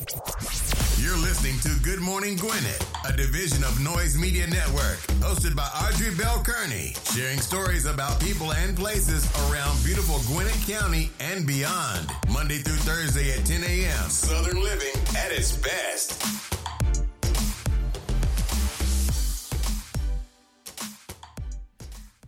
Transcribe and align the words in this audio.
You're 0.00 1.18
listening 1.18 1.58
to 1.60 1.78
Good 1.82 2.00
Morning 2.00 2.34
Gwinnett, 2.34 2.86
a 3.06 3.14
division 3.14 3.62
of 3.64 3.78
Noise 3.80 4.16
Media 4.16 4.46
Network, 4.46 4.96
hosted 5.20 5.54
by 5.54 5.68
Audrey 5.84 6.14
Bell 6.14 6.42
Kearney, 6.42 6.94
sharing 7.12 7.38
stories 7.38 7.84
about 7.84 8.18
people 8.18 8.50
and 8.54 8.74
places 8.74 9.28
around 9.44 9.76
beautiful 9.84 10.18
Gwinnett 10.32 10.56
County 10.66 11.10
and 11.20 11.46
beyond. 11.46 12.10
Monday 12.30 12.58
through 12.58 12.76
Thursday 12.76 13.30
at 13.32 13.44
10 13.44 13.62
a.m. 13.62 14.08
Southern 14.08 14.62
living 14.62 14.94
at 15.18 15.32
its 15.32 15.54
best. 15.58 16.16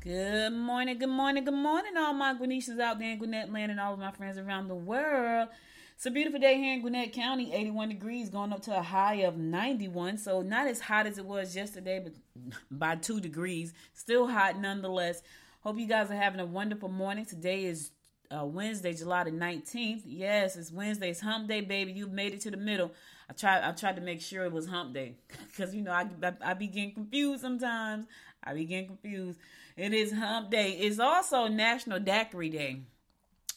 Good 0.03 0.53
morning, 0.53 0.99
good 0.99 1.09
morning, 1.09 1.45
good 1.45 1.55
morning, 1.55 1.93
all 1.97 2.13
my 2.13 2.35
Gwinnetians 2.35 2.81
out 2.81 2.99
there 2.99 3.13
in 3.13 3.19
Gwinnett 3.19 3.51
land 3.51 3.71
and 3.71 3.81
all 3.81 3.95
of 3.95 3.99
my 3.99 4.11
friends 4.11 4.37
around 4.37 4.69
the 4.69 4.75
world. 4.75 5.49
It's 6.03 6.07
a 6.09 6.11
beautiful 6.11 6.41
day 6.41 6.57
here 6.57 6.75
in 6.75 6.81
Gwinnett 6.81 7.13
County, 7.13 7.55
81 7.55 7.91
degrees, 7.91 8.29
going 8.29 8.53
up 8.53 8.61
to 8.63 8.77
a 8.77 8.83
high 8.83 9.23
of 9.23 9.37
91. 9.37 10.19
So 10.19 10.43
not 10.43 10.67
as 10.67 10.81
hot 10.81 11.07
as 11.07 11.17
it 11.17 11.25
was 11.25 11.55
yesterday, 11.55 12.01
but 12.03 12.15
by 12.73 12.97
two 12.97 13.21
degrees. 13.21 13.73
Still 13.95 14.27
hot 14.27 14.59
nonetheless. 14.59 15.23
Hope 15.61 15.79
you 15.79 15.87
guys 15.87 16.11
are 16.11 16.17
having 16.17 16.41
a 16.41 16.45
wonderful 16.45 16.89
morning. 16.89 17.25
Today 17.25 17.67
is 17.67 17.93
uh, 18.37 18.45
Wednesday, 18.45 18.95
July 18.95 19.23
the 19.23 19.31
19th. 19.31 20.03
Yes, 20.05 20.57
it's 20.57 20.73
Wednesday. 20.73 21.11
It's 21.11 21.21
hump 21.21 21.47
day, 21.47 21.61
baby. 21.61 21.93
You've 21.93 22.11
made 22.11 22.35
it 22.35 22.41
to 22.41 22.51
the 22.51 22.57
middle. 22.57 22.91
I 23.31 23.35
tried 23.35 23.63
I 23.63 23.71
tried 23.71 23.95
to 23.95 24.03
make 24.03 24.21
sure 24.21 24.45
it 24.45 24.51
was 24.51 24.67
hump 24.67 24.95
day 24.95 25.15
because, 25.47 25.73
you 25.73 25.83
know, 25.83 25.93
I, 25.93 26.09
I, 26.21 26.33
I 26.45 26.55
be 26.55 26.67
getting 26.67 26.95
confused 26.95 27.43
sometimes. 27.43 28.07
I 28.43 28.55
be 28.55 28.65
getting 28.65 28.89
confused. 28.89 29.39
It 29.77 29.93
is 29.95 30.13
hump 30.13 30.51
day. 30.51 30.73
It's 30.73 30.99
also 30.99 31.47
National 31.47 32.01
Daiquiri 32.01 32.49
Day. 32.49 32.81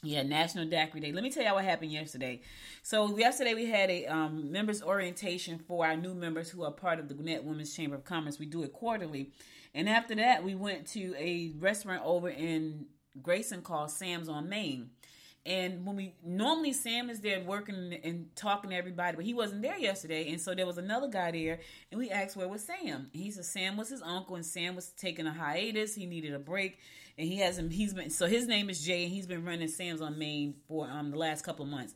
Yeah, 0.06 0.22
National 0.22 0.66
Daiquiri 0.66 1.02
Day. 1.02 1.12
Let 1.12 1.24
me 1.24 1.32
tell 1.32 1.44
you 1.44 1.54
what 1.54 1.66
happened 1.66 1.92
yesterday. 1.92 2.42
So 2.84 3.18
yesterday 3.18 3.56
we 3.56 3.66
had 3.66 3.90
a 3.90 4.06
um, 4.06 4.52
members 4.52 4.84
orientation 4.84 5.58
for 5.58 5.84
our 5.84 5.98
new 5.98 6.14
members 6.14 6.48
who 6.48 6.64
are 6.64 6.72
part 6.72 7.00
of 7.00 7.08
the 7.08 7.16
Gwinnett 7.16 7.44
Women's 7.44 7.76
Chamber 7.76 7.96
of 7.96 8.04
Commerce. 8.04 8.38
We 8.38 8.46
do 8.46 8.62
it 8.62 8.72
quarterly, 8.72 9.32
and 9.74 9.90
after 9.90 10.14
that 10.16 10.44
we 10.44 10.54
went 10.54 10.86
to 10.90 11.16
a 11.18 11.54
restaurant 11.58 12.04
over 12.06 12.30
in 12.30 12.86
Grayson 13.20 13.64
called 13.64 13.90
Sam's 13.90 14.30
on 14.30 14.48
Main. 14.48 14.92
And 15.46 15.86
when 15.86 15.96
we 15.96 16.16
normally 16.24 16.74
Sam 16.74 17.10
is 17.12 17.20
there 17.20 17.40
working 17.40 18.00
and 18.04 18.36
talking 18.36 18.72
to 18.72 18.76
everybody, 18.76 19.16
but 19.16 19.26
he 19.26 19.36
wasn't 19.36 19.62
there 19.62 19.78
yesterday, 19.78 20.32
and 20.32 20.42
so 20.42 20.56
there 20.56 20.66
was 20.66 20.80
another 20.80 21.08
guy 21.08 21.32
there, 21.32 21.60
and 21.92 22.00
we 22.00 22.10
asked 22.10 22.36
where 22.36 22.48
was 22.48 22.64
Sam. 22.64 23.10
And 23.14 23.24
he 23.24 23.30
said 23.30 23.46
Sam 23.46 23.78
was 23.78 23.90
his 23.90 24.02
uncle, 24.02 24.36
and 24.36 24.46
Sam 24.46 24.76
was 24.76 24.88
taking 24.90 25.28
a 25.28 25.34
hiatus. 25.34 25.94
He 25.94 26.08
needed 26.08 26.34
a 26.34 26.40
break, 26.40 26.80
and 27.18 27.28
he 27.28 27.38
hasn't. 27.38 27.74
He's 27.74 27.94
been 27.94 28.10
so 28.10 28.26
his 28.26 28.48
name 28.48 28.72
is 28.72 28.84
Jay, 28.84 29.04
and 29.04 29.14
he's 29.14 29.28
been 29.28 29.46
running 29.46 29.68
Sam's 29.68 30.02
on 30.02 30.18
Main 30.18 30.56
for 30.68 30.90
um 30.90 31.12
the 31.12 31.18
last 31.18 31.44
couple 31.44 31.64
of 31.64 31.70
months. 31.70 31.94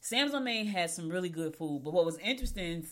Sam's 0.00 0.32
on 0.32 0.44
Main 0.44 0.66
has 0.66 0.94
some 0.94 1.10
really 1.10 1.28
good 1.28 1.54
food, 1.54 1.82
but 1.84 1.92
what 1.92 2.06
was 2.06 2.16
interesting, 2.18 2.86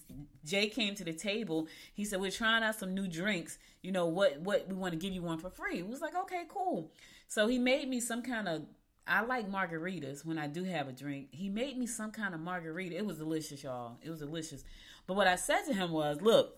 Jay 0.44 0.66
came 0.66 0.94
to 0.96 1.04
the 1.04 1.14
table. 1.14 1.66
He 1.94 2.04
said, 2.04 2.20
"We're 2.20 2.30
trying 2.30 2.62
out 2.62 2.74
some 2.74 2.92
new 2.92 3.08
drinks. 3.08 3.56
You 3.80 3.92
know 3.92 4.06
what? 4.06 4.38
What 4.40 4.68
we 4.68 4.74
want 4.74 4.92
to 4.92 4.98
give 4.98 5.14
you 5.14 5.22
one 5.22 5.38
for 5.38 5.48
free." 5.48 5.78
It 5.78 5.88
was 5.88 6.02
like, 6.02 6.14
"Okay, 6.14 6.44
cool." 6.48 6.92
So 7.26 7.46
he 7.46 7.58
made 7.58 7.88
me 7.88 8.00
some 8.00 8.22
kind 8.22 8.48
of 8.48 8.66
I 9.06 9.22
like 9.22 9.50
margaritas 9.50 10.24
when 10.24 10.38
I 10.38 10.46
do 10.46 10.64
have 10.64 10.88
a 10.88 10.92
drink. 10.92 11.28
He 11.30 11.48
made 11.48 11.76
me 11.76 11.86
some 11.86 12.10
kind 12.10 12.34
of 12.34 12.40
margarita. 12.40 12.96
It 12.96 13.04
was 13.04 13.18
delicious, 13.18 13.62
y'all. 13.62 13.98
It 14.02 14.08
was 14.08 14.20
delicious. 14.20 14.64
But 15.06 15.14
what 15.14 15.26
I 15.26 15.36
said 15.36 15.62
to 15.66 15.74
him 15.74 15.90
was, 15.90 16.20
look, 16.22 16.56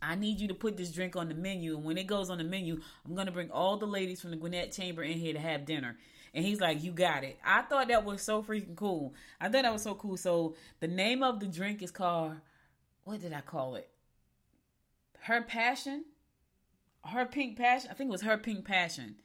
I 0.00 0.14
need 0.14 0.40
you 0.40 0.48
to 0.48 0.54
put 0.54 0.76
this 0.76 0.92
drink 0.92 1.16
on 1.16 1.28
the 1.28 1.34
menu. 1.34 1.76
And 1.76 1.84
when 1.84 1.98
it 1.98 2.06
goes 2.06 2.30
on 2.30 2.38
the 2.38 2.44
menu, 2.44 2.80
I'm 3.04 3.14
going 3.14 3.26
to 3.26 3.32
bring 3.32 3.50
all 3.50 3.76
the 3.76 3.86
ladies 3.86 4.20
from 4.20 4.30
the 4.30 4.36
Gwinnett 4.36 4.72
Chamber 4.72 5.02
in 5.02 5.18
here 5.18 5.32
to 5.32 5.40
have 5.40 5.64
dinner. 5.66 5.96
And 6.34 6.44
he's 6.44 6.60
like, 6.60 6.82
You 6.84 6.92
got 6.92 7.24
it. 7.24 7.38
I 7.44 7.62
thought 7.62 7.88
that 7.88 8.04
was 8.04 8.22
so 8.22 8.42
freaking 8.42 8.76
cool. 8.76 9.14
I 9.40 9.48
thought 9.48 9.62
that 9.62 9.72
was 9.72 9.82
so 9.82 9.94
cool. 9.94 10.16
So 10.16 10.54
the 10.80 10.88
name 10.88 11.22
of 11.22 11.40
the 11.40 11.46
drink 11.46 11.82
is 11.82 11.90
called, 11.90 12.34
what 13.04 13.20
did 13.20 13.32
I 13.32 13.40
call 13.40 13.76
it? 13.76 13.88
Her 15.20 15.42
Passion? 15.42 16.04
Her 17.04 17.24
Pink 17.24 17.56
Passion? 17.56 17.90
I 17.90 17.94
think 17.94 18.08
it 18.08 18.12
was 18.12 18.22
Her 18.22 18.36
Pink 18.36 18.64
Passion. 18.64 19.16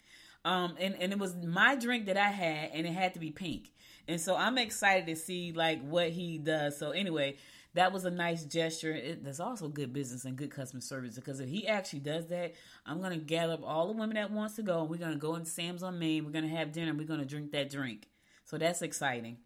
Um, 0.44 0.76
and, 0.80 0.96
and 1.00 1.12
it 1.12 1.20
was 1.20 1.36
my 1.36 1.76
drink 1.76 2.08
that 2.08 2.18
I 2.18 2.30
had, 2.30 2.72
and 2.74 2.88
it 2.88 2.94
had 2.94 3.14
to 3.14 3.20
be 3.20 3.32
pink. 3.32 3.72
And 4.08 4.20
so 4.20 4.36
I'm 4.36 4.58
excited 4.58 5.06
to 5.08 5.16
see 5.16 5.52
like 5.52 5.82
what 5.82 6.10
he 6.10 6.38
does. 6.38 6.78
So 6.78 6.92
anyway, 6.92 7.38
that 7.74 7.94
was 7.94 8.06
a 8.06 8.12
nice 8.12 8.44
gesture. 8.44 8.92
It, 8.92 9.24
there's 9.24 9.40
also 9.40 9.68
good 9.68 9.94
business 9.94 10.26
and 10.26 10.36
good 10.36 10.52
customer 10.52 10.82
service 10.82 11.16
because 11.16 11.40
if 11.40 11.50
he 11.50 11.68
actually 11.68 12.00
does 12.00 12.28
that, 12.28 12.54
I'm 12.86 13.02
gonna 13.02 13.18
gather 13.18 13.54
up 13.54 13.64
all 13.64 13.88
the 13.88 13.98
women 13.98 14.16
that 14.16 14.32
wants 14.32 14.56
to 14.56 14.64
go, 14.64 14.84
we're 14.84 14.98
gonna 14.98 15.16
go 15.16 15.36
in 15.36 15.46
Sam's 15.46 15.84
on 15.84 16.00
Main. 16.00 16.26
We're 16.26 16.32
gonna 16.32 16.48
have 16.48 16.72
dinner. 16.72 16.94
We're 16.94 17.08
gonna 17.08 17.26
drink 17.26 17.52
that 17.52 17.70
drink. 17.70 18.08
So 18.46 18.58
that's 18.58 18.82
exciting. 18.82 19.38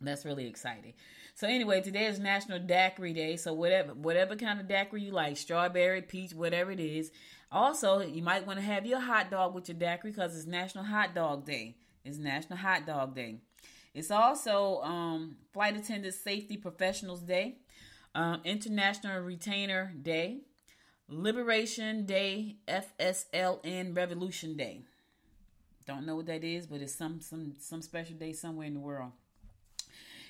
That's 0.00 0.24
really 0.24 0.46
exciting. 0.46 0.94
So 1.34 1.46
anyway, 1.48 1.80
today 1.80 2.06
is 2.06 2.18
National 2.18 2.60
Daiquiri 2.60 3.12
Day. 3.12 3.36
So 3.36 3.52
whatever 3.52 3.92
whatever 3.94 4.36
kind 4.36 4.60
of 4.60 4.68
daiquiri 4.68 5.02
you 5.02 5.12
like, 5.12 5.36
strawberry, 5.36 6.02
peach, 6.02 6.32
whatever 6.32 6.70
it 6.70 6.80
is. 6.80 7.10
Also, 7.54 8.00
you 8.00 8.20
might 8.20 8.44
want 8.48 8.58
to 8.58 8.64
have 8.64 8.84
your 8.84 8.98
hot 8.98 9.30
dog 9.30 9.54
with 9.54 9.68
your 9.68 9.78
daiquiri 9.78 10.10
because 10.10 10.36
it's 10.36 10.44
National 10.44 10.82
Hot 10.82 11.14
Dog 11.14 11.46
Day. 11.46 11.76
It's 12.04 12.18
National 12.18 12.58
Hot 12.58 12.84
Dog 12.84 13.14
Day. 13.14 13.36
It's 13.94 14.10
also 14.10 14.80
um, 14.82 15.36
Flight 15.52 15.76
Attendant 15.76 16.14
Safety 16.14 16.56
Professionals 16.56 17.20
Day, 17.20 17.58
um, 18.12 18.40
International 18.44 19.20
Retainer 19.20 19.94
Day, 20.02 20.40
Liberation 21.08 22.06
Day, 22.06 22.56
FSLN 22.66 23.96
Revolution 23.96 24.56
Day. 24.56 24.82
Don't 25.86 26.06
know 26.06 26.16
what 26.16 26.26
that 26.26 26.42
is, 26.42 26.66
but 26.66 26.80
it's 26.80 26.96
some 26.96 27.20
some 27.20 27.54
some 27.60 27.82
special 27.82 28.16
day 28.16 28.32
somewhere 28.32 28.66
in 28.66 28.74
the 28.74 28.80
world. 28.80 29.12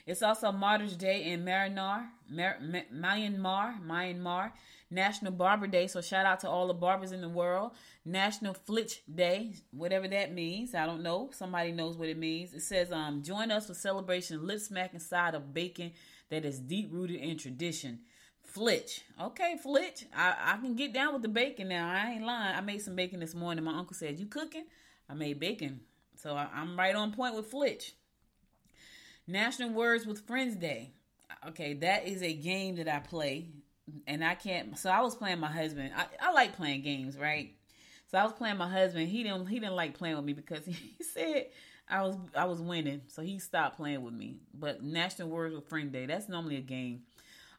It's 0.07 0.21
also 0.21 0.53
Martyrs 0.53 0.95
Day 0.95 1.33
in 1.33 1.43
Myanmar, 1.43 2.05
Myanmar, 2.31 3.83
Myanmar, 3.83 4.53
National 4.91 5.33
Barber 5.33 5.67
Day. 5.67 5.87
So 5.87 6.01
shout 6.01 6.27
out 6.27 6.41
to 6.41 6.49
all 6.49 6.67
the 6.67 6.75
barbers 6.75 7.13
in 7.13 7.21
the 7.21 7.29
world. 7.29 7.73
National 8.05 8.55
Flitch 8.55 9.03
Day, 9.13 9.55
whatever 9.71 10.07
that 10.09 10.33
means. 10.33 10.75
I 10.75 10.87
don't 10.87 11.03
know. 11.03 11.31
Somebody 11.33 11.73
knows 11.73 11.97
what 11.97 12.09
it 12.09 12.19
means. 12.19 12.55
It 12.55 12.63
says, 12.63 12.93
um, 12.93 13.23
join 13.23 13.51
us 13.51 13.67
for 13.67 13.75
celebration 13.75 14.47
lip 14.47 14.61
smacking 14.61 15.01
side 15.01 15.35
of 15.35 15.55
bacon 15.55 15.93
that 16.31 16.45
is 16.45 16.59
deep 16.59 16.89
rooted 16.93 17.21
in 17.21 17.39
tradition. 17.39 18.01
Flitch. 18.43 19.03
Okay, 19.21 19.57
Flitch. 19.63 20.05
I, 20.15 20.35
I 20.41 20.57
can 20.59 20.77
get 20.77 20.93
down 20.93 21.13
with 21.13 21.23
the 21.23 21.29
bacon 21.29 21.69
now. 21.69 21.91
I 21.91 22.13
ain't 22.13 22.25
lying. 22.25 22.57
I 22.57 22.61
made 22.61 22.83
some 22.83 22.95
bacon 22.95 23.21
this 23.21 23.35
morning. 23.35 23.65
My 23.65 23.77
uncle 23.77 23.97
said, 23.97 24.19
You 24.19 24.27
cooking? 24.27 24.67
I 25.09 25.15
made 25.15 25.41
bacon. 25.41 25.81
So 26.17 26.37
I, 26.37 26.49
I'm 26.55 26.79
right 26.79 26.95
on 26.95 27.13
point 27.13 27.35
with 27.35 27.47
Flitch. 27.47 27.95
National 29.27 29.71
Words 29.71 30.07
with 30.07 30.27
Friends 30.27 30.55
Day. 30.55 30.93
Okay, 31.49 31.75
that 31.75 32.07
is 32.07 32.23
a 32.23 32.33
game 32.33 32.77
that 32.77 32.89
I 32.89 33.01
play, 33.01 33.49
and 34.07 34.25
I 34.25 34.35
can't. 34.35 34.79
So 34.79 34.91
I 34.91 35.01
was 35.01 35.15
playing 35.15 35.41
my 35.41 35.51
husband. 35.51 35.93
I, 35.97 36.07
I 36.21 36.33
like 36.33 36.57
playing 36.57 36.83
games, 36.83 37.17
right? 37.17 37.55
So 38.11 38.19
I 38.19 38.25
was 38.25 38.33
playing 38.33 38.57
my 38.57 38.69
husband. 38.69 39.09
He 39.09 39.23
didn't. 39.23 39.47
He 39.47 39.59
didn't 39.59 39.77
like 39.77 39.95
playing 39.95 40.17
with 40.17 40.25
me 40.25 40.33
because 40.33 40.65
he 40.67 41.03
said 41.03 41.47
I 41.89 42.03
was 42.03 42.17
I 42.35 42.45
was 42.47 42.61
winning, 42.61 43.03
so 43.09 43.23
he 43.23 43.39
stopped 43.39 43.77
playing 43.77 44.03
with 44.03 44.15
me. 44.15 44.39
But 44.53 44.83
National 44.83 45.29
Words 45.29 45.55
with 45.55 45.69
Friend 45.69 45.91
Day. 45.93 46.07
That's 46.07 46.29
normally 46.29 46.57
a 46.57 46.63
game. 46.63 47.03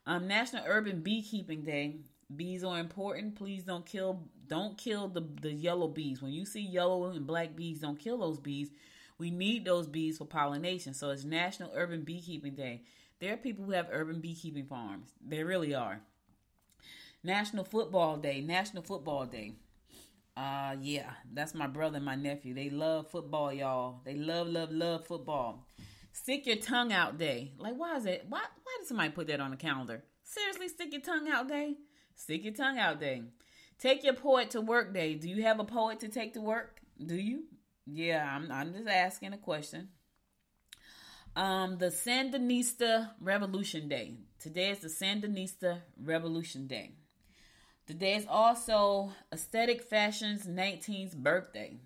Um, 0.06 0.28
National 0.28 0.64
Urban 0.66 1.00
Beekeeping 1.00 1.62
Day. 1.62 1.96
Bees 2.34 2.64
are 2.64 2.78
important. 2.80 3.36
Please 3.36 3.62
don't 3.62 3.86
kill 3.86 4.22
don't 4.48 4.76
kill 4.76 5.08
the 5.08 5.24
the 5.42 5.52
yellow 5.52 5.88
bees. 5.88 6.22
When 6.22 6.32
you 6.32 6.44
see 6.44 6.60
yellow 6.62 7.04
and 7.06 7.26
black 7.26 7.54
bees, 7.54 7.80
don't 7.80 7.98
kill 7.98 8.18
those 8.18 8.38
bees 8.40 8.70
we 9.18 9.30
need 9.30 9.64
those 9.64 9.86
bees 9.86 10.18
for 10.18 10.26
pollination. 10.26 10.94
So 10.94 11.10
it's 11.10 11.24
National 11.24 11.70
Urban 11.74 12.02
Beekeeping 12.02 12.54
Day. 12.54 12.82
There 13.18 13.32
are 13.32 13.38
people 13.38 13.64
who 13.64 13.70
have 13.70 13.88
urban 13.90 14.20
beekeeping 14.20 14.66
farms. 14.66 15.14
They 15.26 15.42
really 15.42 15.74
are. 15.74 16.02
National 17.26 17.64
Football 17.64 18.18
Day. 18.18 18.40
National 18.40 18.82
Football 18.82 19.26
Day. 19.26 19.52
Uh 20.36 20.76
yeah, 20.80 21.10
that's 21.32 21.54
my 21.54 21.66
brother 21.66 21.96
and 21.96 22.04
my 22.04 22.14
nephew. 22.14 22.54
They 22.54 22.70
love 22.70 23.10
football, 23.10 23.52
y'all. 23.52 24.00
They 24.04 24.14
love, 24.14 24.48
love, 24.48 24.70
love 24.70 25.06
football. 25.06 25.66
Stick 26.12 26.46
your 26.46 26.56
tongue 26.56 26.92
out 26.92 27.18
day. 27.18 27.52
Like, 27.58 27.74
why 27.74 27.96
is 27.96 28.06
it? 28.06 28.26
Why 28.28 28.40
why 28.40 28.76
did 28.78 28.86
somebody 28.86 29.10
put 29.10 29.26
that 29.26 29.40
on 29.40 29.50
the 29.50 29.56
calendar? 29.56 30.04
Seriously, 30.22 30.68
stick 30.68 30.92
your 30.92 31.02
tongue 31.02 31.28
out 31.28 31.48
day? 31.48 31.74
Stick 32.14 32.44
your 32.44 32.54
tongue 32.54 32.78
out 32.78 33.00
day. 33.00 33.22
Take 33.78 34.04
your 34.04 34.14
poet 34.14 34.50
to 34.50 34.60
work 34.60 34.94
day. 34.94 35.14
Do 35.14 35.28
you 35.28 35.42
have 35.42 35.58
a 35.58 35.64
poet 35.64 36.00
to 36.00 36.08
take 36.08 36.34
to 36.34 36.40
work? 36.40 36.80
Do 37.04 37.16
you? 37.16 37.44
Yeah, 37.86 38.24
I'm 38.24 38.52
I'm 38.52 38.72
just 38.72 38.88
asking 38.88 39.32
a 39.32 39.38
question. 39.38 39.88
Um, 41.34 41.78
the 41.78 41.86
Sandinista 41.86 43.10
Revolution 43.20 43.88
Day. 43.88 44.14
Today 44.38 44.70
is 44.70 44.78
the 44.78 44.88
Sandinista 44.88 45.80
Revolution 46.02 46.66
Day. 46.66 46.92
Today 47.86 48.16
is 48.16 48.26
also 48.28 49.12
Aesthetic 49.32 49.80
Fashion's 49.80 50.44
19th 50.44 51.14
birthday. 51.16 51.76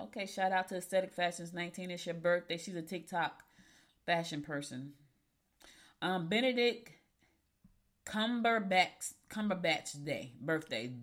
Okay, 0.00 0.24
shout 0.24 0.50
out 0.50 0.68
to 0.68 0.76
Aesthetic 0.76 1.12
Fashion's 1.12 1.52
19. 1.52 1.90
It's 1.90 2.06
your 2.06 2.14
birthday. 2.14 2.56
She's 2.56 2.74
a 2.74 2.80
TikTok 2.80 3.42
fashion 4.06 4.40
person. 4.40 4.94
Um, 6.00 6.28
Benedict 6.28 6.90
Cumberbatch 8.06 9.12
Cumberbatch 9.28 10.02
Day 10.02 10.32
birthday. 10.40 10.94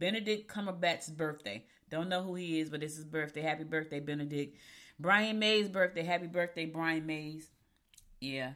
Benedict 0.00 0.52
Cumberbatch's 0.52 1.10
birthday. 1.10 1.64
Don't 1.88 2.08
know 2.08 2.24
who 2.24 2.34
he 2.34 2.58
is, 2.58 2.70
but 2.70 2.82
it's 2.82 2.96
his 2.96 3.04
birthday. 3.04 3.42
Happy 3.42 3.62
birthday, 3.62 4.00
Benedict. 4.00 4.58
Brian 4.98 5.38
May's 5.38 5.68
birthday. 5.68 6.02
Happy 6.02 6.26
birthday, 6.26 6.66
Brian 6.66 7.06
Mays. 7.06 7.46
Yeah. 8.20 8.54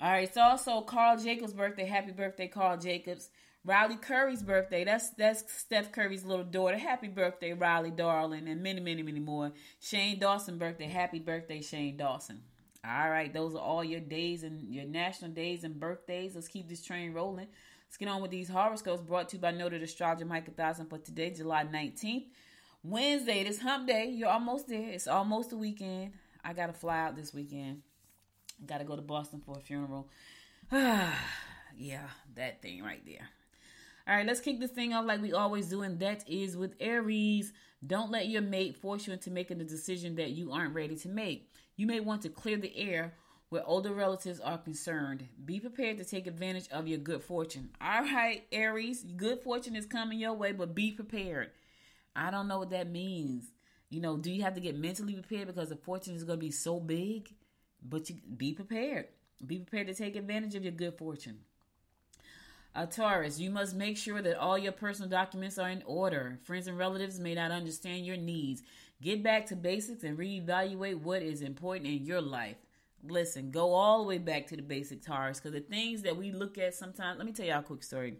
All 0.00 0.10
right. 0.10 0.26
It's 0.26 0.36
also 0.36 0.80
Carl 0.80 1.18
Jacobs' 1.18 1.52
birthday. 1.52 1.84
Happy 1.84 2.10
birthday, 2.10 2.48
Carl 2.48 2.78
Jacobs. 2.78 3.30
Riley 3.66 3.96
Curry's 3.96 4.44
birthday. 4.44 4.84
That's 4.84 5.10
that's 5.10 5.52
Steph 5.52 5.90
Curry's 5.90 6.24
little 6.24 6.44
daughter. 6.44 6.78
Happy 6.78 7.08
birthday, 7.08 7.52
Riley, 7.52 7.90
darling, 7.90 8.46
and 8.46 8.62
many, 8.62 8.80
many, 8.80 9.02
many 9.02 9.18
more. 9.18 9.52
Shane 9.80 10.20
Dawson 10.20 10.56
birthday. 10.56 10.86
Happy 10.86 11.18
birthday, 11.18 11.60
Shane 11.60 11.96
Dawson. 11.96 12.42
All 12.84 13.10
right, 13.10 13.34
those 13.34 13.56
are 13.56 13.60
all 13.60 13.82
your 13.82 13.98
days 13.98 14.44
and 14.44 14.72
your 14.72 14.84
national 14.84 15.32
days 15.32 15.64
and 15.64 15.80
birthdays. 15.80 16.36
Let's 16.36 16.46
keep 16.46 16.68
this 16.68 16.84
train 16.84 17.12
rolling. 17.12 17.48
Let's 17.88 17.96
get 17.96 18.08
on 18.08 18.22
with 18.22 18.30
these 18.30 18.48
horoscopes 18.48 19.02
brought 19.02 19.30
to 19.30 19.36
you 19.36 19.42
by 19.42 19.50
Noted 19.50 19.82
Astrologer 19.82 20.24
Micah 20.24 20.52
Thousand 20.52 20.86
for 20.86 20.98
today, 20.98 21.30
July 21.30 21.64
19th. 21.64 22.26
Wednesday, 22.84 23.42
this 23.42 23.58
hump 23.58 23.88
day. 23.88 24.10
You're 24.10 24.28
almost 24.28 24.68
there. 24.68 24.90
It's 24.90 25.08
almost 25.08 25.50
the 25.50 25.56
weekend. 25.56 26.12
I 26.44 26.52
got 26.52 26.68
to 26.68 26.72
fly 26.72 27.00
out 27.00 27.16
this 27.16 27.34
weekend. 27.34 27.82
Got 28.64 28.78
to 28.78 28.84
go 28.84 28.94
to 28.94 29.02
Boston 29.02 29.42
for 29.44 29.56
a 29.58 29.60
funeral. 29.60 30.08
yeah, 30.70 32.06
that 32.36 32.62
thing 32.62 32.84
right 32.84 33.04
there. 33.04 33.28
All 34.08 34.14
right, 34.14 34.26
let's 34.26 34.40
kick 34.40 34.60
this 34.60 34.70
thing 34.70 34.94
off 34.94 35.04
like 35.04 35.20
we 35.20 35.32
always 35.32 35.68
do, 35.68 35.82
and 35.82 35.98
that 35.98 36.28
is 36.28 36.56
with 36.56 36.76
Aries. 36.78 37.52
Don't 37.84 38.12
let 38.12 38.28
your 38.28 38.40
mate 38.42 38.76
force 38.76 39.06
you 39.06 39.12
into 39.12 39.32
making 39.32 39.60
a 39.60 39.64
decision 39.64 40.14
that 40.16 40.30
you 40.30 40.52
aren't 40.52 40.74
ready 40.74 40.94
to 40.96 41.08
make. 41.08 41.50
You 41.76 41.88
may 41.88 41.98
want 41.98 42.22
to 42.22 42.28
clear 42.28 42.56
the 42.56 42.76
air 42.76 43.14
where 43.48 43.66
older 43.66 43.92
relatives 43.92 44.38
are 44.38 44.58
concerned. 44.58 45.26
Be 45.44 45.58
prepared 45.58 45.98
to 45.98 46.04
take 46.04 46.28
advantage 46.28 46.68
of 46.70 46.86
your 46.86 46.98
good 46.98 47.22
fortune. 47.22 47.70
All 47.80 48.02
right, 48.02 48.44
Aries, 48.52 49.02
good 49.02 49.42
fortune 49.42 49.74
is 49.74 49.86
coming 49.86 50.20
your 50.20 50.34
way, 50.34 50.52
but 50.52 50.74
be 50.74 50.92
prepared. 50.92 51.50
I 52.14 52.30
don't 52.30 52.46
know 52.46 52.58
what 52.58 52.70
that 52.70 52.88
means. 52.88 53.50
You 53.90 54.00
know, 54.00 54.16
do 54.16 54.30
you 54.30 54.42
have 54.42 54.54
to 54.54 54.60
get 54.60 54.78
mentally 54.78 55.14
prepared 55.14 55.48
because 55.48 55.70
the 55.70 55.76
fortune 55.76 56.14
is 56.14 56.22
going 56.22 56.38
to 56.38 56.46
be 56.46 56.52
so 56.52 56.78
big? 56.78 57.34
But 57.82 58.08
you 58.08 58.16
be 58.36 58.52
prepared. 58.52 59.06
Be 59.44 59.58
prepared 59.58 59.88
to 59.88 59.94
take 59.94 60.14
advantage 60.14 60.54
of 60.54 60.62
your 60.62 60.72
good 60.72 60.96
fortune. 60.96 61.40
A 62.78 62.86
Taurus, 62.86 63.40
you 63.40 63.50
must 63.50 63.74
make 63.74 63.96
sure 63.96 64.20
that 64.20 64.36
all 64.36 64.58
your 64.58 64.70
personal 64.70 65.08
documents 65.08 65.56
are 65.56 65.70
in 65.70 65.82
order. 65.86 66.38
Friends 66.42 66.66
and 66.66 66.76
relatives 66.76 67.18
may 67.18 67.34
not 67.34 67.50
understand 67.50 68.04
your 68.04 68.18
needs. 68.18 68.62
Get 69.00 69.22
back 69.22 69.46
to 69.46 69.56
basics 69.56 70.04
and 70.04 70.18
reevaluate 70.18 71.00
what 71.00 71.22
is 71.22 71.40
important 71.40 71.86
in 71.86 72.04
your 72.04 72.20
life. 72.20 72.56
Listen, 73.02 73.50
go 73.50 73.72
all 73.72 74.02
the 74.02 74.08
way 74.08 74.18
back 74.18 74.46
to 74.48 74.56
the 74.56 74.62
basic 74.62 75.02
Taurus 75.02 75.40
because 75.40 75.52
the 75.52 75.60
things 75.60 76.02
that 76.02 76.18
we 76.18 76.32
look 76.32 76.58
at 76.58 76.74
sometimes. 76.74 77.16
Let 77.16 77.26
me 77.26 77.32
tell 77.32 77.46
y'all 77.46 77.60
a 77.60 77.62
quick 77.62 77.82
story. 77.82 78.18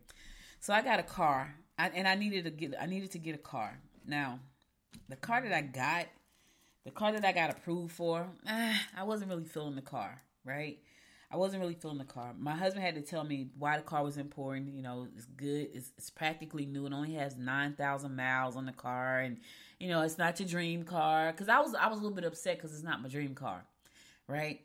So 0.61 0.73
I 0.73 0.81
got 0.81 1.01
a 1.01 1.03
car, 1.03 1.55
I, 1.79 1.89
and 1.89 2.09
I 2.09 2.15
needed 2.15 2.45
to 2.45 2.51
get. 2.51 2.75
I 2.81 2.87
needed 2.87 3.11
to 3.13 3.19
get 3.19 3.35
a 3.35 3.39
car. 3.39 3.79
Now, 4.07 4.41
the 5.11 5.17
car 5.17 5.43
that 5.43 5.53
I 5.53 5.61
got, 5.61 6.07
the 6.87 6.93
car 6.93 7.13
that 7.13 7.27
I 7.27 7.33
got 7.33 7.51
approved 7.51 7.93
for, 7.93 8.27
eh, 8.47 8.75
I 8.97 9.03
wasn't 9.03 9.29
really 9.29 9.45
feeling 9.45 9.77
the 9.77 9.83
car, 9.83 10.23
right? 10.47 10.79
I 11.31 11.37
wasn't 11.37 11.61
really 11.61 11.75
feeling 11.75 11.99
the 11.99 12.05
car. 12.05 12.35
My 12.39 12.55
husband 12.55 12.85
had 12.85 12.95
to 12.95 13.03
tell 13.03 13.25
me 13.25 13.49
why 13.59 13.77
the 13.77 13.83
car 13.83 14.05
was 14.05 14.17
important. 14.17 14.75
You 14.75 14.83
know, 14.83 15.09
it's 15.17 15.27
good. 15.27 15.69
It's, 15.75 15.91
it's 15.99 16.11
practically 16.11 16.67
new. 16.67 16.87
It 16.87 16.93
only 16.93 17.15
has 17.15 17.37
nine 17.37 17.75
thousand 17.75 18.15
miles 18.15 18.57
on 18.57 18.65
the 18.65 18.73
car, 18.73 19.21
and 19.21 19.39
you 19.81 19.89
know, 19.89 20.03
it's 20.03 20.19
not 20.19 20.39
your 20.39 20.49
dream 20.49 20.85
car. 20.85 21.33
Because 21.33 21.49
I 21.49 21.59
was 21.61 21.75
I 21.75 21.89
was 21.89 21.99
a 21.99 22.03
little 22.03 22.15
bit 22.15 22.25
upset 22.25 22.57
because 22.57 22.73
it's 22.73 22.85
not 22.85 23.03
my 23.03 23.09
dream 23.09 23.35
car, 23.35 23.65
right? 24.29 24.61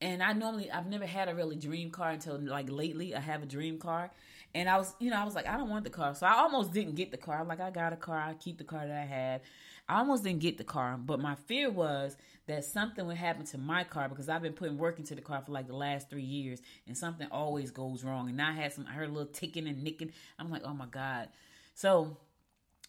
And 0.00 0.22
I 0.22 0.32
normally 0.32 0.70
I've 0.70 0.86
never 0.86 1.06
had 1.06 1.28
a 1.28 1.34
really 1.34 1.56
dream 1.56 1.90
car 1.90 2.10
until 2.10 2.38
like 2.40 2.70
lately. 2.70 3.14
I 3.14 3.20
have 3.20 3.42
a 3.42 3.46
dream 3.46 3.78
car, 3.78 4.10
and 4.54 4.70
I 4.70 4.78
was 4.78 4.94
you 4.98 5.10
know 5.10 5.16
I 5.16 5.24
was 5.24 5.34
like 5.34 5.46
I 5.46 5.58
don't 5.58 5.68
want 5.68 5.84
the 5.84 5.90
car, 5.90 6.14
so 6.14 6.26
I 6.26 6.32
almost 6.38 6.72
didn't 6.72 6.94
get 6.94 7.10
the 7.10 7.18
car. 7.18 7.40
I'm 7.40 7.48
like 7.48 7.60
I 7.60 7.70
got 7.70 7.92
a 7.92 7.96
car. 7.96 8.18
I 8.18 8.34
keep 8.34 8.56
the 8.56 8.64
car 8.64 8.86
that 8.86 8.96
I 8.96 9.04
had. 9.04 9.42
I 9.88 9.98
almost 9.98 10.24
didn't 10.24 10.40
get 10.40 10.58
the 10.58 10.64
car, 10.64 10.98
but 10.98 11.20
my 11.20 11.34
fear 11.34 11.70
was 11.70 12.16
that 12.46 12.64
something 12.64 13.06
would 13.06 13.16
happen 13.16 13.44
to 13.46 13.58
my 13.58 13.84
car 13.84 14.08
because 14.08 14.28
I've 14.28 14.42
been 14.42 14.52
putting 14.52 14.78
work 14.78 14.98
into 14.98 15.14
the 15.14 15.20
car 15.20 15.42
for 15.44 15.52
like 15.52 15.66
the 15.66 15.76
last 15.76 16.10
three 16.10 16.22
years, 16.22 16.60
and 16.86 16.96
something 16.96 17.28
always 17.30 17.70
goes 17.70 18.04
wrong. 18.04 18.28
And 18.28 18.40
I 18.40 18.52
had 18.52 18.72
some, 18.72 18.86
I 18.88 18.92
heard 18.92 19.08
a 19.08 19.12
little 19.12 19.32
ticking 19.32 19.68
and 19.68 19.82
nicking. 19.82 20.12
I'm 20.38 20.50
like, 20.50 20.62
oh 20.64 20.74
my 20.74 20.86
god. 20.86 21.28
So 21.74 22.16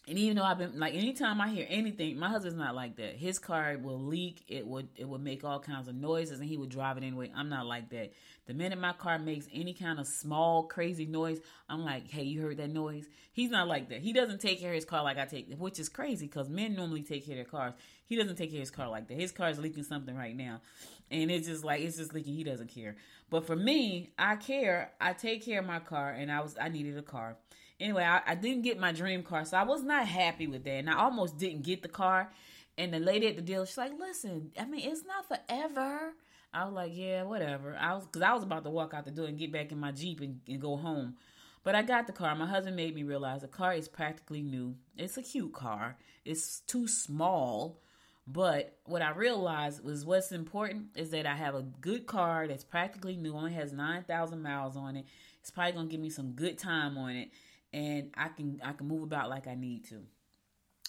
and 0.08 0.18
even 0.18 0.36
though 0.36 0.44
I've 0.44 0.58
been 0.58 0.78
like 0.78 0.94
anytime 0.94 1.40
I 1.40 1.48
hear 1.48 1.66
anything, 1.68 2.18
my 2.18 2.28
husband's 2.28 2.56
not 2.56 2.74
like 2.74 2.96
that. 2.96 3.16
His 3.16 3.38
car 3.38 3.76
will 3.80 4.00
leak, 4.00 4.42
it 4.48 4.66
would 4.66 4.88
it 4.96 5.06
would 5.06 5.22
make 5.22 5.44
all 5.44 5.60
kinds 5.60 5.88
of 5.88 5.94
noises 5.94 6.40
and 6.40 6.48
he 6.48 6.56
would 6.56 6.70
drive 6.70 6.96
it 6.96 7.04
anyway. 7.04 7.30
I'm 7.34 7.48
not 7.48 7.66
like 7.66 7.90
that. 7.90 8.12
The 8.46 8.54
minute 8.54 8.80
my 8.80 8.94
car 8.94 9.18
makes 9.18 9.46
any 9.52 9.74
kind 9.74 10.00
of 10.00 10.06
small 10.06 10.64
crazy 10.64 11.04
noise, 11.04 11.40
I'm 11.68 11.84
like, 11.84 12.08
"Hey, 12.10 12.22
you 12.22 12.40
heard 12.40 12.56
that 12.56 12.70
noise?" 12.70 13.06
He's 13.32 13.50
not 13.50 13.68
like 13.68 13.90
that. 13.90 14.00
He 14.00 14.12
doesn't 14.12 14.40
take 14.40 14.60
care 14.60 14.70
of 14.70 14.74
his 14.74 14.86
car 14.86 15.02
like 15.04 15.18
I 15.18 15.26
take, 15.26 15.54
which 15.58 15.78
is 15.78 15.88
crazy 15.88 16.26
cuz 16.26 16.48
men 16.48 16.74
normally 16.74 17.02
take 17.02 17.26
care 17.26 17.34
of 17.34 17.36
their 17.38 17.60
cars. 17.60 17.74
He 18.06 18.16
doesn't 18.16 18.36
take 18.36 18.50
care 18.50 18.58
of 18.58 18.62
his 18.62 18.70
car 18.70 18.88
like 18.88 19.08
that. 19.08 19.14
His 19.18 19.32
car 19.32 19.50
is 19.50 19.58
leaking 19.58 19.84
something 19.84 20.16
right 20.16 20.34
now. 20.34 20.62
And 21.10 21.30
it's 21.30 21.46
just 21.46 21.64
like 21.64 21.82
it's 21.82 21.98
just 21.98 22.14
leaking. 22.14 22.34
He 22.34 22.44
doesn't 22.44 22.68
care. 22.68 22.96
But 23.30 23.46
for 23.46 23.56
me, 23.56 24.10
I 24.18 24.36
care. 24.36 24.92
I 25.00 25.12
take 25.12 25.44
care 25.44 25.60
of 25.60 25.66
my 25.66 25.80
car 25.80 26.10
and 26.10 26.32
I 26.32 26.40
was 26.40 26.56
I 26.58 26.70
needed 26.70 26.96
a 26.96 27.02
car 27.02 27.36
anyway, 27.80 28.04
I, 28.04 28.20
I, 28.26 28.34
didn't 28.34 28.62
get 28.62 28.78
my 28.78 28.92
dream 28.92 29.22
car, 29.22 29.44
so 29.44 29.56
I 29.56 29.62
was 29.62 29.82
not 29.82 30.06
happy 30.06 30.46
with 30.46 30.64
that. 30.64 30.70
And 30.70 30.90
I 30.90 30.96
almost 30.96 31.38
didn't 31.38 31.62
get 31.62 31.82
the 31.82 31.88
car. 31.88 32.30
And 32.76 32.92
the 32.92 33.00
lady 33.00 33.26
at 33.26 33.36
the 33.36 33.42
dealer, 33.42 33.66
she's 33.66 33.76
like, 33.76 33.92
"Listen, 33.98 34.52
I 34.58 34.64
mean, 34.64 34.88
it's 34.88 35.04
not 35.04 35.26
forever." 35.26 36.14
I 36.52 36.64
was 36.64 36.74
like, 36.74 36.92
"Yeah, 36.94 37.24
whatever." 37.24 37.76
I 37.76 37.94
was 37.94 38.06
because 38.06 38.22
I 38.22 38.32
was 38.32 38.44
about 38.44 38.64
to 38.64 38.70
walk 38.70 38.94
out 38.94 39.04
the 39.04 39.10
door 39.10 39.26
and 39.26 39.38
get 39.38 39.52
back 39.52 39.72
in 39.72 39.78
my 39.78 39.92
jeep 39.92 40.20
and, 40.20 40.40
and 40.46 40.60
go 40.60 40.76
home. 40.76 41.16
But 41.64 41.74
I 41.74 41.82
got 41.82 42.06
the 42.06 42.12
car. 42.12 42.34
My 42.36 42.46
husband 42.46 42.76
made 42.76 42.94
me 42.94 43.02
realize 43.02 43.40
the 43.40 43.48
car 43.48 43.74
is 43.74 43.88
practically 43.88 44.42
new. 44.42 44.76
It's 44.96 45.16
a 45.16 45.22
cute 45.22 45.52
car. 45.52 45.96
It's 46.24 46.60
too 46.60 46.86
small. 46.86 47.80
But 48.28 48.76
what 48.84 49.02
I 49.02 49.10
realized 49.10 49.82
was 49.82 50.04
what's 50.04 50.32
important 50.32 50.88
is 50.94 51.10
that 51.10 51.26
I 51.26 51.34
have 51.34 51.54
a 51.54 51.62
good 51.62 52.06
car 52.06 52.46
that's 52.46 52.62
practically 52.62 53.16
new, 53.16 53.34
only 53.34 53.54
has 53.54 53.72
9,000 53.72 54.42
miles 54.42 54.76
on 54.76 54.96
it. 54.96 55.06
It's 55.40 55.50
probably 55.50 55.72
going 55.72 55.88
to 55.88 55.90
give 55.90 56.00
me 56.00 56.10
some 56.10 56.32
good 56.32 56.58
time 56.58 56.98
on 56.98 57.16
it 57.16 57.30
and 57.72 58.10
I 58.16 58.28
can 58.28 58.60
I 58.64 58.72
can 58.72 58.88
move 58.88 59.02
about 59.02 59.30
like 59.30 59.46
I 59.46 59.54
need 59.54 59.88
to. 59.88 60.02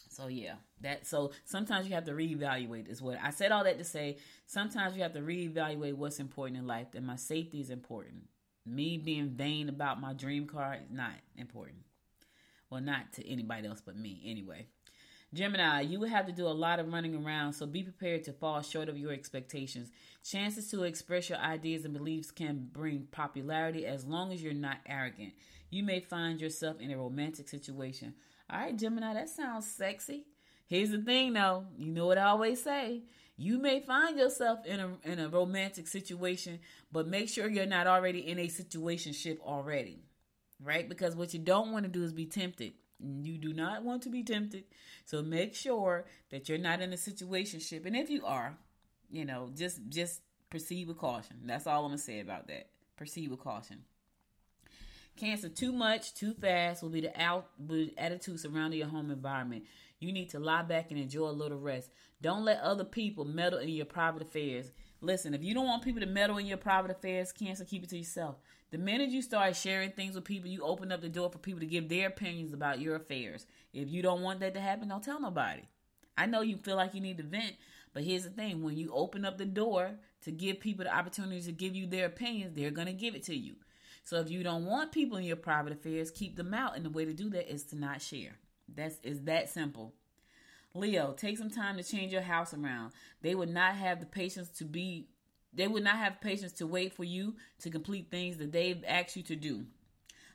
So 0.10 0.28
yeah, 0.28 0.56
that 0.82 1.06
so 1.06 1.32
sometimes 1.46 1.88
you 1.88 1.94
have 1.94 2.06
to 2.06 2.12
reevaluate 2.12 2.90
is 2.90 3.02
what 3.02 3.18
I 3.24 3.30
said 3.30 3.52
all 3.52 3.64
that 3.64 3.78
to 3.78 3.84
say. 3.84 4.18
Sometimes 4.48 4.96
you 4.96 5.04
have 5.04 5.14
to 5.14 5.22
reevaluate 5.22 5.94
what's 5.94 6.20
important 6.20 6.58
in 6.58 6.68
life. 6.68 6.88
And 6.96 7.06
my 7.06 7.16
safety 7.16 7.62
is 7.62 7.70
important. 7.70 8.28
Me 8.66 8.98
being 8.98 9.30
vain 9.30 9.70
about 9.70 10.02
my 10.02 10.14
dream 10.14 10.48
car 10.48 10.76
is 10.76 10.92
not 10.92 11.14
important. 11.38 11.80
Well, 12.70 12.82
not 12.82 13.14
to 13.14 13.28
anybody 13.30 13.68
else 13.68 13.82
but 13.86 13.98
me 13.98 14.22
anyway. 14.26 14.68
Gemini, 15.32 15.82
you 15.82 16.00
will 16.00 16.10
have 16.10 16.26
to 16.26 16.32
do 16.32 16.48
a 16.48 16.50
lot 16.50 16.80
of 16.80 16.92
running 16.92 17.16
around, 17.16 17.54
so 17.54 17.68
be 17.68 17.84
prepared 17.84 18.24
to 18.24 18.34
fall 18.34 18.64
short 18.64 18.90
of 18.90 18.98
your 18.98 19.12
expectations. 19.12 19.92
Chances 20.24 20.72
to 20.72 20.84
express 20.84 21.30
your 21.30 21.38
ideas 21.38 21.86
and 21.86 21.94
beliefs 21.94 22.32
can 22.32 22.68
bring 22.72 23.08
popularity 23.12 23.86
as 23.86 24.06
long 24.06 24.34
as 24.34 24.42
you're 24.42 24.54
not 24.56 24.78
arrogant 24.88 25.34
you 25.70 25.84
may 25.84 26.00
find 26.00 26.42
yourself 26.42 26.80
in 26.80 26.92
a 26.92 26.98
romantic 26.98 27.48
situation. 27.48 28.14
All 28.50 28.60
right, 28.60 28.76
Gemini, 28.76 29.14
that 29.14 29.30
sounds 29.30 29.70
sexy. 29.70 30.26
Here's 30.68 30.92
the 30.92 31.02
thing 31.02 31.34
though, 31.34 31.66
you 31.78 31.92
know 31.92 32.06
what 32.06 32.18
I 32.18 32.26
always 32.26 32.64
say. 32.64 33.04
You 33.38 33.58
may 33.58 33.80
find 33.80 34.18
yourself 34.20 34.66
in 34.66 34.80
a 34.80 34.90
in 35.04 35.20
a 35.20 35.30
romantic 35.30 35.88
situation, 35.88 36.60
but 36.92 37.08
make 37.08 37.30
sure 37.30 37.50
you're 37.50 37.66
not 37.66 37.88
already 37.88 38.20
in 38.20 38.38
a 38.38 38.48
situationship 38.48 39.40
already. 39.40 40.04
Right? 40.62 40.90
Because 40.90 41.16
what 41.16 41.34
you 41.34 41.40
don't 41.40 41.72
want 41.72 41.86
to 41.86 41.92
do 41.92 42.04
is 42.04 42.12
be 42.12 42.26
tempted. 42.26 42.74
You 43.00 43.38
do 43.38 43.54
not 43.54 43.84
want 43.84 44.04
to 44.04 44.10
be 44.10 44.24
tempted. 44.24 44.66
So 45.06 45.22
make 45.22 45.56
sure 45.56 46.06
that 46.32 46.50
you're 46.50 46.58
not 46.58 46.82
in 46.82 46.92
a 46.92 46.98
situationship. 46.98 47.86
And 47.86 47.96
if 47.96 48.10
you 48.10 48.26
are, 48.26 48.58
you 49.10 49.24
know, 49.26 49.50
just 49.56 49.80
just 49.88 50.22
proceed 50.50 50.88
with 50.88 50.98
caution. 50.98 51.38
That's 51.46 51.66
all 51.66 51.86
I'm 51.86 51.92
gonna 51.92 51.98
say 51.98 52.20
about 52.20 52.48
that. 52.48 52.68
Proceed 52.98 53.30
with 53.32 53.40
caution. 53.40 53.86
Cancer, 55.20 55.50
too 55.50 55.74
much, 55.74 56.14
too 56.14 56.34
fast 56.34 56.82
will 56.82 56.90
be 56.90 57.02
the 57.02 57.22
out 57.22 57.50
attitude 57.98 58.40
surrounding 58.40 58.80
your 58.80 58.88
home 58.88 59.12
environment. 59.12 59.66
You 60.00 60.14
need 60.14 60.30
to 60.30 60.40
lie 60.40 60.62
back 60.62 60.92
and 60.92 61.00
enjoy 61.00 61.28
a 61.28 61.32
little 61.32 61.60
rest. 61.60 61.92
Don't 62.22 62.46
let 62.46 62.62
other 62.62 62.86
people 62.86 63.26
meddle 63.26 63.60
in 63.60 63.68
your 63.68 63.86
private 63.86 64.22
affairs. 64.22 64.72
Listen, 65.02 65.34
if 65.34 65.44
you 65.44 65.54
don't 65.54 65.66
want 65.66 65.84
people 65.84 66.00
to 66.00 66.06
meddle 66.06 66.38
in 66.38 66.46
your 66.46 66.58
private 66.58 66.92
affairs, 66.92 67.34
Cancer, 67.34 67.66
keep 67.66 67.84
it 67.84 67.90
to 67.90 67.98
yourself. 67.98 68.38
The 68.72 68.78
minute 68.78 69.10
you 69.10 69.22
start 69.22 69.58
sharing 69.58 69.92
things 69.92 70.16
with 70.16 70.24
people, 70.24 70.50
you 70.50 70.62
open 70.62 70.90
up 70.92 71.02
the 71.02 71.10
door 71.10 71.30
for 71.30 71.38
people 71.38 71.60
to 71.60 71.66
give 71.66 71.90
their 71.90 72.08
opinions 72.08 72.54
about 72.54 72.80
your 72.80 72.96
affairs. 72.96 73.46
If 73.74 73.90
you 73.90 74.02
don't 74.02 74.22
want 74.22 74.40
that 74.40 74.54
to 74.54 74.62
happen, 74.62 74.88
don't 74.88 75.04
tell 75.04 75.20
nobody. 75.20 75.64
I 76.18 76.28
know 76.28 76.42
you 76.42 76.56
feel 76.56 76.78
like 76.78 76.94
you 76.94 77.02
need 77.02 77.18
to 77.18 77.24
vent, 77.24 77.56
But 77.94 78.04
here's 78.04 78.24
the 78.24 78.30
thing 78.30 78.64
when 78.64 78.78
you 78.78 78.92
open 78.94 79.26
up 79.26 79.38
the 79.38 79.46
door 79.46 79.92
to 80.22 80.32
give 80.32 80.62
people 80.62 80.86
the 80.86 80.96
opportunity 80.96 81.42
to 81.42 81.52
give 81.52 81.76
you 81.76 81.88
their 81.88 82.06
opinions, 82.06 82.56
they're 82.56 82.72
going 82.72 82.88
to 82.88 82.94
give 82.94 83.16
it 83.16 83.24
to 83.24 83.36
you. 83.36 83.56
So 84.10 84.20
if 84.20 84.32
you 84.32 84.42
don't 84.42 84.66
want 84.66 84.92
people 84.92 85.20
in 85.20 85.24
your 85.24 85.36
private 85.36 85.72
affairs, 85.72 86.10
keep 86.10 86.36
them 86.36 86.52
out. 86.52 86.76
And 86.76 86.84
the 86.84 86.90
way 86.90 87.06
to 87.06 87.14
do 87.14 87.30
that 87.30 87.54
is 87.54 87.64
to 87.66 87.76
not 87.76 88.02
share. 88.02 88.38
That's 88.68 88.96
is 89.04 89.22
that 89.26 89.50
simple. 89.50 89.94
Leo, 90.74 91.14
take 91.14 91.38
some 91.38 91.52
time 91.52 91.78
to 91.78 91.84
change 91.84 92.12
your 92.12 92.24
house 92.24 92.52
around. 92.52 92.94
They 93.22 93.36
would 93.36 93.50
not 93.50 93.76
have 93.76 94.00
the 94.00 94.08
patience 94.08 94.50
to 94.58 94.66
be 94.66 95.10
they 95.54 95.68
would 95.68 95.84
not 95.84 95.98
have 95.98 96.22
patience 96.22 96.54
to 96.54 96.66
wait 96.66 96.94
for 96.94 97.04
you 97.04 97.36
to 97.60 97.70
complete 97.70 98.10
things 98.10 98.38
that 98.38 98.52
they've 98.52 98.84
asked 98.88 99.16
you 99.16 99.22
to 99.22 99.36
do. 99.36 99.66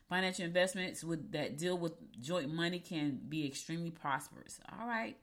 Financial 0.07 0.45
investments 0.45 1.03
with 1.03 1.33
that 1.33 1.57
deal 1.57 1.77
with 1.77 1.95
joint 2.21 2.53
money 2.53 2.79
can 2.79 3.19
be 3.27 3.45
extremely 3.45 3.91
prosperous. 3.91 4.57
All 4.79 4.87
right. 4.87 5.17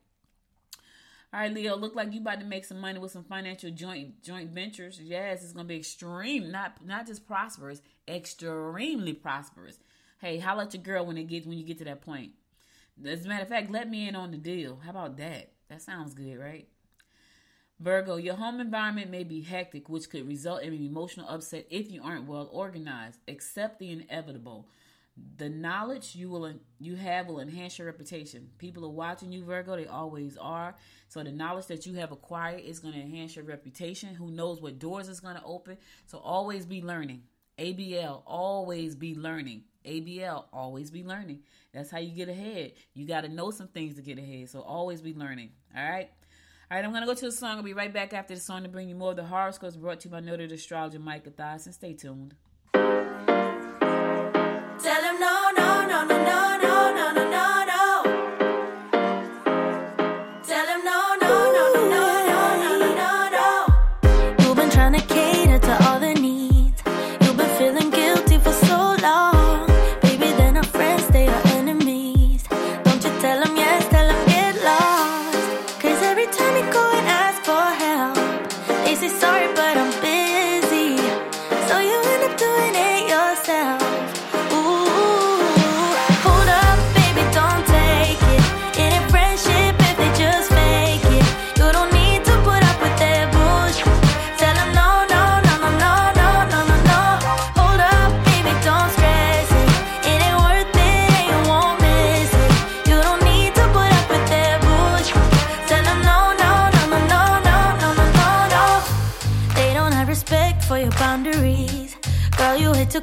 All 1.34 1.40
right, 1.40 1.52
Leo, 1.52 1.76
look 1.76 1.94
like 1.94 2.12
you 2.12 2.20
about 2.20 2.40
to 2.40 2.46
make 2.46 2.66
some 2.66 2.78
money 2.78 2.98
with 2.98 3.12
some 3.12 3.24
financial 3.24 3.70
joint 3.70 4.22
joint 4.22 4.50
ventures. 4.50 5.00
Yes, 5.00 5.42
it's 5.42 5.52
gonna 5.54 5.66
be 5.66 5.76
extreme, 5.76 6.50
not 6.50 6.84
not 6.84 7.06
just 7.06 7.26
prosperous, 7.26 7.80
extremely 8.06 9.14
prosperous. 9.14 9.78
Hey, 10.20 10.38
holla 10.38 10.64
at 10.64 10.74
your 10.74 10.82
girl 10.82 11.06
when 11.06 11.16
it 11.16 11.24
gets 11.24 11.46
when 11.46 11.56
you 11.56 11.64
get 11.64 11.78
to 11.78 11.84
that 11.84 12.02
point. 12.02 12.32
As 13.02 13.24
a 13.24 13.28
matter 13.28 13.44
of 13.44 13.48
fact, 13.48 13.70
let 13.70 13.88
me 13.88 14.06
in 14.06 14.14
on 14.14 14.30
the 14.30 14.36
deal. 14.36 14.80
How 14.84 14.90
about 14.90 15.16
that? 15.16 15.52
That 15.68 15.80
sounds 15.80 16.12
good, 16.12 16.38
right? 16.38 16.68
Virgo, 17.80 18.16
your 18.16 18.34
home 18.34 18.60
environment 18.60 19.10
may 19.10 19.24
be 19.24 19.40
hectic, 19.40 19.88
which 19.88 20.10
could 20.10 20.28
result 20.28 20.62
in 20.62 20.74
emotional 20.74 21.28
upset 21.28 21.66
if 21.70 21.90
you 21.90 22.02
aren't 22.02 22.28
well 22.28 22.48
organized. 22.52 23.18
Accept 23.26 23.78
the 23.78 23.90
inevitable. 23.90 24.68
The 25.36 25.48
knowledge 25.48 26.14
you 26.14 26.30
will 26.30 26.54
you 26.78 26.96
have 26.96 27.26
will 27.26 27.40
enhance 27.40 27.78
your 27.78 27.86
reputation. 27.86 28.48
People 28.58 28.84
are 28.86 28.90
watching 28.90 29.30
you, 29.30 29.44
Virgo. 29.44 29.76
They 29.76 29.86
always 29.86 30.38
are. 30.38 30.74
So 31.08 31.22
the 31.22 31.32
knowledge 31.32 31.66
that 31.66 31.84
you 31.84 31.94
have 31.94 32.12
acquired 32.12 32.60
is 32.60 32.80
going 32.80 32.94
to 32.94 33.00
enhance 33.00 33.36
your 33.36 33.44
reputation. 33.44 34.14
Who 34.14 34.30
knows 34.30 34.60
what 34.60 34.78
doors 34.78 35.08
it's 35.08 35.20
going 35.20 35.36
to 35.36 35.44
open? 35.44 35.76
So 36.06 36.18
always 36.18 36.64
be 36.64 36.80
learning. 36.80 37.22
ABL, 37.58 38.22
always 38.26 38.96
be 38.96 39.14
learning. 39.14 39.64
ABL, 39.84 40.44
always 40.52 40.90
be 40.90 41.04
learning. 41.04 41.40
That's 41.72 41.90
how 41.90 41.98
you 41.98 42.14
get 42.14 42.28
ahead. 42.28 42.72
You 42.94 43.06
got 43.06 43.22
to 43.22 43.28
know 43.28 43.50
some 43.50 43.68
things 43.68 43.96
to 43.96 44.02
get 44.02 44.18
ahead. 44.18 44.48
So 44.48 44.60
always 44.60 45.02
be 45.02 45.14
learning. 45.14 45.50
All 45.76 45.82
right. 45.82 46.10
All 46.70 46.78
right, 46.78 46.84
I'm 46.84 46.90
going 46.90 47.02
to 47.02 47.06
go 47.06 47.14
to 47.14 47.26
the 47.26 47.32
song. 47.32 47.58
I'll 47.58 47.62
be 47.62 47.74
right 47.74 47.92
back 47.92 48.14
after 48.14 48.34
the 48.34 48.40
song 48.40 48.62
to 48.62 48.68
bring 48.70 48.88
you 48.88 48.94
more 48.94 49.10
of 49.10 49.16
the 49.16 49.24
horoscopes 49.24 49.76
brought 49.76 50.00
to 50.00 50.08
you 50.08 50.12
by 50.12 50.20
noted 50.20 50.52
astrologer 50.52 50.98
Micah 50.98 51.30
Thyssen. 51.30 51.74
Stay 51.74 51.92
tuned. 51.92 52.34
Tell 54.82 55.00
him 55.00 55.20
no, 55.20 55.31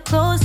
close 0.10 0.39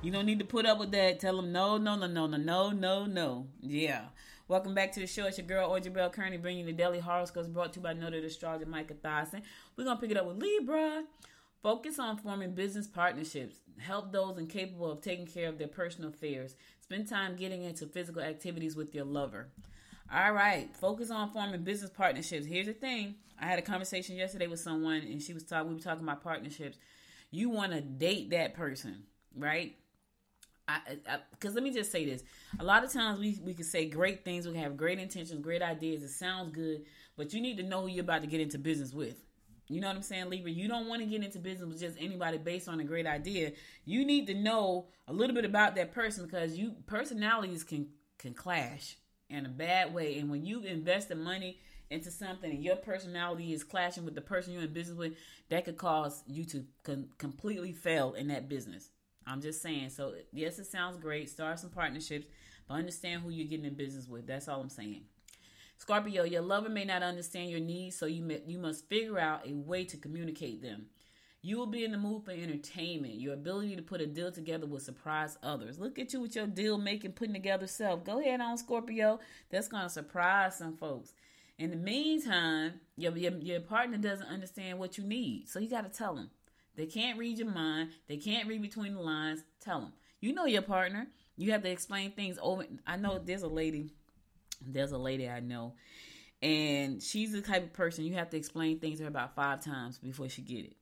Tell 0.00 1.36
them 1.36 1.50
no, 1.50 1.76
no, 1.76 1.96
no, 1.96 2.06
no, 2.06 2.26
no, 2.26 2.36
no, 2.36 2.70
no, 2.70 3.06
no. 3.06 3.46
Yeah. 3.60 4.04
Welcome 4.46 4.72
back 4.72 4.92
to 4.92 5.00
the 5.00 5.08
show. 5.08 5.26
It's 5.26 5.38
your 5.38 5.46
girl, 5.46 5.72
Audrey 5.72 5.90
Bell 5.90 6.08
Kearney, 6.08 6.36
bringing 6.36 6.60
you 6.60 6.66
the 6.66 6.72
daily 6.72 7.00
horoscopes 7.00 7.48
brought 7.48 7.72
to 7.72 7.80
you 7.80 7.82
by 7.82 7.94
noted 7.94 8.24
astrologer 8.24 8.64
Micah 8.64 8.94
Thyssen. 8.94 9.42
We're 9.76 9.84
going 9.84 9.96
to 9.96 10.00
pick 10.00 10.12
it 10.12 10.16
up 10.16 10.26
with 10.26 10.40
Libra. 10.40 11.02
Focus 11.64 11.98
on 11.98 12.16
forming 12.16 12.54
business 12.54 12.86
partnerships. 12.86 13.56
Help 13.78 14.12
those 14.12 14.38
incapable 14.38 14.92
of 14.92 15.00
taking 15.00 15.26
care 15.26 15.48
of 15.48 15.58
their 15.58 15.66
personal 15.66 16.10
affairs. 16.10 16.54
Spend 16.80 17.08
time 17.08 17.34
getting 17.34 17.64
into 17.64 17.86
physical 17.86 18.22
activities 18.22 18.76
with 18.76 18.94
your 18.94 19.04
lover. 19.04 19.48
All 20.14 20.32
right, 20.32 20.74
focus 20.76 21.10
on 21.10 21.32
forming 21.32 21.64
business 21.64 21.90
partnerships. 21.90 22.46
Here's 22.46 22.66
the 22.66 22.72
thing: 22.72 23.16
I 23.38 23.46
had 23.46 23.58
a 23.58 23.62
conversation 23.62 24.14
yesterday 24.14 24.46
with 24.46 24.60
someone, 24.60 25.02
and 25.02 25.20
she 25.20 25.34
was 25.34 25.42
talking. 25.42 25.68
We 25.68 25.74
were 25.74 25.80
talking 25.80 26.04
about 26.04 26.22
partnerships. 26.22 26.78
You 27.32 27.50
want 27.50 27.72
to 27.72 27.80
date 27.80 28.30
that 28.30 28.54
person, 28.54 29.02
right? 29.36 29.74
Because 31.30 31.54
let 31.54 31.64
me 31.64 31.72
just 31.72 31.90
say 31.90 32.04
this: 32.04 32.22
a 32.58 32.64
lot 32.64 32.84
of 32.84 32.92
times 32.92 33.18
we 33.18 33.38
we 33.44 33.54
can 33.54 33.64
say 33.64 33.86
great 33.86 34.24
things, 34.24 34.46
we 34.46 34.52
can 34.52 34.62
have 34.62 34.76
great 34.76 34.98
intentions, 34.98 35.40
great 35.40 35.62
ideas. 35.62 36.02
It 36.02 36.10
sounds 36.10 36.54
good, 36.54 36.84
but 37.16 37.32
you 37.32 37.40
need 37.40 37.56
to 37.58 37.62
know 37.62 37.82
who 37.82 37.88
you're 37.88 38.04
about 38.04 38.22
to 38.22 38.26
get 38.26 38.40
into 38.40 38.58
business 38.58 38.92
with. 38.92 39.16
You 39.70 39.82
know 39.82 39.88
what 39.88 39.96
I'm 39.96 40.02
saying, 40.02 40.30
Libra? 40.30 40.50
You 40.50 40.66
don't 40.66 40.88
want 40.88 41.02
to 41.02 41.06
get 41.06 41.22
into 41.22 41.38
business 41.38 41.68
with 41.68 41.80
just 41.80 41.98
anybody 42.00 42.38
based 42.38 42.68
on 42.68 42.80
a 42.80 42.84
great 42.84 43.06
idea. 43.06 43.52
You 43.84 44.04
need 44.04 44.26
to 44.28 44.34
know 44.34 44.86
a 45.06 45.12
little 45.12 45.34
bit 45.34 45.44
about 45.44 45.74
that 45.76 45.92
person 45.92 46.24
because 46.24 46.56
you 46.56 46.76
personalities 46.86 47.64
can 47.64 47.88
can 48.18 48.34
clash 48.34 48.96
in 49.30 49.46
a 49.46 49.50
bad 49.50 49.94
way. 49.94 50.18
And 50.18 50.30
when 50.30 50.44
you 50.44 50.62
invest 50.62 51.08
the 51.08 51.14
money 51.14 51.58
into 51.90 52.10
something 52.10 52.50
and 52.50 52.62
your 52.62 52.76
personality 52.76 53.52
is 53.52 53.64
clashing 53.64 54.04
with 54.04 54.14
the 54.14 54.20
person 54.20 54.52
you're 54.52 54.62
in 54.62 54.72
business 54.72 54.96
with, 54.96 55.14
that 55.48 55.64
could 55.64 55.76
cause 55.76 56.22
you 56.26 56.44
to 56.46 56.64
completely 57.18 57.72
fail 57.72 58.14
in 58.14 58.28
that 58.28 58.48
business. 58.48 58.90
I'm 59.28 59.40
just 59.40 59.62
saying. 59.62 59.90
So 59.90 60.14
yes, 60.32 60.58
it 60.58 60.66
sounds 60.66 60.96
great. 60.96 61.28
Start 61.28 61.58
some 61.58 61.70
partnerships, 61.70 62.26
but 62.66 62.74
understand 62.74 63.22
who 63.22 63.30
you're 63.30 63.46
getting 63.46 63.66
in 63.66 63.74
business 63.74 64.08
with. 64.08 64.26
That's 64.26 64.48
all 64.48 64.60
I'm 64.60 64.68
saying. 64.68 65.02
Scorpio, 65.78 66.24
your 66.24 66.42
lover 66.42 66.68
may 66.68 66.84
not 66.84 67.02
understand 67.02 67.50
your 67.50 67.60
needs, 67.60 67.96
so 67.96 68.06
you 68.06 68.22
may, 68.22 68.42
you 68.46 68.58
must 68.58 68.88
figure 68.88 69.18
out 69.18 69.46
a 69.48 69.54
way 69.54 69.84
to 69.84 69.96
communicate 69.96 70.60
them. 70.60 70.86
You 71.40 71.56
will 71.56 71.66
be 71.66 71.84
in 71.84 71.92
the 71.92 71.98
mood 71.98 72.24
for 72.24 72.32
entertainment. 72.32 73.20
Your 73.20 73.34
ability 73.34 73.76
to 73.76 73.82
put 73.82 74.00
a 74.00 74.06
deal 74.06 74.32
together 74.32 74.66
will 74.66 74.80
surprise 74.80 75.38
others. 75.40 75.78
Look 75.78 75.98
at 76.00 76.12
you 76.12 76.20
with 76.20 76.34
your 76.34 76.48
deal 76.48 76.78
making, 76.78 77.12
putting 77.12 77.34
together 77.34 77.68
self. 77.68 78.04
Go 78.04 78.18
ahead 78.18 78.40
on 78.40 78.58
Scorpio. 78.58 79.20
That's 79.50 79.68
going 79.68 79.84
to 79.84 79.88
surprise 79.88 80.58
some 80.58 80.76
folks. 80.76 81.12
In 81.56 81.70
the 81.70 81.76
meantime, 81.76 82.80
your, 82.96 83.16
your, 83.16 83.32
your 83.38 83.60
partner 83.60 83.98
doesn't 83.98 84.26
understand 84.26 84.80
what 84.80 84.98
you 84.98 85.04
need, 85.04 85.48
so 85.48 85.60
you 85.60 85.70
got 85.70 85.90
to 85.90 85.96
tell 85.96 86.16
them. 86.16 86.30
They 86.78 86.86
can't 86.86 87.18
read 87.18 87.38
your 87.38 87.50
mind. 87.50 87.90
They 88.06 88.16
can't 88.16 88.48
read 88.48 88.62
between 88.62 88.94
the 88.94 89.00
lines. 89.00 89.42
Tell 89.60 89.80
them. 89.80 89.92
You 90.20 90.32
know 90.32 90.46
your 90.46 90.62
partner. 90.62 91.08
You 91.36 91.52
have 91.52 91.62
to 91.62 91.70
explain 91.70 92.12
things 92.12 92.38
over. 92.40 92.64
I 92.86 92.96
know 92.96 93.18
there's 93.18 93.42
a 93.42 93.48
lady 93.48 93.90
there's 94.64 94.92
a 94.92 94.98
lady 94.98 95.28
I 95.28 95.40
know, 95.40 95.74
and 96.40 97.02
she's 97.02 97.32
the 97.32 97.40
type 97.40 97.64
of 97.64 97.72
person 97.72 98.04
you 98.04 98.14
have 98.14 98.30
to 98.30 98.36
explain 98.36 98.78
things 98.78 98.98
to 98.98 99.04
her 99.04 99.08
about 99.08 99.34
five 99.34 99.60
times 99.60 99.98
before 99.98 100.28
she 100.28 100.42
get 100.42 100.64
it. 100.64 100.76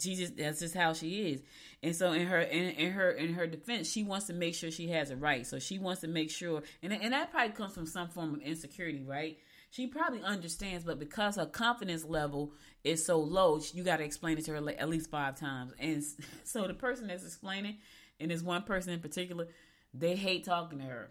She 0.00 0.14
just 0.14 0.36
that's 0.36 0.60
just 0.60 0.74
how 0.74 0.94
she 0.94 1.32
is, 1.32 1.42
and 1.82 1.94
so 1.94 2.12
in 2.12 2.26
her 2.26 2.40
in, 2.40 2.70
in 2.70 2.92
her 2.92 3.10
in 3.10 3.34
her 3.34 3.46
defense, 3.46 3.90
she 3.90 4.02
wants 4.02 4.26
to 4.26 4.32
make 4.32 4.54
sure 4.54 4.70
she 4.70 4.88
has 4.88 5.10
it 5.10 5.16
right. 5.16 5.46
So 5.46 5.58
she 5.58 5.78
wants 5.78 6.00
to 6.00 6.08
make 6.08 6.30
sure, 6.30 6.62
and 6.82 6.92
and 6.92 7.12
that 7.12 7.30
probably 7.30 7.52
comes 7.52 7.74
from 7.74 7.86
some 7.86 8.08
form 8.08 8.34
of 8.34 8.40
insecurity, 8.40 9.02
right? 9.02 9.38
She 9.70 9.86
probably 9.86 10.20
understands, 10.22 10.84
but 10.84 10.98
because 10.98 11.36
her 11.36 11.46
confidence 11.46 12.04
level 12.04 12.52
is 12.82 13.06
so 13.06 13.20
low, 13.20 13.60
you 13.72 13.84
got 13.84 13.98
to 13.98 14.04
explain 14.04 14.36
it 14.36 14.44
to 14.46 14.52
her 14.52 14.70
at 14.70 14.88
least 14.88 15.10
five 15.10 15.38
times. 15.38 15.72
And 15.78 16.02
so 16.44 16.66
the 16.66 16.74
person 16.74 17.06
that's 17.06 17.24
explaining, 17.24 17.78
and 18.18 18.30
this 18.30 18.42
one 18.42 18.62
person 18.62 18.92
in 18.92 19.00
particular, 19.00 19.46
they 19.94 20.16
hate 20.16 20.44
talking 20.44 20.80
to 20.80 20.84
her 20.84 21.10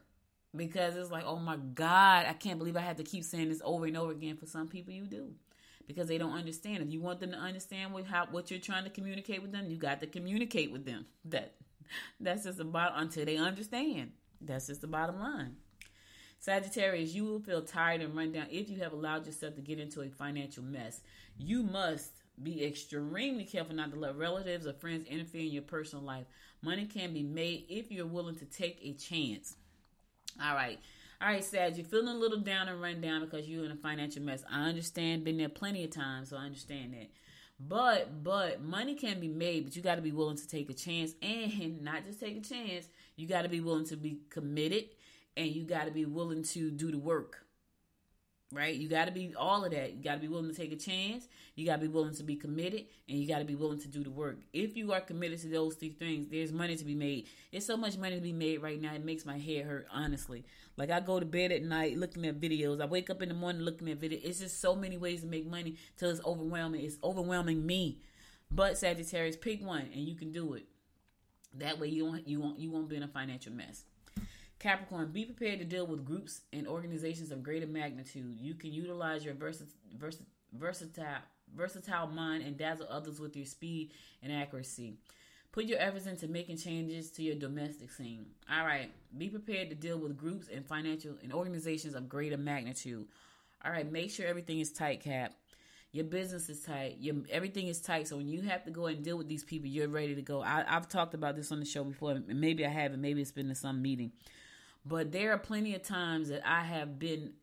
because 0.56 0.96
it's 0.96 1.12
like, 1.12 1.24
oh 1.26 1.38
my 1.38 1.58
God, 1.58 2.26
I 2.28 2.34
can't 2.34 2.60
believe 2.60 2.76
I 2.76 2.82
have 2.82 2.98
to 2.98 3.04
keep 3.04 3.24
saying 3.24 3.50
this 3.50 3.62
over 3.64 3.86
and 3.86 3.98
over 3.98 4.12
again. 4.12 4.38
For 4.38 4.46
some 4.46 4.68
people, 4.68 4.94
you 4.94 5.06
do 5.06 5.32
because 5.88 6.08
they 6.08 6.18
don't 6.18 6.34
understand. 6.34 6.84
If 6.84 6.92
you 6.92 7.02
want 7.02 7.20
them 7.20 7.32
to 7.32 7.38
understand 7.38 7.94
what 7.94 8.06
how 8.06 8.28
what 8.30 8.52
you're 8.52 8.60
trying 8.60 8.84
to 8.84 8.90
communicate 8.90 9.42
with 9.42 9.52
them, 9.52 9.70
you 9.70 9.78
got 9.78 10.02
to 10.02 10.08
communicate 10.08 10.72
with 10.72 10.86
them. 10.86 11.06
That 11.26 11.56
that's 12.20 12.44
just 12.44 12.60
about 12.60 12.94
until 12.96 13.26
they 13.26 13.38
understand. 13.38 14.12
That's 14.42 14.68
just 14.68 14.82
the 14.82 14.88
bottom 14.88 15.20
line. 15.20 15.56
Sagittarius, 16.40 17.14
you 17.14 17.26
will 17.26 17.40
feel 17.40 17.62
tired 17.62 18.02
and 18.02 18.16
run 18.16 18.32
down 18.32 18.48
if 18.50 18.70
you 18.70 18.80
have 18.80 18.94
allowed 18.94 19.26
yourself 19.26 19.56
to 19.56 19.62
get 19.62 19.80
into 19.80 20.02
a 20.02 20.10
financial 20.10 20.64
mess. 20.64 21.02
You 21.38 21.64
must 21.64 22.12
be 22.42 22.66
extremely 22.66 23.44
careful 23.44 23.76
not 23.76 23.92
to 23.92 24.00
let 24.00 24.18
relatives 24.18 24.66
or 24.66 24.74
friends 24.74 25.08
interfere 25.08 25.42
in 25.42 25.52
your 25.52 25.64
personal 25.64 26.04
life. 26.04 26.26
Money 26.62 26.86
can 26.86 27.14
be 27.14 27.24
made 27.24 27.66
if 27.68 27.92
you're 27.92 28.06
willing 28.06 28.38
to 28.38 28.46
take 28.46 28.80
a 28.82 28.94
chance. 28.94 29.56
All 30.42 30.56
right. 30.56 30.80
All 31.22 31.28
right, 31.28 31.44
Sag, 31.44 31.76
you're 31.76 31.86
feeling 31.86 32.16
a 32.16 32.18
little 32.18 32.40
down 32.40 32.70
and 32.70 32.82
run 32.82 33.02
down 33.02 33.26
because 33.26 33.48
you're 33.50 33.66
in 33.66 33.72
a 33.72 33.76
financial 33.76 34.22
mess. 34.22 34.42
I 34.50 34.70
understand, 34.70 35.26
been 35.26 35.38
there 35.38 35.50
plenty 35.50 35.84
of 35.84 35.92
times, 35.92 36.30
so 36.30 36.38
I 36.38 36.46
understand 36.46 36.94
that. 36.94 37.10
But 37.60 38.24
but 38.24 38.64
money 38.64 38.96
can 38.96 39.20
be 39.20 39.28
made, 39.28 39.66
but 39.66 39.76
you 39.76 39.82
got 39.82 39.96
to 39.96 40.02
be 40.02 40.14
willing 40.14 40.38
to 40.38 40.48
take 40.48 40.70
a 40.70 40.74
chance 40.74 41.12
and 41.22 41.82
not 41.82 42.06
just 42.06 42.22
take 42.22 42.38
a 42.38 42.42
chance. 42.42 42.88
You 43.18 43.28
got 43.28 43.42
to 43.42 43.50
be 43.50 43.60
willing 43.60 43.86
to 43.88 43.98
be 43.98 44.20
committed 44.30 44.86
and 45.38 45.48
you 45.48 45.64
got 45.64 45.86
to 45.86 45.92
be 45.92 46.06
willing 46.06 46.44
to 46.44 46.72
do 46.72 46.92
the 46.92 46.98
work 46.98 47.46
right? 48.52 48.76
You 48.76 48.88
got 48.88 49.06
to 49.06 49.12
be 49.12 49.34
all 49.38 49.64
of 49.64 49.72
that. 49.72 49.94
You 49.94 50.04
got 50.04 50.16
to 50.16 50.20
be 50.20 50.28
willing 50.28 50.50
to 50.50 50.56
take 50.56 50.72
a 50.72 50.76
chance. 50.76 51.28
You 51.56 51.66
got 51.66 51.76
to 51.76 51.82
be 51.82 51.88
willing 51.88 52.16
to 52.16 52.24
be 52.24 52.36
committed, 52.36 52.86
and 53.08 53.18
you 53.18 53.28
got 53.28 53.40
to 53.40 53.46
be 53.46 53.56
willing 53.56 53.80
to 53.82 53.88
do 53.88 54.04
the 54.04 54.10
work. 54.10 54.40
If 54.54 54.76
you 54.76 54.92
are 54.92 55.02
committed 55.02 55.40
to 55.42 55.48
those 55.50 55.76
three 55.76 55.92
things, 55.92 56.28
there's 56.30 56.52
money 56.52 56.76
to 56.76 56.86
be 56.86 56.96
made. 56.96 57.28
There's 57.52 57.66
so 57.66 57.78
much 57.78 57.98
money 57.98 58.16
to 58.16 58.22
be 58.22 58.34
made 58.34 58.62
right 58.62 58.82
now. 58.82 58.94
It 58.94 59.06
makes 59.06 59.26
my 59.26 59.38
head 59.38 59.66
hurt, 59.66 59.88
honestly. 59.92 60.46
Like 60.78 60.90
I 60.90 61.00
go 61.00 61.20
to 61.20 61.26
bed 61.26 61.52
at 61.52 61.64
night 61.64 61.98
looking 61.98 62.26
at 62.26 62.40
videos. 62.40 62.82
I 62.82 62.86
wake 62.86 63.10
up 63.10 63.22
in 63.22 63.30
the 63.30 63.36
morning 63.36 63.62
looking 63.62 63.90
at 63.90 64.00
videos. 64.00 64.22
It's 64.24 64.40
just 64.40 64.62
so 64.62 64.76
many 64.76 64.98
ways 64.98 65.22
to 65.22 65.28
make 65.28 65.46
money 65.46 65.76
till 65.98 66.10
it's 66.10 66.22
overwhelming. 66.26 66.84
It's 66.84 66.98
overwhelming 67.04 67.66
me. 67.66 68.00
But 68.52 68.78
Sagittarius, 68.78 69.38
pick 69.38 69.64
one, 69.64 69.90
and 69.94 70.02
you 70.02 70.16
can 70.16 70.32
do 70.32 70.56
it. 70.56 70.66
That 71.56 71.80
way, 71.80 71.88
you 71.88 72.06
won't 72.06 72.28
you 72.28 72.40
won't 72.40 72.60
you 72.60 72.72
won't 72.72 72.90
be 72.90 72.96
in 72.96 73.04
a 73.04 73.08
financial 73.08 73.54
mess. 73.54 73.84
Capricorn, 74.60 75.12
be 75.12 75.24
prepared 75.24 75.60
to 75.60 75.66
deal 75.66 75.88
with 75.88 76.06
groups 76.06 76.42
and 76.52 76.68
organizations 76.68 77.32
of 77.32 77.42
greater 77.42 77.68
magnitude. 77.68 78.38
You 78.40 78.54
can 78.56 78.74
utilize 78.74 79.24
your 79.24 79.34
versa- 79.34 79.64
versa- 79.98 80.24
versatile, 80.54 81.22
versatile 81.56 82.08
mind 82.08 82.44
and 82.44 82.58
dazzle 82.58 82.88
others 82.90 83.22
with 83.22 83.38
your 83.38 83.46
speed 83.46 83.92
and 84.22 84.34
accuracy. 84.34 84.96
Put 85.52 85.66
your 85.66 85.80
efforts 85.80 86.06
into 86.06 86.28
making 86.28 86.58
changes 86.58 87.10
to 87.12 87.24
your 87.24 87.36
domestic 87.36 87.90
scene. 87.90 88.26
All 88.52 88.66
right, 88.66 88.92
be 89.18 89.30
prepared 89.30 89.70
to 89.70 89.76
deal 89.76 89.98
with 89.98 90.18
groups 90.18 90.48
and 90.54 90.66
financial 90.66 91.16
and 91.24 91.34
organizations 91.34 91.96
of 91.96 92.10
greater 92.10 92.38
magnitude. 92.38 93.08
All 93.66 93.72
right, 93.72 93.90
make 93.90 94.12
sure 94.12 94.28
everything 94.28 94.60
is 94.60 94.72
tight, 94.72 95.02
Cap. 95.02 95.34
Your 95.92 96.06
business 96.06 96.50
is 96.50 96.62
tight. 96.62 96.98
Your 97.00 97.16
everything 97.32 97.68
is 97.68 97.82
tight. 97.82 98.08
So 98.08 98.18
when 98.18 98.28
you 98.28 98.42
have 98.44 98.64
to 98.66 98.72
go 98.72 98.86
and 98.86 99.04
deal 99.04 99.18
with 99.18 99.28
these 99.28 99.44
people, 99.44 99.68
you're 99.70 99.88
ready 99.88 100.14
to 100.14 100.22
go. 100.22 100.42
I, 100.42 100.64
have 100.68 100.88
talked 100.88 101.16
about 101.16 101.36
this 101.36 101.52
on 101.52 101.60
the 101.60 101.66
show 101.66 101.84
before, 101.84 102.12
and 102.12 102.40
maybe 102.40 102.64
I 102.64 102.70
haven't. 102.70 103.02
Maybe 103.02 103.22
it's 103.22 103.32
been 103.32 103.50
in 103.50 103.56
some 103.56 103.82
meeting. 103.82 104.12
But 104.86 105.12
there 105.12 105.32
are 105.34 105.38
plenty 105.38 105.76
of 105.76 105.84
times 105.84 106.30
that 106.30 106.48
I 106.48 106.64
have 106.64 107.00
been 107.00 107.34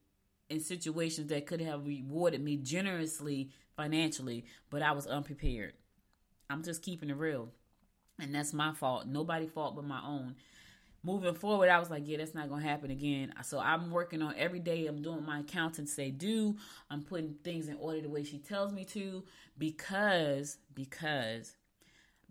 in 0.49 0.61
situations 0.61 1.29
that 1.29 1.47
could 1.47 1.61
have 1.61 1.87
rewarded 1.87 2.43
me 2.43 2.57
generously 2.57 3.51
financially, 3.77 4.45
but 4.71 4.83
I 4.83 4.93
was 4.93 5.07
unprepared. 5.07 5.75
I'm 6.49 6.63
just 6.63 6.83
keeping 6.83 7.11
it 7.11 7.17
real. 7.17 7.49
And 8.19 8.35
that's 8.35 8.55
my 8.55 8.73
fault. 8.73 9.07
Nobody 9.07 9.47
fault 9.47 9.75
but 9.77 9.85
my 9.85 10.01
own. 10.05 10.37
Moving 11.03 11.35
forward, 11.35 11.69
I 11.69 11.79
was 11.79 11.91
like, 11.91 12.03
yeah, 12.07 12.17
that's 12.19 12.35
not 12.35 12.49
gonna 12.49 12.67
happen 12.67 12.91
again. 12.91 13.33
So 13.45 13.59
I'm 13.59 13.91
working 13.91 14.23
on 14.23 14.35
every 14.37 14.59
day. 14.59 14.87
I'm 14.87 15.03
doing 15.03 15.25
my 15.25 15.41
accountant 15.41 15.89
say 15.89 16.11
do. 16.11 16.57
I'm 16.91 17.03
putting 17.03 17.35
things 17.45 17.69
in 17.69 17.77
order 17.77 18.01
the 18.01 18.09
way 18.09 18.25
she 18.25 18.39
tells 18.39 18.73
me 18.73 18.85
to 18.87 19.23
because 19.59 20.59
because 20.75 21.55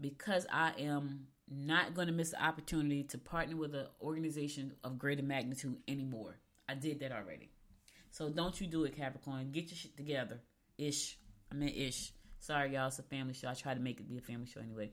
because 0.01 0.45
I 0.51 0.73
am 0.79 1.27
not 1.49 1.93
going 1.93 2.07
to 2.07 2.13
miss 2.13 2.31
the 2.31 2.43
opportunity 2.43 3.03
to 3.03 3.17
partner 3.17 3.55
with 3.55 3.75
an 3.75 3.87
organization 4.01 4.73
of 4.83 4.97
greater 4.97 5.23
magnitude 5.23 5.77
anymore. 5.87 6.37
I 6.67 6.75
did 6.75 6.99
that 7.01 7.11
already. 7.11 7.49
So 8.11 8.29
don't 8.29 8.59
you 8.59 8.67
do 8.67 8.85
it, 8.85 8.95
Capricorn. 8.95 9.51
Get 9.51 9.69
your 9.69 9.77
shit 9.77 9.97
together. 9.97 10.39
Ish. 10.77 11.17
I 11.51 11.55
meant 11.55 11.75
ish. 11.75 12.13
Sorry, 12.39 12.73
y'all. 12.73 12.87
It's 12.87 12.99
a 12.99 13.03
family 13.03 13.33
show. 13.33 13.49
I 13.49 13.53
try 13.53 13.73
to 13.73 13.79
make 13.79 13.99
it 13.99 14.09
be 14.09 14.17
a 14.17 14.21
family 14.21 14.47
show 14.47 14.61
anyway. 14.61 14.91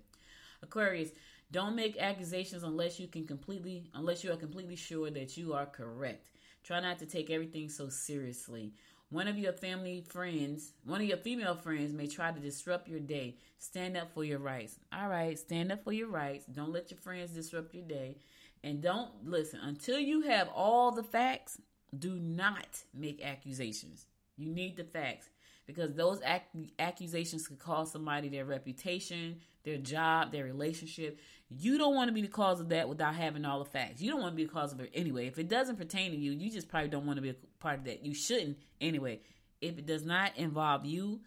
Aquarius, 0.62 1.10
don't 1.50 1.76
make 1.76 1.98
accusations 1.98 2.62
unless 2.62 2.98
you 2.98 3.08
can 3.08 3.26
completely, 3.26 3.90
unless 3.94 4.24
you 4.24 4.32
are 4.32 4.36
completely 4.36 4.76
sure 4.76 5.10
that 5.10 5.36
you 5.36 5.54
are 5.54 5.66
correct. 5.66 6.30
Try 6.62 6.80
not 6.80 6.98
to 7.00 7.06
take 7.06 7.30
everything 7.30 7.68
so 7.68 7.88
seriously. 7.88 8.74
One 9.12 9.29
of 9.29 9.37
your 9.37 9.53
family 9.53 10.01
friends, 10.09 10.72
one 10.87 11.03
of 11.03 11.07
your 11.07 11.18
female 11.18 11.55
friends 11.55 11.92
may 11.92 12.07
try 12.07 12.33
to 12.33 12.40
disrupt 12.40 12.88
your 12.88 12.98
day. 12.98 13.37
Stand 13.59 13.94
up 13.94 14.11
for 14.14 14.25
your 14.25 14.38
rights. 14.38 14.79
All 14.90 15.07
right, 15.07 15.38
stand 15.38 15.70
up 15.70 15.85
for 15.85 15.92
your 15.92 16.09
rights. 16.09 16.46
Don't 16.46 16.72
let 16.72 16.90
your 16.90 16.98
friends 16.98 17.33
disrupt 17.33 17.75
your 17.75 17.85
day. 17.85 18.16
And 18.64 18.81
don't 18.81 19.11
listen 19.22 19.61
until 19.62 19.98
you 19.98 20.22
have 20.22 20.48
all 20.48 20.92
the 20.92 21.03
facts. 21.03 21.61
Do 21.98 22.14
not 22.14 22.85
make 22.94 23.22
accusations. 23.22 24.07
You 24.38 24.48
need 24.48 24.79
the 24.79 24.85
facts 24.85 25.29
because 25.66 25.94
those 25.94 26.20
ac- 26.25 26.72
accusations 26.79 27.46
could 27.46 27.59
cost 27.59 27.92
somebody 27.92 28.29
their 28.29 28.44
reputation, 28.44 29.37
their 29.64 29.79
job, 29.79 30.33
their 30.33 30.44
relationship. 30.44 31.18
You 31.48 31.79
don't 31.79 31.94
want 31.94 32.09
to 32.09 32.12
be 32.12 32.22
the 32.22 32.29
cause 32.29 32.61
of 32.61 32.68
that 32.70 32.88
without 32.88 33.14
having 33.14 33.44
all 33.44 33.59
the 33.59 33.70
facts. 33.70 34.01
You 34.01 34.11
don't 34.11 34.20
want 34.20 34.33
to 34.33 34.37
be 34.37 34.44
the 34.44 34.53
cause 34.53 34.72
of 34.72 34.81
it 34.81 34.90
anyway. 34.94 35.27
If 35.27 35.38
it 35.38 35.48
doesn't 35.48 35.77
pertain 35.77 36.11
to 36.12 36.16
you, 36.16 36.33
you 36.33 36.51
just 36.51 36.68
probably 36.68 36.88
don't 36.88 37.07
want 37.07 37.18
to 37.18 37.22
be 37.22 37.31
a 37.31 37.37
part 37.61 37.79
of 37.79 37.85
that. 37.85 38.05
You 38.05 38.14
shouldn't 38.14 38.59
anyway. 38.81 39.20
If 39.61 39.79
it 39.79 39.87
does 39.87 40.05
not 40.05 40.37
involve 40.37 40.85
you, 40.85 41.20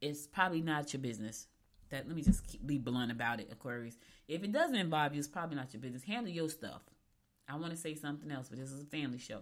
it's 0.00 0.26
probably 0.26 0.62
not 0.62 0.92
your 0.92 1.00
business. 1.00 1.48
That 1.90 2.06
let 2.06 2.14
me 2.14 2.22
just 2.22 2.46
keep, 2.46 2.64
be 2.64 2.78
blunt 2.78 3.10
about 3.10 3.40
it, 3.40 3.48
Aquarius. 3.50 3.96
If 4.28 4.44
it 4.44 4.52
doesn't 4.52 4.76
involve 4.76 5.12
you, 5.12 5.18
it's 5.18 5.28
probably 5.28 5.56
not 5.56 5.72
your 5.74 5.80
business. 5.80 6.04
Handle 6.04 6.32
your 6.32 6.48
stuff. 6.48 6.82
I 7.48 7.56
want 7.56 7.72
to 7.72 7.76
say 7.76 7.96
something 7.96 8.30
else, 8.30 8.48
but 8.48 8.58
this 8.58 8.70
is 8.70 8.80
a 8.80 8.86
family 8.86 9.18
show. 9.18 9.40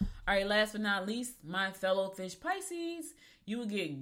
All 0.00 0.34
right, 0.36 0.46
last 0.46 0.72
but 0.72 0.80
not 0.80 1.06
least, 1.06 1.34
my 1.44 1.72
fellow 1.72 2.08
fish 2.10 2.38
Pisces, 2.38 3.14
you 3.46 3.58
will 3.58 3.66
get 3.66 3.92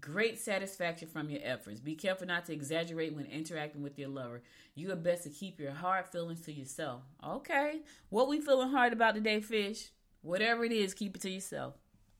great 0.00 0.38
satisfaction 0.38 1.08
from 1.08 1.30
your 1.30 1.40
efforts. 1.42 1.80
Be 1.80 1.94
careful 1.94 2.26
not 2.26 2.44
to 2.46 2.52
exaggerate 2.52 3.14
when 3.14 3.26
interacting 3.26 3.82
with 3.82 3.98
your 3.98 4.08
lover. 4.08 4.42
You 4.74 4.90
are 4.92 4.96
best 4.96 5.24
to 5.24 5.30
keep 5.30 5.60
your 5.60 5.72
hard 5.72 6.06
feelings 6.06 6.40
to 6.42 6.52
yourself. 6.52 7.02
Okay. 7.24 7.80
What 8.08 8.28
we 8.28 8.40
feeling 8.40 8.70
hard 8.70 8.92
about 8.92 9.14
today, 9.14 9.40
fish? 9.40 9.90
Whatever 10.22 10.64
it 10.64 10.72
is, 10.72 10.92
keep 10.92 11.16
it 11.16 11.22
to 11.22 11.30
yourself. 11.30 11.74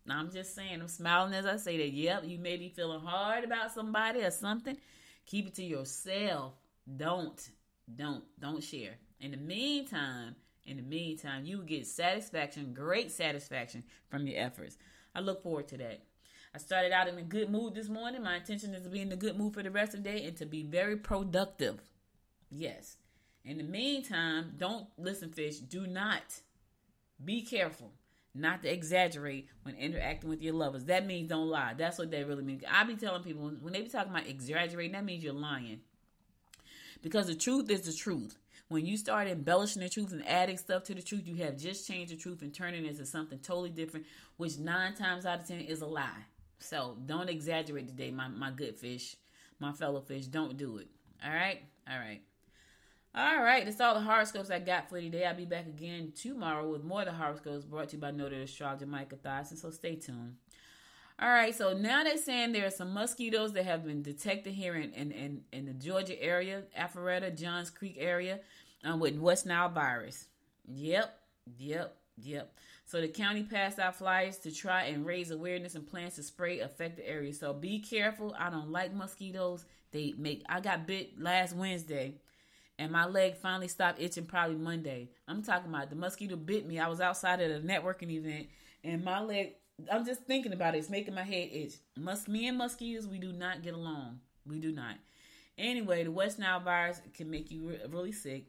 Now, 0.07 0.20
I'm 0.20 0.31
just 0.31 0.55
saying, 0.55 0.81
I'm 0.81 0.88
smiling 0.88 1.35
as 1.35 1.46
I 1.46 1.57
say 1.57 1.77
that. 1.79 1.92
Yep, 1.92 2.25
you 2.27 2.38
may 2.38 2.57
be 2.57 2.68
feeling 2.68 3.01
hard 3.01 3.42
about 3.42 3.72
somebody 3.72 4.22
or 4.22 4.31
something. 4.31 4.77
Keep 5.27 5.49
it 5.49 5.55
to 5.57 5.64
yourself. 5.64 6.55
Don't, 6.96 7.51
don't, 7.92 8.22
don't 8.38 8.62
share. 8.62 8.94
In 9.20 9.33
the 9.33 9.37
meantime, 9.37 10.37
in 10.66 10.76
the 10.76 10.83
meantime, 10.83 11.44
you 11.44 11.59
will 11.59 11.64
get 11.64 11.87
satisfaction, 11.87 12.74
great 12.74 13.11
satisfaction 13.11 13.85
from 14.09 14.26
your 14.26 14.38
efforts. 14.40 14.76
I 15.14 15.20
look 15.20 15.42
forward 15.42 15.68
to 15.68 15.79
that. 15.79 16.00
I 16.55 16.59
started 16.59 16.92
out 16.92 17.09
in 17.09 17.18
a 17.18 17.22
good 17.22 17.50
mood 17.50 17.74
this 17.74 17.88
morning. 17.88 18.22
My 18.22 18.37
intention 18.37 18.74
is 18.74 18.83
to 18.83 18.88
be 18.88 19.00
in 19.00 19.12
a 19.12 19.16
good 19.16 19.38
mood 19.38 19.55
for 19.55 19.62
the 19.62 19.70
rest 19.70 19.94
of 19.94 20.02
the 20.02 20.11
day 20.11 20.24
and 20.24 20.37
to 20.38 20.46
be 20.46 20.62
very 20.62 20.96
productive. 20.96 21.81
Yes. 22.50 22.96
In 23.44 23.59
the 23.59 23.64
meantime, 23.64 24.55
don't 24.57 24.87
listen, 24.98 25.31
fish. 25.31 25.59
Do 25.59 25.87
not 25.87 26.40
be 27.24 27.42
careful 27.42 27.92
not 28.35 28.62
to 28.62 28.72
exaggerate 28.72 29.48
when 29.62 29.74
interacting 29.76 30.29
with 30.29 30.42
your 30.42 30.55
lovers. 30.55 30.85
That 30.85 31.07
means 31.07 31.29
don't 31.29 31.48
lie. 31.48 31.74
That's 31.76 31.98
what 31.98 32.11
that 32.11 32.26
really 32.26 32.42
means. 32.42 32.62
I 32.70 32.85
be 32.85 32.96
telling 32.96 33.22
people 33.22 33.50
when 33.61 33.72
they 33.72 33.83
be 33.83 33.88
talking 33.88 34.11
about 34.11 34.26
exaggerating, 34.26 34.92
that 34.92 35.05
means 35.05 35.24
you're 35.24 35.33
lying. 35.33 35.81
Because 37.02 37.26
the 37.26 37.35
truth 37.35 37.70
is 37.70 37.83
the 37.83 37.92
truth. 37.92 38.37
When 38.68 38.85
you 38.85 38.96
start 38.96 39.29
embellishing 39.29 39.83
the 39.83 39.88
truth 39.88 40.12
and 40.12 40.26
adding 40.26 40.57
stuff 40.57 40.83
to 40.85 40.94
the 40.94 41.02
truth, 41.02 41.22
you 41.26 41.37
have 41.44 41.57
just 41.57 41.87
changed 41.87 42.12
the 42.12 42.16
truth 42.16 42.42
and 42.42 42.52
turning 42.52 42.85
it 42.85 42.90
into 42.90 43.07
something 43.07 43.38
totally 43.38 43.70
different, 43.70 44.07
which 44.38 44.59
nine 44.59 44.94
times 44.94 45.24
out 45.24 45.40
of 45.40 45.46
ten 45.46 45.61
is 45.61 45.83
a 45.83 45.87
lie. 45.87 46.24
So 46.59 46.96
don't 47.07 47.29
exaggerate 47.29 47.87
today, 47.87 48.11
my, 48.11 48.26
my 48.26 48.50
good 48.50 48.76
fish, 48.76 49.16
my 49.61 49.72
fellow 49.72 50.00
fish. 50.00 50.26
Don't 50.26 50.57
do 50.57 50.79
it. 50.79 50.88
All 51.24 51.33
right? 51.33 51.62
All 51.88 51.98
right. 51.98 52.22
All 53.14 53.42
right, 53.42 53.64
that's 53.64 53.81
all 53.81 53.94
the 53.94 54.00
horoscopes 54.00 54.50
I 54.50 54.59
got 54.59 54.90
for 54.90 55.00
today. 55.00 55.24
I'll 55.24 55.35
be 55.35 55.46
back 55.46 55.66
again 55.66 56.12
tomorrow 56.14 56.68
with 56.68 56.85
more 56.85 57.00
of 57.00 57.07
the 57.07 57.12
horoscopes 57.12 57.64
brought 57.64 57.88
to 57.90 57.96
you 57.96 58.02
by 58.02 58.11
noted 58.11 58.42
astrologer 58.42 58.85
Micah 58.85 59.16
Thyssen, 59.16 59.57
so 59.57 59.70
stay 59.70 59.94
tuned. 59.94 60.35
All 61.18 61.31
right, 61.31 61.55
so 61.55 61.72
now 61.72 62.05
they're 62.05 62.18
saying 62.18 62.52
there 62.52 62.66
are 62.66 62.70
some 62.70 62.92
mosquitoes 62.92 63.55
that 63.55 63.64
have 63.64 63.87
been 63.87 64.02
detected 64.02 64.52
here 64.52 64.74
in, 64.74 64.92
in, 64.92 65.12
in, 65.12 65.40
in 65.50 65.64
the 65.64 65.72
Georgia 65.72 66.20
area, 66.22 66.64
Alpharetta, 66.79 67.35
Johns 67.35 67.70
Creek 67.70 67.96
area, 67.98 68.40
um, 68.85 69.00
with 69.00 69.16
West 69.16 69.46
Nile 69.46 69.70
virus. 69.70 70.26
Yep, 70.68 71.18
yep, 71.57 71.96
yep. 72.18 72.52
So 72.85 73.00
the 73.00 73.09
county 73.09 73.44
passed 73.44 73.79
out 73.79 73.96
flyers 73.96 74.37
to 74.38 74.52
try 74.52 74.85
and 74.85 75.07
raise 75.07 75.31
awareness 75.31 75.74
and 75.74 75.87
plans 75.87 76.16
to 76.16 76.22
spray 76.22 76.61
affected 76.61 77.05
areas. 77.07 77.40
So 77.40 77.55
be 77.55 77.81
careful. 77.81 78.37
I 78.38 78.50
don't 78.50 78.70
like 78.70 78.92
mosquitoes. 78.92 79.64
They 79.92 80.14
make 80.18 80.44
I 80.48 80.61
got 80.61 80.87
bit 80.87 81.20
last 81.20 81.57
Wednesday 81.57 82.14
and 82.79 82.92
my 82.92 83.07
leg 83.07 83.37
finally 83.37 83.68
stopped 83.68 84.00
itching 84.00 84.26
probably 84.26 84.57
Monday. 84.57 85.09
I'm 85.26 85.42
talking 85.42 85.70
about 85.70 85.90
the 85.90 85.96
mosquito 85.96 86.37
bit 86.37 86.66
me. 86.66 86.79
I 86.79 86.88
was 86.88 87.00
outside 87.00 87.40
at 87.40 87.50
a 87.50 87.61
networking 87.61 88.11
event 88.11 88.48
and 88.85 89.02
my 89.02 89.20
leg 89.20 89.55
I'm 89.90 90.06
just 90.06 90.22
thinking 90.22 90.52
about 90.52 90.74
it. 90.74 90.78
It's 90.78 90.90
making 90.90 91.14
my 91.14 91.22
head 91.22 91.50
itch. 91.52 91.74
Mus- 91.96 92.28
me 92.28 92.48
and 92.48 92.58
mosquitoes, 92.58 93.06
we 93.06 93.18
do 93.18 93.32
not 93.32 93.62
get 93.62 93.74
along. 93.74 94.20
We 94.46 94.58
do 94.58 94.72
not. 94.72 94.96
Anyway, 95.58 96.04
the 96.04 96.10
West 96.10 96.38
Nile 96.38 96.60
virus 96.60 97.00
can 97.14 97.30
make 97.30 97.50
you 97.50 97.68
re- 97.68 97.80
really 97.88 98.12
sick. 98.12 98.44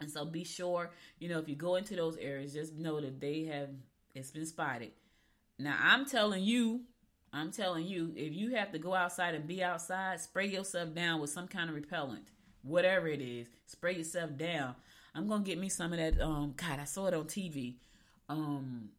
And 0.00 0.10
so 0.10 0.24
be 0.24 0.44
sure, 0.44 0.90
you 1.18 1.28
know, 1.28 1.38
if 1.38 1.48
you 1.48 1.54
go 1.54 1.76
into 1.76 1.96
those 1.96 2.16
areas, 2.16 2.52
just 2.52 2.74
know 2.74 3.00
that 3.00 3.20
they 3.20 3.44
have, 3.44 3.70
it's 4.14 4.30
been 4.30 4.46
spotted. 4.46 4.90
Now, 5.58 5.76
I'm 5.80 6.04
telling 6.04 6.42
you, 6.42 6.82
I'm 7.32 7.50
telling 7.50 7.86
you, 7.86 8.12
if 8.16 8.32
you 8.34 8.54
have 8.54 8.72
to 8.72 8.78
go 8.78 8.94
outside 8.94 9.34
and 9.34 9.46
be 9.46 9.62
outside, 9.62 10.20
spray 10.20 10.46
yourself 10.46 10.94
down 10.94 11.20
with 11.20 11.30
some 11.30 11.48
kind 11.48 11.68
of 11.68 11.76
repellent, 11.76 12.28
whatever 12.62 13.06
it 13.08 13.20
is, 13.20 13.46
spray 13.66 13.94
yourself 13.96 14.36
down. 14.36 14.74
I'm 15.14 15.28
to 15.28 15.38
get 15.40 15.58
me 15.58 15.68
some 15.68 15.92
of 15.92 15.98
that, 15.98 16.20
um, 16.20 16.54
God, 16.56 16.80
I 16.80 16.84
saw 16.84 17.06
it 17.06 17.14
on 17.14 17.24
TV. 17.24 17.76
Um, 18.28 18.90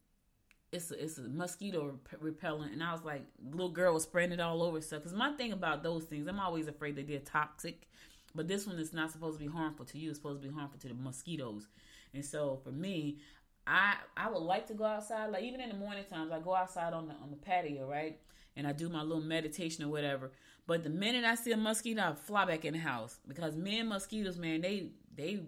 it's 0.72 0.90
a, 0.90 1.02
it's 1.02 1.18
a 1.18 1.22
mosquito 1.22 1.98
repellent, 2.20 2.72
and 2.72 2.82
I 2.82 2.92
was 2.92 3.04
like, 3.04 3.24
little 3.50 3.70
girl 3.70 3.94
was 3.94 4.02
spraying 4.02 4.32
it 4.32 4.40
all 4.40 4.62
over 4.62 4.80
stuff. 4.80 5.02
Because 5.02 5.16
my 5.16 5.32
thing 5.32 5.52
about 5.52 5.82
those 5.82 6.04
things, 6.04 6.26
I'm 6.26 6.40
always 6.40 6.66
afraid 6.66 6.96
that 6.96 7.06
they're 7.06 7.20
toxic, 7.20 7.88
but 8.34 8.48
this 8.48 8.66
one 8.66 8.78
is 8.78 8.92
not 8.92 9.10
supposed 9.10 9.38
to 9.38 9.44
be 9.44 9.50
harmful 9.50 9.84
to 9.86 9.98
you. 9.98 10.10
It's 10.10 10.18
supposed 10.18 10.42
to 10.42 10.48
be 10.48 10.54
harmful 10.54 10.78
to 10.80 10.88
the 10.88 10.94
mosquitoes. 10.94 11.68
And 12.12 12.24
so 12.24 12.60
for 12.62 12.70
me, 12.70 13.18
I 13.66 13.94
I 14.16 14.30
would 14.30 14.42
like 14.42 14.66
to 14.68 14.74
go 14.74 14.84
outside. 14.84 15.30
Like 15.30 15.42
even 15.42 15.60
in 15.60 15.70
the 15.70 15.76
morning 15.76 16.04
times, 16.04 16.32
I 16.32 16.40
go 16.40 16.54
outside 16.54 16.92
on 16.92 17.08
the 17.08 17.14
on 17.14 17.30
the 17.30 17.36
patio, 17.36 17.88
right, 17.88 18.18
and 18.56 18.66
I 18.66 18.72
do 18.72 18.88
my 18.88 19.02
little 19.02 19.22
meditation 19.22 19.84
or 19.84 19.88
whatever. 19.88 20.32
But 20.66 20.82
the 20.82 20.90
minute 20.90 21.24
I 21.24 21.36
see 21.36 21.52
a 21.52 21.56
mosquito, 21.56 22.02
I 22.02 22.14
fly 22.14 22.44
back 22.44 22.64
in 22.64 22.74
the 22.74 22.80
house 22.80 23.18
because 23.26 23.56
men 23.56 23.88
mosquitoes, 23.88 24.38
man, 24.38 24.60
they 24.60 24.90
they 25.14 25.44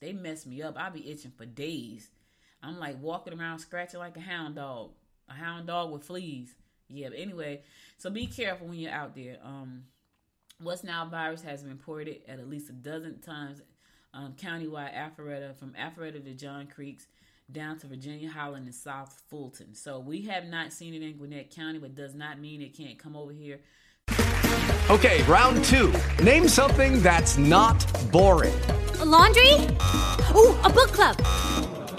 they 0.00 0.12
mess 0.12 0.46
me 0.46 0.62
up. 0.62 0.76
I 0.78 0.88
be 0.90 1.10
itching 1.10 1.32
for 1.36 1.46
days. 1.46 2.10
I'm 2.62 2.78
like 2.78 3.00
walking 3.00 3.38
around 3.38 3.58
scratching 3.60 4.00
like 4.00 4.16
a 4.16 4.20
hound 4.20 4.56
dog, 4.56 4.90
a 5.28 5.32
hound 5.32 5.66
dog 5.66 5.92
with 5.92 6.04
fleas. 6.04 6.54
Yeah, 6.88 7.08
but 7.10 7.18
anyway, 7.18 7.62
so 7.98 8.10
be 8.10 8.26
careful 8.26 8.66
when 8.66 8.78
you're 8.78 8.92
out 8.92 9.14
there. 9.14 9.38
Um, 9.44 9.84
West 10.62 10.84
Nile 10.84 11.08
virus 11.08 11.42
has 11.42 11.62
been 11.62 11.72
reported 11.72 12.20
at 12.28 12.38
at 12.38 12.48
least 12.48 12.68
a 12.68 12.72
dozen 12.72 13.20
times 13.20 13.62
um, 14.12 14.34
countywide 14.36 14.94
Alpharetta, 14.94 15.56
from 15.56 15.72
Alpharetta 15.72 16.22
to 16.24 16.34
John 16.34 16.66
Creeks, 16.66 17.06
down 17.50 17.78
to 17.78 17.86
Virginia 17.86 18.28
Highland 18.28 18.66
and 18.66 18.74
South 18.74 19.22
Fulton. 19.28 19.74
So 19.74 19.98
we 20.00 20.22
have 20.22 20.46
not 20.46 20.72
seen 20.72 20.94
it 20.94 21.02
in 21.02 21.16
Gwinnett 21.16 21.50
County, 21.54 21.78
but 21.78 21.94
does 21.94 22.14
not 22.14 22.38
mean 22.38 22.60
it 22.60 22.76
can't 22.76 22.98
come 22.98 23.16
over 23.16 23.32
here. 23.32 23.60
Okay, 24.90 25.22
round 25.22 25.64
two. 25.64 25.92
Name 26.22 26.48
something 26.48 27.00
that's 27.00 27.38
not 27.38 27.86
boring. 28.10 28.54
A 28.98 29.04
laundry? 29.04 29.54
Ooh, 30.34 30.56
a 30.64 30.70
book 30.70 30.92
club. 30.92 31.16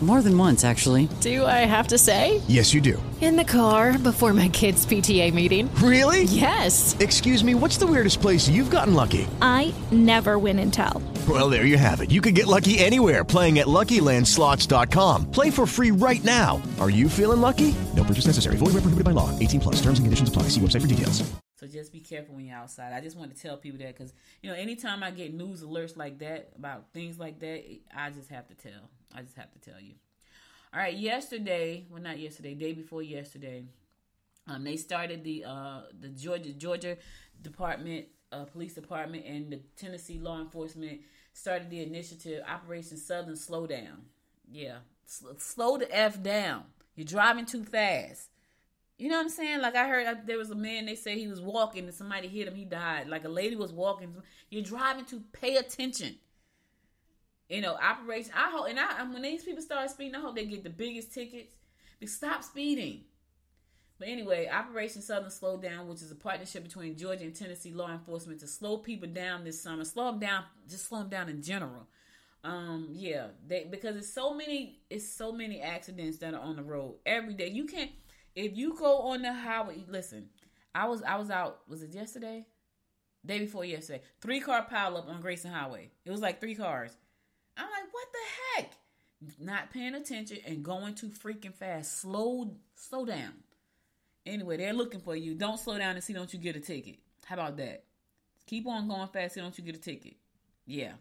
More 0.00 0.22
than 0.22 0.38
once, 0.38 0.64
actually. 0.64 1.08
Do 1.20 1.44
I 1.44 1.66
have 1.66 1.88
to 1.88 1.98
say? 1.98 2.40
Yes, 2.46 2.72
you 2.72 2.80
do. 2.80 3.02
In 3.20 3.34
the 3.34 3.42
car 3.42 3.98
before 3.98 4.32
my 4.32 4.48
kids' 4.48 4.86
PTA 4.86 5.34
meeting. 5.34 5.68
Really? 5.82 6.22
Yes. 6.22 6.96
Excuse 7.00 7.42
me, 7.42 7.56
what's 7.56 7.78
the 7.78 7.86
weirdest 7.86 8.20
place 8.20 8.48
you've 8.48 8.70
gotten 8.70 8.94
lucky? 8.94 9.26
I 9.42 9.74
never 9.90 10.38
win 10.38 10.60
and 10.60 10.72
tell. 10.72 11.02
Well, 11.28 11.50
there 11.50 11.64
you 11.64 11.76
have 11.76 12.00
it. 12.00 12.12
You 12.12 12.20
can 12.20 12.32
get 12.32 12.46
lucky 12.46 12.78
anywhere 12.78 13.24
playing 13.24 13.58
at 13.58 13.66
LuckyLandSlots.com. 13.66 15.32
Play 15.32 15.50
for 15.50 15.66
free 15.66 15.90
right 15.90 16.22
now. 16.22 16.62
Are 16.78 16.90
you 16.90 17.08
feeling 17.08 17.40
lucky? 17.40 17.74
No 17.96 18.04
purchase 18.04 18.26
necessary. 18.26 18.54
Void 18.54 18.66
where 18.74 18.82
prohibited 18.82 19.04
by 19.04 19.10
law. 19.10 19.36
18 19.40 19.58
plus. 19.58 19.76
Terms 19.82 19.98
and 19.98 20.06
conditions 20.06 20.28
apply. 20.28 20.44
See 20.44 20.60
website 20.60 20.82
for 20.82 20.86
details. 20.86 21.28
So 21.56 21.66
just 21.66 21.92
be 21.92 21.98
careful 21.98 22.36
when 22.36 22.44
you're 22.44 22.56
outside. 22.56 22.92
I 22.92 23.00
just 23.00 23.16
want 23.16 23.34
to 23.34 23.42
tell 23.42 23.56
people 23.56 23.80
that 23.80 23.96
because 23.98 24.14
you 24.42 24.48
know 24.48 24.54
anytime 24.54 25.02
I 25.02 25.10
get 25.10 25.34
news 25.34 25.60
alerts 25.60 25.96
like 25.96 26.20
that 26.20 26.50
about 26.56 26.92
things 26.92 27.18
like 27.18 27.40
that, 27.40 27.64
I 27.92 28.10
just 28.10 28.30
have 28.30 28.46
to 28.46 28.54
tell. 28.54 28.88
I 29.14 29.22
just 29.22 29.36
have 29.36 29.50
to 29.52 29.58
tell 29.58 29.80
you. 29.80 29.94
All 30.72 30.80
right, 30.80 30.96
yesterday, 30.96 31.86
well 31.90 32.02
not 32.02 32.18
yesterday, 32.18 32.54
day 32.54 32.72
before 32.72 33.02
yesterday, 33.02 33.64
um, 34.46 34.64
they 34.64 34.76
started 34.76 35.24
the 35.24 35.44
uh 35.44 35.82
the 35.98 36.08
Georgia 36.08 36.52
Georgia 36.52 36.96
Department, 37.40 38.06
uh, 38.32 38.44
Police 38.44 38.74
Department, 38.74 39.24
and 39.26 39.50
the 39.50 39.60
Tennessee 39.76 40.18
law 40.18 40.40
enforcement 40.40 41.00
started 41.32 41.70
the 41.70 41.82
initiative 41.82 42.42
Operation 42.46 42.96
Southern 42.96 43.34
Slowdown. 43.34 44.00
Yeah, 44.50 44.78
Sl- 45.06 45.36
slow 45.38 45.78
the 45.78 45.94
f 45.94 46.22
down. 46.22 46.64
You're 46.94 47.06
driving 47.06 47.46
too 47.46 47.64
fast. 47.64 48.28
You 48.98 49.08
know 49.08 49.16
what 49.16 49.22
I'm 49.22 49.28
saying? 49.28 49.60
Like 49.60 49.76
I 49.76 49.86
heard 49.88 50.26
there 50.26 50.38
was 50.38 50.50
a 50.50 50.56
man. 50.56 50.86
They 50.86 50.96
say 50.96 51.18
he 51.18 51.28
was 51.28 51.40
walking 51.40 51.84
and 51.84 51.94
somebody 51.94 52.26
hit 52.26 52.48
him. 52.48 52.56
He 52.56 52.64
died. 52.64 53.08
Like 53.08 53.24
a 53.24 53.28
lady 53.28 53.54
was 53.54 53.72
walking. 53.72 54.12
You're 54.50 54.62
driving 54.62 55.04
to 55.06 55.22
pay 55.32 55.56
attention. 55.56 56.16
You 57.48 57.62
know, 57.62 57.74
operation. 57.74 58.32
I 58.36 58.50
hope, 58.50 58.68
and 58.68 58.78
I 58.78 59.02
when 59.04 59.22
these 59.22 59.44
people 59.44 59.62
start 59.62 59.90
speeding, 59.90 60.14
I 60.14 60.20
hope 60.20 60.36
they 60.36 60.44
get 60.46 60.64
the 60.64 60.70
biggest 60.70 61.12
tickets. 61.12 61.54
But 62.00 62.08
stop 62.08 62.44
speeding. 62.44 63.04
But 63.98 64.08
anyway, 64.08 64.48
Operation 64.48 65.02
Southern 65.02 65.30
Slowdown, 65.30 65.86
which 65.86 66.02
is 66.02 66.12
a 66.12 66.14
partnership 66.14 66.62
between 66.62 66.96
Georgia 66.96 67.24
and 67.24 67.34
Tennessee 67.34 67.72
law 67.72 67.90
enforcement 67.90 68.38
to 68.40 68.46
slow 68.46 68.78
people 68.78 69.08
down 69.08 69.42
this 69.42 69.60
summer, 69.60 69.84
slow 69.84 70.12
them 70.12 70.20
down, 70.20 70.44
just 70.68 70.86
slow 70.86 71.00
them 71.00 71.08
down 71.08 71.28
in 71.28 71.42
general. 71.42 71.88
Um, 72.44 72.88
yeah, 72.92 73.28
they 73.44 73.66
because 73.68 73.96
it's 73.96 74.12
so 74.12 74.32
many, 74.32 74.82
it's 74.88 75.08
so 75.08 75.32
many 75.32 75.60
accidents 75.60 76.18
that 76.18 76.34
are 76.34 76.40
on 76.40 76.56
the 76.56 76.62
road 76.62 76.96
every 77.04 77.34
day. 77.34 77.48
You 77.48 77.64
can't 77.64 77.90
if 78.38 78.56
you 78.56 78.72
go 78.74 78.98
on 78.98 79.22
the 79.22 79.32
highway, 79.32 79.82
listen. 79.88 80.28
I 80.72 80.86
was 80.86 81.02
I 81.02 81.16
was 81.16 81.28
out. 81.28 81.60
Was 81.68 81.82
it 81.82 81.92
yesterday? 81.92 82.46
Day 83.26 83.40
before 83.40 83.64
yesterday. 83.64 84.02
Three 84.20 84.38
car 84.38 84.64
pileup 84.70 85.08
on 85.08 85.20
Grayson 85.20 85.50
Highway. 85.50 85.90
It 86.04 86.10
was 86.12 86.20
like 86.20 86.40
three 86.40 86.54
cars. 86.54 86.96
What 87.98 88.08
the 88.12 88.62
heck? 88.62 88.70
Not 89.40 89.72
paying 89.72 89.96
attention 89.96 90.38
and 90.46 90.62
going 90.62 90.94
too 90.94 91.08
freaking 91.08 91.52
fast. 91.52 92.00
Slow 92.00 92.54
slow 92.76 93.04
down. 93.04 93.32
Anyway, 94.24 94.56
they're 94.56 94.72
looking 94.72 95.00
for 95.00 95.16
you. 95.16 95.34
Don't 95.34 95.58
slow 95.58 95.76
down 95.76 95.96
and 95.96 96.04
see 96.04 96.12
don't 96.12 96.32
you 96.32 96.38
get 96.38 96.54
a 96.54 96.60
ticket. 96.60 97.00
How 97.24 97.34
about 97.34 97.56
that? 97.56 97.82
Keep 98.46 98.68
on 98.68 98.86
going 98.86 99.08
fast, 99.08 99.34
see 99.34 99.40
don't 99.40 99.58
you 99.58 99.64
get 99.64 99.74
a 99.74 99.80
ticket. 99.80 100.14
Yeah. 100.64 100.92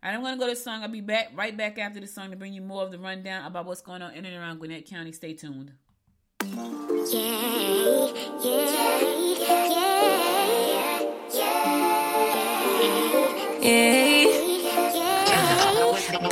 Right, 0.00 0.14
I'm 0.14 0.22
gonna 0.22 0.38
go 0.38 0.46
to 0.46 0.54
song. 0.54 0.82
I'll 0.82 0.88
be 0.88 1.00
back 1.00 1.32
right 1.34 1.56
back 1.56 1.76
after 1.78 1.98
the 1.98 2.06
song 2.06 2.30
to 2.30 2.36
bring 2.36 2.52
you 2.52 2.62
more 2.62 2.84
of 2.84 2.92
the 2.92 2.98
rundown 3.00 3.44
about 3.44 3.66
what's 3.66 3.82
going 3.82 4.02
on 4.02 4.14
in 4.14 4.24
and 4.24 4.36
around 4.36 4.58
Gwinnett 4.58 4.86
County. 4.86 5.10
Stay 5.10 5.34
tuned. 5.34 5.72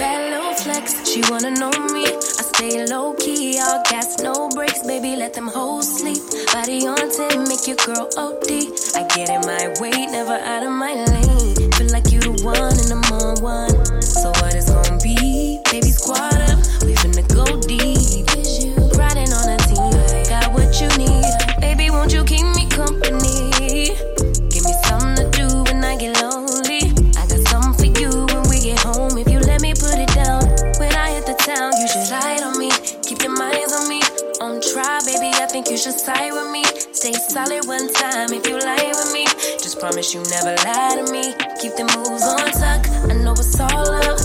Bad 0.00 0.30
little 0.32 0.54
flex, 0.54 1.06
she 1.06 1.20
wanna 1.30 1.50
know 1.50 1.70
me. 1.92 2.06
I 2.06 2.42
stay 2.52 2.86
low 2.86 3.12
key, 3.12 3.60
all 3.60 3.82
gas, 3.90 4.18
no 4.22 4.48
brakes, 4.48 4.82
baby. 4.86 5.14
Let 5.14 5.34
them 5.34 5.46
hoes 5.46 6.00
sleep. 6.00 6.22
Body 6.54 6.86
on 6.86 6.96
10, 6.96 7.46
make 7.48 7.66
your 7.68 7.76
girl 7.84 8.08
OD. 8.16 8.50
I 8.96 9.04
get 9.14 9.28
in 9.28 9.42
my 9.44 9.68
way, 9.78 10.06
never 10.06 10.38
out 10.40 10.62
of 10.62 10.72
my 10.72 10.94
lane. 10.94 11.70
Feel 11.72 11.90
like 11.92 12.10
you 12.10 12.20
the 12.20 12.32
one 12.40 12.76
and 12.80 12.90
I'm 12.96 13.04
on 13.12 13.42
one. 13.42 14.00
So 14.00 14.30
what 14.40 14.54
is 14.54 14.70
gonna 14.70 14.96
be? 15.02 15.60
Baby, 15.70 15.90
squad 15.92 16.40
up, 16.48 16.58
we 16.80 16.96
finna 16.96 17.24
go 17.36 17.44
deep. 17.68 18.24
Riding 18.96 19.32
on 19.36 19.48
a 19.52 19.58
team, 19.68 19.92
got 20.32 20.50
what 20.54 20.80
you 20.80 20.88
need. 20.96 21.09
Town, 31.60 31.72
you 31.78 31.88
should 31.88 32.10
ride 32.10 32.42
on 32.42 32.58
me. 32.58 32.70
Keep 33.02 33.20
your 33.20 33.36
minds 33.36 33.74
on 33.74 33.86
me. 33.86 34.00
On 34.40 34.62
try, 34.72 34.98
baby, 35.04 35.28
I 35.36 35.44
think 35.44 35.68
you 35.68 35.76
should 35.76 35.92
side 35.92 36.32
with 36.32 36.50
me. 36.50 36.64
Stay 36.92 37.12
solid 37.12 37.66
one 37.66 37.92
time 37.92 38.32
if 38.32 38.46
you 38.46 38.58
lie 38.58 38.92
with 38.96 39.12
me. 39.12 39.26
Just 39.60 39.78
promise 39.78 40.14
you 40.14 40.22
never 40.30 40.56
lie 40.64 40.96
to 40.96 41.12
me. 41.12 41.34
Keep 41.60 41.76
the 41.76 41.84
moves 41.92 42.24
on 42.24 42.48
tuck. 42.56 42.88
I 43.10 43.14
know 43.22 43.32
it's 43.32 43.60
all 43.60 43.84
love. 43.84 44.19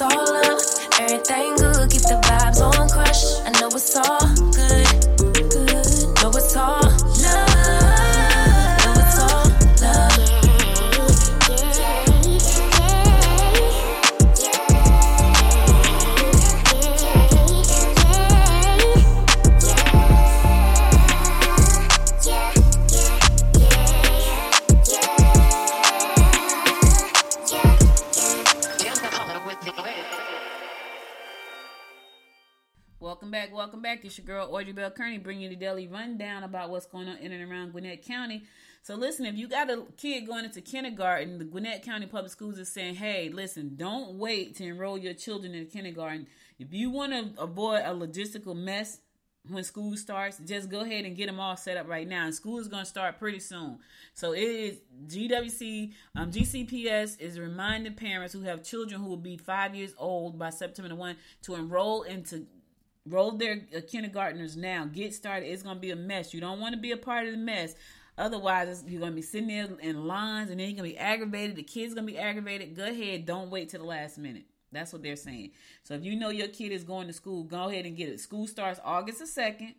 All 0.00 0.45
Audrey 34.66 34.82
Bell 34.82 34.90
Kearney 34.90 35.18
bringing 35.18 35.48
the 35.48 35.54
daily 35.54 35.86
rundown 35.86 36.42
about 36.42 36.70
what's 36.70 36.86
going 36.86 37.06
on 37.06 37.18
in 37.18 37.30
and 37.30 37.48
around 37.48 37.70
Gwinnett 37.70 38.04
County. 38.04 38.42
So, 38.82 38.96
listen, 38.96 39.24
if 39.24 39.36
you 39.36 39.46
got 39.46 39.70
a 39.70 39.84
kid 39.96 40.26
going 40.26 40.44
into 40.44 40.60
kindergarten, 40.60 41.38
the 41.38 41.44
Gwinnett 41.44 41.84
County 41.84 42.06
Public 42.06 42.32
Schools 42.32 42.58
is 42.58 42.68
saying, 42.68 42.96
hey, 42.96 43.30
listen, 43.32 43.76
don't 43.76 44.18
wait 44.18 44.56
to 44.56 44.64
enroll 44.64 44.98
your 44.98 45.14
children 45.14 45.54
in 45.54 45.66
kindergarten. 45.66 46.26
If 46.58 46.72
you 46.72 46.90
want 46.90 47.12
to 47.12 47.40
avoid 47.40 47.82
a 47.84 47.90
logistical 47.90 48.56
mess 48.56 48.98
when 49.48 49.62
school 49.62 49.96
starts, 49.96 50.38
just 50.38 50.68
go 50.68 50.80
ahead 50.80 51.04
and 51.04 51.16
get 51.16 51.26
them 51.26 51.38
all 51.38 51.56
set 51.56 51.76
up 51.76 51.88
right 51.88 52.08
now. 52.08 52.24
And 52.24 52.34
school 52.34 52.58
is 52.58 52.66
going 52.66 52.82
to 52.82 52.90
start 52.90 53.20
pretty 53.20 53.38
soon. 53.38 53.78
So 54.14 54.32
it 54.32 54.40
is 54.40 54.80
GWC, 55.06 55.92
um, 56.16 56.32
GCPS 56.32 57.20
is 57.20 57.38
reminding 57.38 57.94
parents 57.94 58.32
who 58.32 58.42
have 58.42 58.64
children 58.64 59.00
who 59.00 59.06
will 59.06 59.16
be 59.16 59.36
five 59.36 59.76
years 59.76 59.94
old 59.96 60.40
by 60.40 60.50
September 60.50 60.92
1 60.92 61.16
to 61.42 61.54
enroll 61.54 62.02
into 62.02 62.46
roll 63.06 63.32
their 63.32 63.62
uh, 63.76 63.80
kindergartners 63.88 64.56
now. 64.56 64.84
Get 64.86 65.14
started. 65.14 65.46
It's 65.46 65.62
going 65.62 65.76
to 65.76 65.80
be 65.80 65.90
a 65.90 65.96
mess. 65.96 66.34
You 66.34 66.40
don't 66.40 66.60
want 66.60 66.74
to 66.74 66.80
be 66.80 66.92
a 66.92 66.96
part 66.96 67.26
of 67.26 67.32
the 67.32 67.38
mess. 67.38 67.74
Otherwise, 68.18 68.84
you're 68.86 69.00
going 69.00 69.12
to 69.12 69.16
be 69.16 69.22
sitting 69.22 69.48
there 69.48 69.68
in 69.80 70.06
lines 70.06 70.50
and 70.50 70.58
then 70.58 70.68
you're 70.68 70.78
going 70.78 70.90
to 70.90 70.96
be 70.96 70.98
aggravated. 70.98 71.56
The 71.56 71.62
kid's 71.62 71.94
going 71.94 72.06
to 72.06 72.12
be 72.12 72.18
aggravated. 72.18 72.74
Go 72.74 72.86
ahead. 72.86 73.26
Don't 73.26 73.50
wait 73.50 73.68
till 73.68 73.80
the 73.80 73.86
last 73.86 74.18
minute. 74.18 74.44
That's 74.72 74.92
what 74.92 75.02
they're 75.02 75.16
saying. 75.16 75.52
So 75.84 75.94
if 75.94 76.04
you 76.04 76.16
know 76.16 76.30
your 76.30 76.48
kid 76.48 76.72
is 76.72 76.82
going 76.82 77.06
to 77.06 77.12
school, 77.12 77.44
go 77.44 77.68
ahead 77.68 77.86
and 77.86 77.96
get 77.96 78.08
it. 78.08 78.20
School 78.20 78.46
starts 78.46 78.80
August 78.84 79.18
the 79.18 79.24
2nd. 79.24 79.74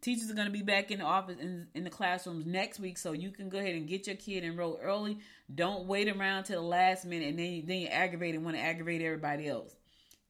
Teachers 0.00 0.30
are 0.30 0.34
going 0.34 0.46
to 0.46 0.52
be 0.52 0.62
back 0.62 0.90
in 0.90 0.98
the 0.98 1.04
office 1.04 1.38
in, 1.40 1.66
in 1.74 1.84
the 1.84 1.88
classrooms 1.88 2.44
next 2.44 2.78
week, 2.78 2.98
so 2.98 3.12
you 3.12 3.30
can 3.30 3.48
go 3.48 3.56
ahead 3.56 3.74
and 3.74 3.88
get 3.88 4.06
your 4.06 4.16
kid 4.16 4.44
enrolled 4.44 4.80
early. 4.82 5.18
Don't 5.54 5.86
wait 5.86 6.08
around 6.08 6.44
till 6.44 6.60
the 6.60 6.68
last 6.68 7.06
minute 7.06 7.28
and 7.28 7.38
then 7.38 7.52
you, 7.52 7.62
then 7.62 7.78
you 7.78 7.86
aggravate 7.86 8.34
and 8.34 8.44
want 8.44 8.56
to 8.56 8.62
aggravate 8.62 9.00
everybody 9.00 9.48
else. 9.48 9.74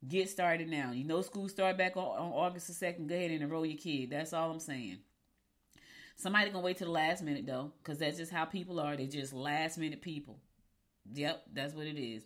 Get 0.07 0.29
started 0.29 0.69
now. 0.69 0.93
You 0.93 1.05
know 1.05 1.23
school 1.23 1.49
start 1.49 1.79
back 1.79 1.97
on, 1.97 2.05
on 2.05 2.33
August 2.33 2.67
the 2.67 2.75
second. 2.75 3.09
Go 3.09 3.14
ahead 3.14 3.31
and 3.31 3.43
enroll 3.43 3.64
your 3.64 3.79
kid. 3.79 4.11
That's 4.11 4.33
all 4.33 4.51
I'm 4.51 4.61
saying. 4.61 4.99
Somebody 6.17 6.51
gonna 6.51 6.64
wait 6.64 6.79
till 6.79 6.88
the 6.88 6.93
last 6.93 7.23
minute 7.23 7.47
though, 7.47 7.73
because 7.83 7.99
that's 7.99 8.19
just 8.19 8.33
how 8.33 8.45
people 8.45 8.81
are. 8.81 8.97
They're 8.97 9.07
just 9.07 9.33
last 9.33 9.79
minute 9.79 10.03
people. 10.03 10.38
Yep, 11.12 11.45
that's 11.53 11.75
what 11.75 11.87
it 11.87 11.99
is. 11.99 12.25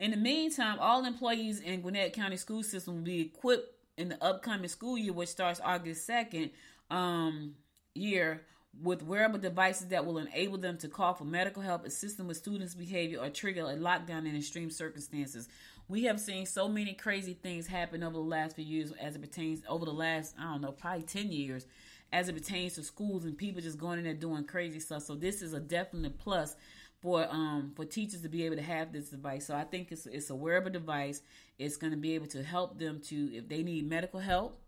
In 0.00 0.10
the 0.10 0.16
meantime, 0.16 0.78
all 0.80 1.04
employees 1.04 1.60
in 1.60 1.80
Gwinnett 1.80 2.12
County 2.12 2.36
school 2.36 2.62
system 2.62 2.96
will 2.96 3.02
be 3.02 3.20
equipped 3.20 3.72
in 3.96 4.08
the 4.08 4.24
upcoming 4.24 4.68
school 4.68 4.98
year, 4.98 5.12
which 5.12 5.28
starts 5.28 5.60
August 5.62 6.06
second 6.06 6.50
um, 6.90 7.54
year, 7.94 8.42
with 8.80 9.02
wearable 9.02 9.38
devices 9.38 9.88
that 9.88 10.06
will 10.06 10.18
enable 10.18 10.58
them 10.58 10.78
to 10.78 10.88
call 10.88 11.14
for 11.14 11.24
medical 11.24 11.62
help, 11.62 11.84
assist 11.84 12.16
them 12.16 12.26
with 12.26 12.36
students' 12.36 12.74
behavior, 12.74 13.20
or 13.20 13.28
trigger 13.28 13.62
a 13.62 13.76
lockdown 13.76 14.26
in 14.26 14.34
extreme 14.34 14.70
circumstances. 14.70 15.48
We 15.88 16.04
have 16.04 16.20
seen 16.20 16.46
so 16.46 16.68
many 16.68 16.94
crazy 16.94 17.34
things 17.34 17.66
happen 17.66 18.02
over 18.02 18.14
the 18.14 18.20
last 18.20 18.56
few 18.56 18.64
years 18.64 18.92
as 19.00 19.16
it 19.16 19.20
pertains 19.20 19.62
over 19.68 19.84
the 19.84 19.92
last, 19.92 20.34
I 20.38 20.44
don't 20.44 20.62
know, 20.62 20.72
probably 20.72 21.02
10 21.02 21.30
years 21.30 21.66
as 22.12 22.28
it 22.28 22.34
pertains 22.34 22.74
to 22.74 22.82
schools 22.82 23.24
and 23.24 23.36
people 23.36 23.60
just 23.60 23.78
going 23.78 23.98
in 23.98 24.04
there 24.04 24.14
doing 24.14 24.44
crazy 24.44 24.80
stuff. 24.80 25.02
So 25.02 25.14
this 25.14 25.42
is 25.42 25.52
a 25.52 25.60
definite 25.60 26.18
plus 26.18 26.56
for 27.00 27.26
um 27.30 27.72
for 27.74 27.84
teachers 27.84 28.22
to 28.22 28.28
be 28.28 28.44
able 28.46 28.56
to 28.56 28.62
have 28.62 28.92
this 28.92 29.10
device. 29.10 29.46
So 29.46 29.56
I 29.56 29.64
think 29.64 29.90
it's 29.90 30.06
it's 30.06 30.30
a 30.30 30.34
wearable 30.34 30.70
device. 30.70 31.22
It's 31.58 31.76
going 31.76 31.92
to 31.92 31.96
be 31.96 32.14
able 32.14 32.28
to 32.28 32.42
help 32.42 32.78
them 32.78 33.00
to 33.08 33.36
if 33.36 33.48
they 33.48 33.62
need 33.62 33.88
medical 33.88 34.20
help, 34.20 34.60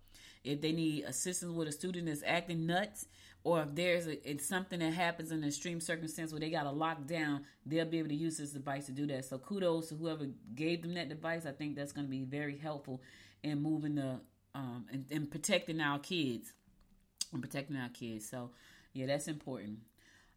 if 0.42 0.60
they 0.60 0.72
need 0.72 1.04
assistance 1.04 1.52
with 1.52 1.68
a 1.68 1.72
student 1.72 2.06
that's 2.06 2.22
acting 2.26 2.66
nuts, 2.66 3.06
or 3.44 3.62
if 3.62 3.74
there's 3.74 4.06
a, 4.06 4.28
it's 4.28 4.46
something 4.46 4.80
that 4.80 4.94
happens 4.94 5.30
in 5.30 5.38
an 5.42 5.48
extreme 5.48 5.80
circumstance 5.80 6.32
where 6.32 6.40
they 6.40 6.50
got 6.50 6.64
to 6.64 6.70
lock 6.70 7.06
down, 7.06 7.44
they'll 7.66 7.84
be 7.84 7.98
able 7.98 8.08
to 8.08 8.14
use 8.14 8.38
this 8.38 8.50
device 8.50 8.86
to 8.86 8.92
do 8.92 9.06
that. 9.06 9.26
So 9.26 9.38
kudos 9.38 9.90
to 9.90 9.94
whoever 9.94 10.26
gave 10.54 10.82
them 10.82 10.94
that 10.94 11.10
device. 11.10 11.44
I 11.46 11.52
think 11.52 11.76
that's 11.76 11.92
going 11.92 12.06
to 12.06 12.10
be 12.10 12.22
very 12.22 12.56
helpful 12.56 13.02
in 13.42 13.62
moving 13.62 13.96
the 13.96 14.20
um, 14.54 14.86
and, 14.92 15.04
and 15.10 15.30
protecting 15.30 15.80
our 15.80 15.98
kids 15.98 16.52
and 17.32 17.42
protecting 17.42 17.76
our 17.76 17.88
kids. 17.88 18.28
So, 18.28 18.50
yeah, 18.92 19.06
that's 19.06 19.28
important. 19.28 19.78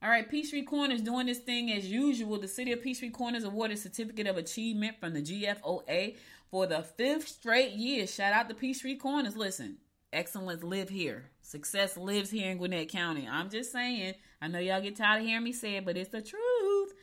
All 0.01 0.09
right, 0.09 0.29
Peachtree 0.29 0.63
Corners 0.63 1.01
doing 1.01 1.25
this 1.27 1.39
thing 1.39 1.71
as 1.71 1.89
usual. 1.89 2.39
The 2.39 2.47
City 2.47 2.71
of 2.71 2.83
Peachtree 2.83 3.09
Corners 3.09 3.43
awarded 3.43 3.79
Certificate 3.79 4.27
of 4.27 4.37
Achievement 4.37 4.99
from 4.99 5.13
the 5.13 5.21
GFOA 5.21 6.17
for 6.51 6.67
the 6.67 6.83
fifth 6.83 7.27
straight 7.27 7.71
year. 7.71 8.05
Shout 8.05 8.33
out 8.33 8.49
to 8.49 8.55
Peachtree 8.55 8.95
Corners. 8.95 9.35
Listen, 9.35 9.77
excellence 10.13 10.63
live 10.63 10.89
here. 10.89 11.29
Success 11.41 11.97
lives 11.97 12.29
here 12.29 12.51
in 12.51 12.57
Gwinnett 12.57 12.89
County. 12.89 13.27
I'm 13.29 13.49
just 13.49 13.71
saying. 13.71 14.15
I 14.41 14.47
know 14.47 14.59
y'all 14.59 14.81
get 14.81 14.95
tired 14.95 15.21
of 15.21 15.27
hearing 15.27 15.43
me 15.43 15.53
say 15.53 15.77
it, 15.77 15.85
but 15.85 15.97
it's 15.97 16.09
the 16.09 16.21
truth. 16.21 16.93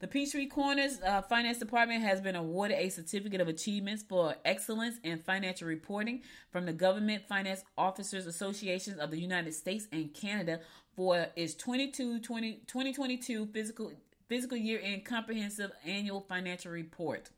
The 0.00 0.08
Peachtree 0.08 0.46
Corners 0.46 1.00
uh, 1.06 1.22
Finance 1.22 1.58
Department 1.58 2.02
has 2.02 2.20
been 2.20 2.34
awarded 2.34 2.76
a 2.76 2.88
certificate 2.88 3.40
of 3.40 3.46
achievements 3.46 4.02
for 4.02 4.34
excellence 4.44 4.96
in 5.04 5.20
financial 5.20 5.68
reporting 5.68 6.22
from 6.50 6.66
the 6.66 6.72
Government 6.72 7.22
Finance 7.28 7.62
Officers 7.78 8.26
Associations 8.26 8.98
of 8.98 9.12
the 9.12 9.20
United 9.20 9.54
States 9.54 9.86
and 9.92 10.12
Canada 10.12 10.58
for 10.96 11.28
its 11.36 11.54
22, 11.54 12.18
20, 12.18 12.62
2022 12.66 13.46
physical 13.46 13.92
fiscal 14.28 14.56
year 14.56 14.80
end 14.82 15.04
comprehensive 15.04 15.70
annual 15.84 16.20
financial 16.22 16.72
report. 16.72 17.30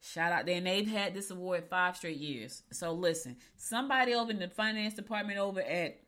Shout 0.00 0.32
out 0.32 0.46
there, 0.46 0.56
and 0.56 0.66
they've 0.66 0.86
had 0.86 1.14
this 1.14 1.30
award 1.30 1.64
five 1.68 1.96
straight 1.96 2.18
years. 2.18 2.62
So 2.72 2.92
listen, 2.92 3.36
somebody 3.56 4.14
over 4.14 4.30
in 4.30 4.38
the 4.38 4.48
finance 4.48 4.94
department 4.94 5.38
over 5.38 5.60
at 5.60 5.98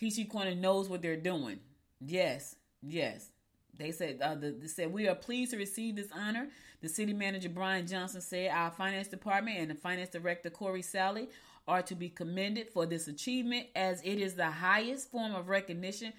PC 0.00 0.28
Corner 0.28 0.54
knows 0.54 0.88
what 0.88 1.00
they're 1.00 1.16
doing. 1.16 1.60
Yes, 2.00 2.56
yes. 2.82 3.30
They 3.76 3.92
said 3.92 4.20
uh, 4.20 4.34
the, 4.34 4.50
they 4.52 4.66
said 4.66 4.92
we 4.92 5.08
are 5.08 5.14
pleased 5.14 5.52
to 5.52 5.56
receive 5.56 5.96
this 5.96 6.10
honor. 6.14 6.48
The 6.80 6.88
city 6.88 7.12
manager 7.12 7.48
Brian 7.48 7.86
Johnson 7.86 8.20
said 8.20 8.50
our 8.50 8.70
finance 8.70 9.08
department 9.08 9.58
and 9.58 9.70
the 9.70 9.74
finance 9.74 10.10
director 10.10 10.50
Corey 10.50 10.82
Sally 10.82 11.28
are 11.66 11.82
to 11.82 11.94
be 11.94 12.08
commended 12.08 12.68
for 12.68 12.86
this 12.86 13.08
achievement 13.08 13.68
as 13.74 14.02
it 14.02 14.18
is 14.20 14.34
the 14.34 14.50
highest 14.50 15.10
form 15.10 15.34
of 15.34 15.48
recognition 15.48 16.12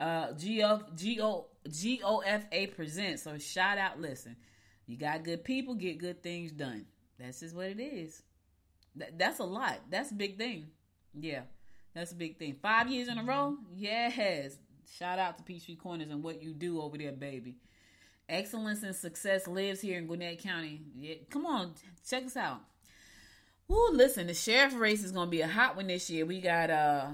uh, 0.00 0.32
GO, 0.32 1.46
GOFA 1.68 2.74
presents. 2.74 3.22
So 3.22 3.38
shout 3.38 3.78
out, 3.78 4.00
listen, 4.00 4.36
you 4.86 4.96
got 4.96 5.24
good 5.24 5.44
people, 5.44 5.74
get 5.74 5.98
good 5.98 6.22
things 6.22 6.52
done. 6.52 6.86
That's 7.18 7.40
just 7.40 7.54
what 7.54 7.66
it 7.66 7.80
is. 7.80 8.22
that's 9.16 9.40
a 9.40 9.44
lot. 9.44 9.80
That's 9.90 10.10
a 10.10 10.14
big 10.14 10.38
thing. 10.38 10.68
Yeah, 11.14 11.42
that's 11.94 12.12
a 12.12 12.16
big 12.16 12.38
thing. 12.38 12.56
Five 12.60 12.90
years 12.90 13.08
in 13.08 13.18
a 13.18 13.24
row? 13.24 13.56
Yes. 13.74 14.58
Shout 14.98 15.18
out 15.18 15.38
to 15.38 15.44
Peachtree 15.44 15.76
Corners 15.76 16.10
and 16.10 16.22
what 16.22 16.42
you 16.42 16.52
do 16.52 16.80
over 16.80 16.96
there, 16.96 17.12
baby. 17.12 17.56
Excellence 18.28 18.82
and 18.82 18.94
success 18.94 19.46
lives 19.46 19.80
here 19.80 19.98
in 19.98 20.06
Gwinnett 20.06 20.42
County. 20.42 20.82
Yeah, 20.96 21.14
come 21.30 21.46
on, 21.46 21.74
check 22.08 22.24
us 22.24 22.36
out. 22.36 22.60
Ooh, 23.70 23.90
listen, 23.92 24.28
the 24.28 24.34
sheriff 24.34 24.74
race 24.76 25.02
is 25.02 25.12
gonna 25.12 25.30
be 25.30 25.40
a 25.40 25.48
hot 25.48 25.76
one 25.76 25.88
this 25.88 26.08
year. 26.10 26.24
We 26.24 26.40
got 26.40 26.70
uh 26.70 27.06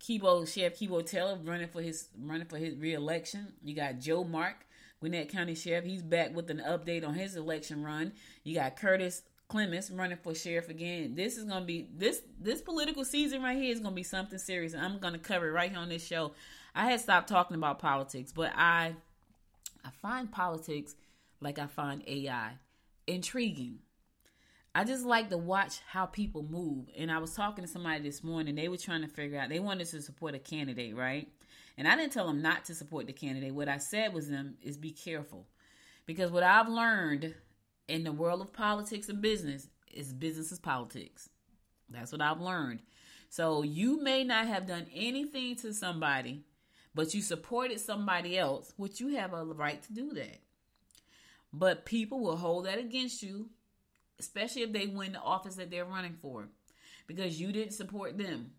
Keybo 0.00 0.46
Sheriff 0.46 0.78
Keybo 0.78 1.04
Taylor 1.04 1.38
running 1.42 1.68
for 1.68 1.80
his 1.80 2.08
running 2.18 2.46
for 2.46 2.58
his 2.58 2.74
reelection. 2.76 3.52
You 3.62 3.74
got 3.74 3.98
Joe 3.98 4.24
Mark, 4.24 4.66
Gwinnett 5.00 5.28
County 5.28 5.54
Sheriff. 5.54 5.84
He's 5.84 6.02
back 6.02 6.34
with 6.34 6.50
an 6.50 6.62
update 6.66 7.06
on 7.06 7.14
his 7.14 7.36
election 7.36 7.82
run. 7.82 8.12
You 8.42 8.54
got 8.54 8.76
Curtis 8.76 9.22
Clemons 9.50 9.96
running 9.96 10.16
for 10.16 10.34
sheriff 10.34 10.68
again. 10.68 11.14
This 11.14 11.36
is 11.36 11.44
gonna 11.44 11.64
be 11.64 11.88
this 11.94 12.22
this 12.40 12.62
political 12.62 13.04
season 13.04 13.42
right 13.42 13.56
here 13.56 13.72
is 13.72 13.80
gonna 13.80 13.94
be 13.94 14.02
something 14.02 14.38
serious. 14.38 14.72
And 14.72 14.84
I'm 14.84 14.98
gonna 14.98 15.18
cover 15.18 15.48
it 15.48 15.52
right 15.52 15.70
here 15.70 15.78
on 15.78 15.90
this 15.90 16.04
show. 16.06 16.32
I 16.74 16.90
had 16.90 17.00
stopped 17.00 17.28
talking 17.28 17.56
about 17.56 17.78
politics, 17.78 18.32
but 18.32 18.52
I 18.56 18.94
I 19.84 19.90
find 20.00 20.32
politics 20.32 20.94
like 21.40 21.58
I 21.58 21.66
find 21.66 22.02
AI 22.06 22.52
intriguing. 23.06 23.80
I 24.74 24.82
just 24.82 25.04
like 25.04 25.30
to 25.30 25.38
watch 25.38 25.80
how 25.86 26.06
people 26.06 26.42
move. 26.42 26.86
And 26.96 27.12
I 27.12 27.18
was 27.18 27.34
talking 27.34 27.64
to 27.64 27.70
somebody 27.70 28.02
this 28.02 28.24
morning. 28.24 28.56
They 28.56 28.68
were 28.68 28.76
trying 28.76 29.02
to 29.02 29.08
figure 29.08 29.38
out, 29.38 29.48
they 29.48 29.60
wanted 29.60 29.86
to 29.88 30.02
support 30.02 30.34
a 30.34 30.38
candidate, 30.40 30.96
right? 30.96 31.28
And 31.76 31.88
I 31.88 31.96
didn't 31.96 32.12
tell 32.12 32.26
them 32.26 32.42
not 32.42 32.64
to 32.66 32.74
support 32.74 33.06
the 33.06 33.12
candidate. 33.12 33.54
What 33.54 33.68
I 33.68 33.78
said 33.78 34.14
was 34.14 34.28
them 34.28 34.56
is 34.62 34.76
be 34.76 34.92
careful. 34.92 35.46
Because 36.06 36.30
what 36.30 36.42
I've 36.42 36.68
learned 36.68 37.34
in 37.88 38.04
the 38.04 38.12
world 38.12 38.40
of 38.40 38.52
politics 38.52 39.08
and 39.08 39.20
business 39.20 39.68
is 39.92 40.12
business 40.12 40.52
is 40.52 40.58
politics. 40.58 41.28
That's 41.88 42.12
what 42.12 42.20
I've 42.20 42.40
learned. 42.40 42.80
So 43.28 43.62
you 43.62 44.02
may 44.02 44.22
not 44.22 44.46
have 44.46 44.66
done 44.66 44.86
anything 44.94 45.56
to 45.56 45.72
somebody, 45.74 46.44
but 46.94 47.14
you 47.14 47.22
supported 47.22 47.80
somebody 47.80 48.38
else, 48.38 48.72
which 48.76 49.00
you 49.00 49.16
have 49.16 49.32
a 49.32 49.44
right 49.44 49.82
to 49.82 49.92
do 49.92 50.12
that. 50.14 50.38
But 51.52 51.84
people 51.84 52.20
will 52.20 52.36
hold 52.36 52.66
that 52.66 52.78
against 52.78 53.22
you 53.22 53.50
especially 54.18 54.62
if 54.62 54.72
they 54.72 54.86
win 54.86 55.12
the 55.12 55.20
office 55.20 55.56
that 55.56 55.70
they're 55.70 55.84
running 55.84 56.16
for, 56.20 56.48
because 57.06 57.40
you 57.40 57.52
didn't 57.52 57.74
support 57.74 58.16
them. 58.18 58.52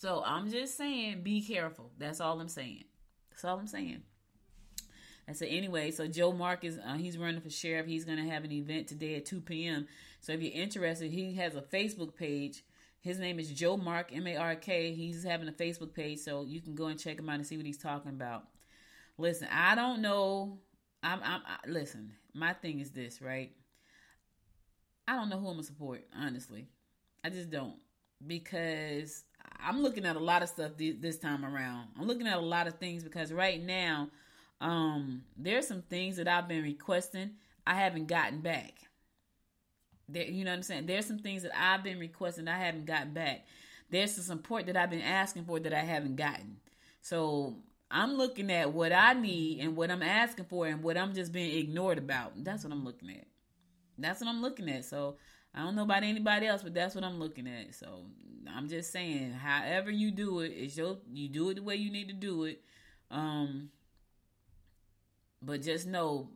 So 0.00 0.22
I'm 0.24 0.50
just 0.50 0.76
saying, 0.76 1.22
be 1.22 1.40
careful. 1.42 1.90
That's 1.98 2.20
all 2.20 2.38
I'm 2.40 2.48
saying. 2.48 2.84
That's 3.30 3.44
all 3.44 3.58
I'm 3.58 3.66
saying. 3.66 4.02
I 5.28 5.32
said 5.32 5.48
anyway. 5.48 5.90
So 5.90 6.06
Joe 6.06 6.32
Marcus, 6.32 6.76
uh, 6.86 6.94
he's 6.94 7.18
running 7.18 7.40
for 7.40 7.50
sheriff. 7.50 7.86
He's 7.86 8.04
going 8.04 8.18
to 8.18 8.30
have 8.30 8.44
an 8.44 8.52
event 8.52 8.88
today 8.88 9.16
at 9.16 9.26
2 9.26 9.40
p.m. 9.40 9.88
So 10.20 10.32
if 10.32 10.42
you're 10.42 10.52
interested, 10.52 11.10
he 11.10 11.34
has 11.34 11.54
a 11.54 11.62
Facebook 11.62 12.14
page. 12.14 12.62
His 13.00 13.18
name 13.18 13.38
is 13.38 13.50
Joe 13.50 13.76
Mark 13.76 14.10
M 14.12 14.26
A 14.26 14.36
R 14.36 14.56
K. 14.56 14.92
He's 14.92 15.22
having 15.22 15.48
a 15.48 15.52
Facebook 15.52 15.94
page, 15.94 16.18
so 16.18 16.44
you 16.44 16.60
can 16.60 16.74
go 16.74 16.86
and 16.86 16.98
check 16.98 17.18
him 17.18 17.28
out 17.28 17.36
and 17.36 17.46
see 17.46 17.56
what 17.56 17.64
he's 17.64 17.78
talking 17.78 18.10
about. 18.10 18.48
Listen, 19.16 19.46
I 19.52 19.76
don't 19.76 20.02
know. 20.02 20.58
I'm. 21.04 21.20
I'm 21.22 21.40
I, 21.46 21.68
listen. 21.68 22.14
My 22.34 22.52
thing 22.52 22.80
is 22.80 22.90
this, 22.90 23.22
right? 23.22 23.52
I 25.06 25.14
don't 25.14 25.28
know 25.28 25.38
who 25.38 25.46
I'm 25.46 25.52
gonna 25.52 25.62
support, 25.62 26.04
honestly. 26.18 26.66
I 27.22 27.30
just 27.30 27.48
don't 27.48 27.76
because 28.26 29.22
I'm 29.60 29.82
looking 29.82 30.04
at 30.04 30.16
a 30.16 30.20
lot 30.20 30.42
of 30.42 30.48
stuff 30.48 30.72
this 30.76 31.18
time 31.18 31.44
around. 31.44 31.88
I'm 31.98 32.06
looking 32.06 32.26
at 32.26 32.36
a 32.36 32.40
lot 32.40 32.66
of 32.66 32.78
things 32.78 33.02
because 33.02 33.32
right 33.32 33.62
now, 33.62 34.08
um, 34.60 35.22
there's 35.36 35.66
some 35.66 35.82
things 35.82 36.16
that 36.16 36.28
I've 36.28 36.48
been 36.48 36.62
requesting 36.62 37.32
I 37.66 37.74
haven't 37.74 38.06
gotten 38.06 38.40
back. 38.40 38.74
There, 40.08 40.24
you 40.24 40.44
know 40.44 40.52
what 40.52 40.58
I'm 40.58 40.62
saying? 40.62 40.86
There's 40.86 41.06
some 41.06 41.18
things 41.18 41.42
that 41.42 41.52
I've 41.58 41.82
been 41.82 41.98
requesting 41.98 42.46
I 42.46 42.58
haven't 42.58 42.86
gotten 42.86 43.12
back. 43.12 43.44
There's 43.90 44.14
some 44.14 44.24
support 44.24 44.66
that 44.66 44.76
I've 44.76 44.90
been 44.90 45.00
asking 45.00 45.44
for 45.44 45.58
that 45.58 45.74
I 45.74 45.80
haven't 45.80 46.16
gotten. 46.16 46.58
So 47.02 47.56
I'm 47.90 48.14
looking 48.14 48.50
at 48.50 48.72
what 48.72 48.92
I 48.92 49.14
need 49.14 49.60
and 49.60 49.76
what 49.76 49.90
I'm 49.90 50.02
asking 50.02 50.46
for 50.46 50.66
and 50.66 50.82
what 50.82 50.96
I'm 50.96 51.14
just 51.14 51.32
being 51.32 51.58
ignored 51.58 51.98
about. 51.98 52.32
That's 52.44 52.64
what 52.64 52.72
I'm 52.72 52.84
looking 52.84 53.10
at. 53.10 53.26
That's 53.98 54.20
what 54.20 54.28
I'm 54.28 54.42
looking 54.42 54.68
at. 54.68 54.84
So 54.84 55.16
I 55.56 55.62
don't 55.62 55.74
know 55.74 55.82
about 55.82 56.02
anybody 56.02 56.46
else, 56.46 56.62
but 56.62 56.74
that's 56.74 56.94
what 56.94 57.02
I'm 57.02 57.18
looking 57.18 57.46
at. 57.48 57.74
So 57.74 58.02
I'm 58.54 58.68
just 58.68 58.92
saying, 58.92 59.32
however 59.32 59.90
you 59.90 60.10
do 60.10 60.40
it, 60.40 60.48
it's 60.48 60.76
your 60.76 60.98
you 61.10 61.28
do 61.28 61.48
it 61.50 61.54
the 61.54 61.62
way 61.62 61.76
you 61.76 61.90
need 61.90 62.08
to 62.08 62.14
do 62.14 62.44
it. 62.44 62.62
Um, 63.10 63.70
but 65.40 65.62
just 65.62 65.86
know, 65.86 66.28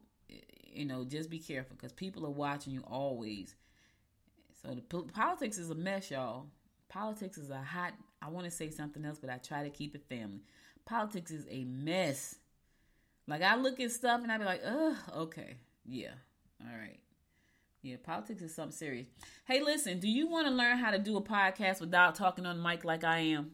you 0.72 0.86
know, 0.86 1.04
just 1.04 1.28
be 1.28 1.38
careful 1.38 1.76
because 1.76 1.92
people 1.92 2.24
are 2.26 2.30
watching 2.30 2.72
you 2.72 2.82
always. 2.86 3.54
So 4.62 4.74
the 4.74 5.02
politics 5.12 5.58
is 5.58 5.70
a 5.70 5.74
mess, 5.74 6.10
y'all. 6.10 6.46
Politics 6.88 7.36
is 7.36 7.50
a 7.50 7.60
hot. 7.60 7.92
I 8.22 8.28
want 8.28 8.46
to 8.46 8.50
say 8.50 8.70
something 8.70 9.04
else, 9.04 9.18
but 9.18 9.30
I 9.30 9.36
try 9.36 9.62
to 9.62 9.70
keep 9.70 9.94
it 9.94 10.02
family. 10.08 10.40
Politics 10.86 11.30
is 11.30 11.46
a 11.50 11.64
mess. 11.64 12.36
Like 13.26 13.42
I 13.42 13.56
look 13.56 13.80
at 13.80 13.92
stuff 13.92 14.22
and 14.22 14.32
I 14.32 14.38
be 14.38 14.44
like, 14.44 14.62
ugh, 14.66 14.96
okay, 15.16 15.56
yeah, 15.86 16.12
all 16.62 16.76
right. 16.76 16.98
Yeah, 17.82 17.96
politics 18.02 18.42
is 18.42 18.54
something 18.54 18.76
serious. 18.76 19.06
Hey, 19.46 19.62
listen, 19.62 20.00
do 20.00 20.08
you 20.08 20.28
want 20.28 20.46
to 20.46 20.52
learn 20.52 20.76
how 20.76 20.90
to 20.90 20.98
do 20.98 21.16
a 21.16 21.22
podcast 21.22 21.80
without 21.80 22.14
talking 22.14 22.44
on 22.44 22.58
the 22.58 22.62
mic 22.62 22.84
like 22.84 23.04
I 23.04 23.20
am? 23.20 23.52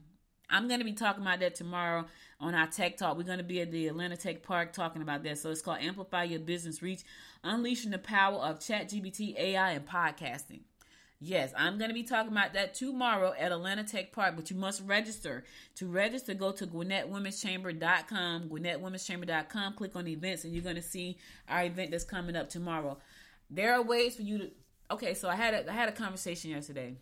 I'm 0.50 0.66
going 0.66 0.80
to 0.80 0.84
be 0.84 0.94
talking 0.94 1.22
about 1.22 1.38
that 1.40 1.54
tomorrow 1.54 2.06
on 2.40 2.54
our 2.54 2.66
Tech 2.66 2.96
Talk. 2.96 3.16
We're 3.16 3.22
going 3.22 3.38
to 3.38 3.44
be 3.44 3.60
at 3.60 3.70
the 3.70 3.86
Atlanta 3.86 4.16
Tech 4.16 4.42
Park 4.42 4.72
talking 4.72 5.00
about 5.00 5.22
that. 5.22 5.38
So 5.38 5.50
it's 5.50 5.62
called 5.62 5.78
Amplify 5.80 6.24
Your 6.24 6.40
Business 6.40 6.82
Reach, 6.82 7.02
Unleashing 7.44 7.92
the 7.92 7.98
Power 7.98 8.38
of 8.38 8.58
ChatGPT, 8.58 9.38
AI, 9.38 9.72
and 9.72 9.86
Podcasting. 9.86 10.62
Yes, 11.20 11.52
I'm 11.56 11.78
going 11.78 11.88
to 11.88 11.94
be 11.94 12.02
talking 12.02 12.32
about 12.32 12.52
that 12.54 12.74
tomorrow 12.74 13.32
at 13.38 13.52
Atlanta 13.52 13.84
Tech 13.84 14.12
Park, 14.12 14.34
but 14.36 14.50
you 14.50 14.56
must 14.56 14.82
register. 14.84 15.44
To 15.76 15.86
register, 15.86 16.34
go 16.34 16.52
to 16.52 16.66
GwinnettWomen'sChamber.com, 16.66 18.50
GwinnettWomen'sChamber.com, 18.50 19.74
click 19.74 19.96
on 19.96 20.08
events, 20.08 20.44
and 20.44 20.52
you're 20.52 20.62
going 20.62 20.76
to 20.76 20.82
see 20.82 21.16
our 21.48 21.64
event 21.64 21.92
that's 21.92 22.04
coming 22.04 22.36
up 22.36 22.50
tomorrow 22.50 22.98
there 23.50 23.74
are 23.74 23.82
ways 23.82 24.16
for 24.16 24.22
you 24.22 24.38
to 24.38 24.50
okay 24.90 25.14
so 25.14 25.28
i 25.28 25.34
had 25.34 25.54
a, 25.54 25.70
I 25.70 25.72
had 25.72 25.88
a 25.88 25.92
conversation 25.92 26.50
yesterday 26.50 26.96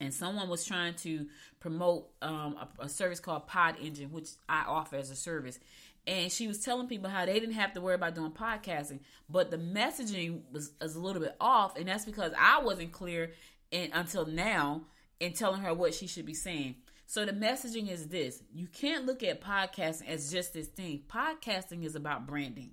and 0.00 0.12
someone 0.12 0.48
was 0.48 0.64
trying 0.64 0.94
to 0.96 1.26
promote 1.60 2.08
um, 2.20 2.56
a, 2.58 2.84
a, 2.84 2.88
service 2.88 3.20
called 3.20 3.46
pod 3.46 3.76
engine 3.80 4.10
which 4.10 4.30
i 4.48 4.64
offer 4.66 4.96
as 4.96 5.10
a 5.10 5.16
service. 5.16 5.58
And 6.06 6.30
she 6.30 6.46
was 6.46 6.60
telling 6.60 6.86
people 6.86 7.08
how 7.08 7.24
they 7.24 7.40
didn't 7.40 7.54
have 7.54 7.72
to 7.72 7.80
worry 7.80 7.94
about 7.94 8.14
doing 8.14 8.32
podcasting 8.32 9.00
but 9.30 9.50
the 9.50 9.56
messaging 9.56 10.42
was, 10.52 10.72
was 10.80 10.96
a 10.96 11.00
little 11.00 11.22
bit 11.22 11.34
off 11.40 11.78
and 11.78 11.88
that's 11.88 12.04
because 12.04 12.32
i 12.38 12.60
wasn't 12.62 12.92
clear 12.92 13.32
in, 13.70 13.90
until 13.92 14.26
now 14.26 14.82
in 15.20 15.32
telling 15.32 15.60
her 15.62 15.74
what 15.74 15.94
she 15.94 16.06
should 16.06 16.26
be 16.26 16.34
saying. 16.34 16.76
So 17.06 17.24
the 17.24 17.32
messaging 17.32 17.90
is 17.90 18.08
this. 18.08 18.42
You 18.52 18.66
can't 18.66 19.06
look 19.06 19.22
at 19.22 19.40
podcasting 19.40 20.08
as 20.08 20.30
just 20.30 20.54
this 20.54 20.68
thing. 20.68 21.02
Podcasting 21.08 21.84
is 21.84 21.94
about 21.94 22.26
branding. 22.26 22.70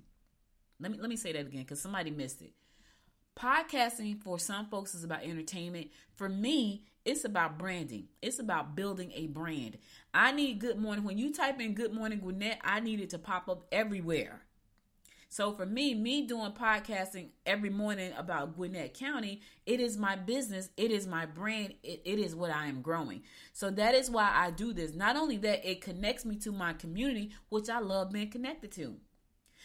Let 0.80 0.90
me 0.90 0.98
let 0.98 1.08
me 1.08 1.16
say 1.16 1.32
that 1.32 1.46
again 1.46 1.62
because 1.62 1.80
somebody 1.80 2.10
missed 2.10 2.42
it 2.42 2.52
podcasting 3.36 4.22
for 4.22 4.38
some 4.38 4.66
folks 4.66 4.94
is 4.94 5.04
about 5.04 5.24
entertainment. 5.24 5.90
For 6.14 6.28
me, 6.28 6.84
It's 7.04 7.24
about 7.24 7.58
branding. 7.58 8.06
It's 8.22 8.38
about 8.38 8.76
building 8.76 9.10
a 9.12 9.26
brand. 9.26 9.78
I 10.14 10.30
need 10.30 10.60
Good 10.60 10.78
Morning. 10.78 11.04
When 11.04 11.18
you 11.18 11.32
type 11.32 11.60
in 11.60 11.74
Good 11.74 11.92
Morning 11.92 12.20
Gwinnett, 12.20 12.60
I 12.62 12.78
need 12.78 13.00
it 13.00 13.10
to 13.10 13.18
pop 13.18 13.48
up 13.48 13.64
everywhere. 13.72 14.42
So 15.28 15.52
for 15.52 15.66
me, 15.66 15.94
me 15.94 16.26
doing 16.26 16.52
podcasting 16.52 17.30
every 17.46 17.70
morning 17.70 18.12
about 18.16 18.54
Gwinnett 18.54 18.94
County, 18.94 19.40
it 19.64 19.80
is 19.80 19.96
my 19.96 20.14
business, 20.14 20.68
it 20.76 20.90
is 20.90 21.06
my 21.06 21.24
brand, 21.24 21.72
it, 21.82 22.02
it 22.04 22.18
is 22.18 22.36
what 22.36 22.50
I 22.50 22.66
am 22.66 22.82
growing. 22.82 23.22
So 23.54 23.70
that 23.70 23.94
is 23.94 24.10
why 24.10 24.30
I 24.32 24.50
do 24.50 24.72
this. 24.74 24.92
Not 24.94 25.16
only 25.16 25.38
that, 25.38 25.68
it 25.68 25.80
connects 25.80 26.26
me 26.26 26.36
to 26.36 26.52
my 26.52 26.74
community, 26.74 27.32
which 27.48 27.70
I 27.70 27.80
love 27.80 28.12
being 28.12 28.30
connected 28.30 28.72
to. 28.72 28.96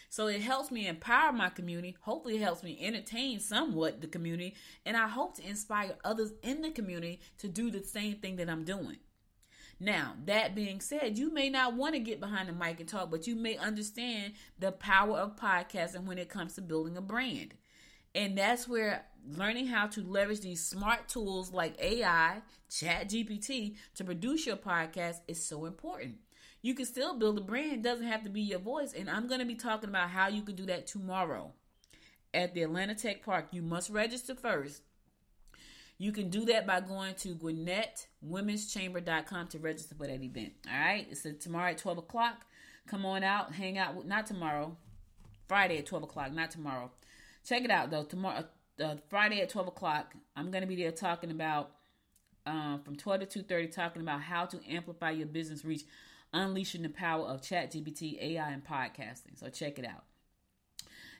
So 0.08 0.26
it 0.26 0.40
helps 0.40 0.70
me 0.70 0.86
empower 0.86 1.32
my 1.32 1.50
community. 1.50 1.96
Hopefully, 2.00 2.36
it 2.36 2.42
helps 2.42 2.62
me 2.62 2.78
entertain 2.80 3.40
somewhat 3.40 4.00
the 4.00 4.06
community. 4.06 4.54
And 4.86 4.96
I 4.96 5.08
hope 5.08 5.36
to 5.36 5.48
inspire 5.48 5.96
others 6.04 6.32
in 6.42 6.62
the 6.62 6.70
community 6.70 7.20
to 7.38 7.48
do 7.48 7.70
the 7.70 7.82
same 7.82 8.14
thing 8.16 8.36
that 8.36 8.48
I'm 8.48 8.64
doing. 8.64 8.98
Now, 9.80 10.14
that 10.24 10.56
being 10.56 10.80
said, 10.80 11.18
you 11.18 11.32
may 11.32 11.50
not 11.50 11.74
want 11.74 11.94
to 11.94 12.00
get 12.00 12.20
behind 12.20 12.48
the 12.48 12.52
mic 12.52 12.80
and 12.80 12.88
talk, 12.88 13.10
but 13.10 13.28
you 13.28 13.36
may 13.36 13.56
understand 13.56 14.32
the 14.58 14.72
power 14.72 15.16
of 15.16 15.36
podcasting 15.36 16.04
when 16.04 16.18
it 16.18 16.28
comes 16.28 16.54
to 16.54 16.62
building 16.62 16.96
a 16.96 17.00
brand. 17.00 17.54
And 18.14 18.36
that's 18.36 18.66
where 18.66 19.04
learning 19.36 19.66
how 19.66 19.86
to 19.88 20.02
leverage 20.02 20.40
these 20.40 20.64
smart 20.64 21.08
tools 21.08 21.52
like 21.52 21.80
AI, 21.80 22.42
Chat 22.68 23.08
GPT 23.08 23.76
to 23.94 24.04
produce 24.04 24.46
your 24.46 24.56
podcast 24.56 25.20
is 25.28 25.44
so 25.44 25.66
important. 25.66 26.16
You 26.60 26.74
can 26.74 26.86
still 26.86 27.16
build 27.16 27.38
a 27.38 27.40
brand, 27.40 27.72
it 27.72 27.82
doesn't 27.82 28.06
have 28.06 28.24
to 28.24 28.30
be 28.30 28.40
your 28.40 28.58
voice. 28.58 28.92
And 28.92 29.08
I'm 29.08 29.28
going 29.28 29.40
to 29.40 29.46
be 29.46 29.54
talking 29.54 29.88
about 29.88 30.10
how 30.10 30.28
you 30.28 30.42
can 30.42 30.56
do 30.56 30.66
that 30.66 30.86
tomorrow 30.86 31.52
at 32.34 32.54
the 32.54 32.62
Atlanta 32.62 32.94
Tech 32.94 33.24
Park. 33.24 33.48
You 33.52 33.62
must 33.62 33.88
register 33.90 34.34
first. 34.34 34.82
You 35.98 36.12
can 36.12 36.30
do 36.30 36.46
that 36.46 36.66
by 36.66 36.80
going 36.80 37.14
to 37.16 37.34
GwinnettWomen'sChamber.com 37.34 39.48
to 39.48 39.58
register 39.58 39.94
for 39.96 40.06
that 40.06 40.22
event. 40.22 40.52
All 40.72 40.78
right, 40.78 41.06
it's 41.10 41.26
tomorrow 41.42 41.70
at 41.70 41.78
12 41.78 41.98
o'clock. 41.98 42.46
Come 42.86 43.04
on 43.04 43.24
out, 43.24 43.52
hang 43.52 43.78
out. 43.78 44.06
Not 44.06 44.26
tomorrow, 44.26 44.76
Friday 45.48 45.78
at 45.78 45.86
12 45.86 46.04
o'clock, 46.04 46.32
not 46.32 46.52
tomorrow. 46.52 46.92
Check 47.44 47.64
it 47.64 47.70
out 47.70 47.90
though. 47.90 48.04
Tomorrow, 48.04 48.44
uh, 48.82 48.94
Friday 49.08 49.40
at 49.40 49.48
12 49.48 49.68
o'clock, 49.68 50.14
I'm 50.36 50.52
going 50.52 50.62
to 50.62 50.68
be 50.68 50.76
there 50.76 50.92
talking 50.92 51.32
about 51.32 51.72
um, 52.46 52.80
from 52.84 52.94
12 52.96 53.28
to 53.28 53.42
2:30, 53.42 53.72
talking 53.72 54.02
about 54.02 54.22
how 54.22 54.46
to 54.46 54.60
amplify 54.68 55.10
your 55.10 55.26
business 55.26 55.64
reach, 55.64 55.82
unleashing 56.32 56.82
the 56.82 56.88
power 56.88 57.24
of 57.24 57.40
ChatGPT, 57.40 58.20
AI, 58.20 58.50
and 58.50 58.64
podcasting. 58.64 59.38
So 59.38 59.48
check 59.48 59.78
it 59.78 59.84
out. 59.84 60.04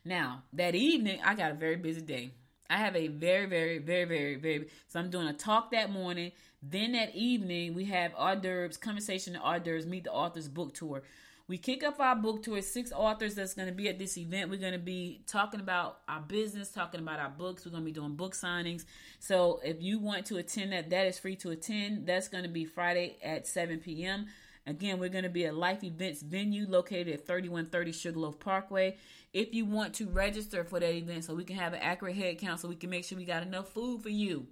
Now 0.04 0.42
that 0.52 0.74
evening, 0.74 1.20
I 1.24 1.34
got 1.34 1.52
a 1.52 1.54
very 1.54 1.76
busy 1.76 2.02
day. 2.02 2.30
I 2.70 2.76
have 2.76 2.96
a 2.96 3.09
very, 3.09 3.46
very, 3.46 3.78
very, 3.78 4.04
very, 4.04 4.36
very. 4.36 4.68
So 4.88 5.00
I'm 5.00 5.11
doing 5.11 5.26
a 5.26 5.32
talk 5.32 5.70
that 5.72 5.90
morning. 5.90 6.32
Then 6.62 6.92
that 6.92 7.14
evening, 7.14 7.74
we 7.74 7.86
have 7.86 8.12
hors 8.14 8.36
d'oeuvres, 8.36 8.76
conversation 8.76 9.34
and 9.34 9.42
hors 9.42 9.61
d'oeuvres, 9.61 9.86
meet 9.86 10.04
the 10.04 10.12
authors 10.12 10.48
book 10.48 10.74
tour. 10.74 11.02
We 11.46 11.56
kick 11.56 11.82
up 11.82 11.98
our 11.98 12.14
book 12.14 12.42
tour. 12.42 12.61
Six 12.61 12.92
authors 12.92 13.34
that's 13.34 13.54
going 13.54 13.68
to 13.68 13.74
be 13.74 13.88
at 13.88 13.98
this 13.98 14.18
event. 14.18 14.50
We're 14.50 14.61
going 14.61 14.74
to 14.74 14.78
be 14.78 15.22
talking 15.26 15.61
about 15.61 16.00
our 16.06 16.20
business, 16.20 16.70
talking 16.70 17.00
about 17.00 17.20
our 17.20 17.30
books. 17.30 17.64
We're 17.64 17.70
going 17.70 17.84
to 17.84 17.86
be 17.86 17.92
doing 17.92 18.16
book 18.16 18.34
signings. 18.34 18.84
So 19.18 19.61
if 19.64 19.80
you 19.80 19.98
want 19.98 20.26
to 20.26 20.36
attend 20.36 20.72
that, 20.72 20.90
that 20.90 21.06
is 21.06 21.18
free 21.18 21.36
to 21.36 21.50
attend. 21.50 22.06
That's 22.06 22.28
going 22.28 22.44
to 22.44 22.50
be 22.50 22.66
Friday 22.66 23.16
at 23.22 23.46
7 23.46 23.78
p.m. 23.78 24.26
Again, 24.68 24.98
we're 24.98 25.08
going 25.08 25.24
to 25.24 25.30
be 25.30 25.46
at 25.46 25.54
Life 25.54 25.82
Events 25.82 26.20
venue 26.20 26.66
located 26.68 27.08
at 27.08 27.26
3130 27.26 27.92
Sugarloaf 27.92 28.38
Parkway. 28.38 28.98
If 29.32 29.54
you 29.54 29.64
want 29.64 29.94
to 29.94 30.06
register 30.06 30.62
for 30.62 30.78
that 30.78 30.94
event 30.94 31.24
so 31.24 31.34
we 31.34 31.44
can 31.44 31.56
have 31.56 31.72
an 31.72 31.80
accurate 31.80 32.16
head 32.16 32.38
count 32.38 32.60
so 32.60 32.68
we 32.68 32.76
can 32.76 32.90
make 32.90 33.06
sure 33.06 33.16
we 33.16 33.24
got 33.24 33.42
enough 33.42 33.70
food 33.70 34.02
for 34.02 34.10
you, 34.10 34.48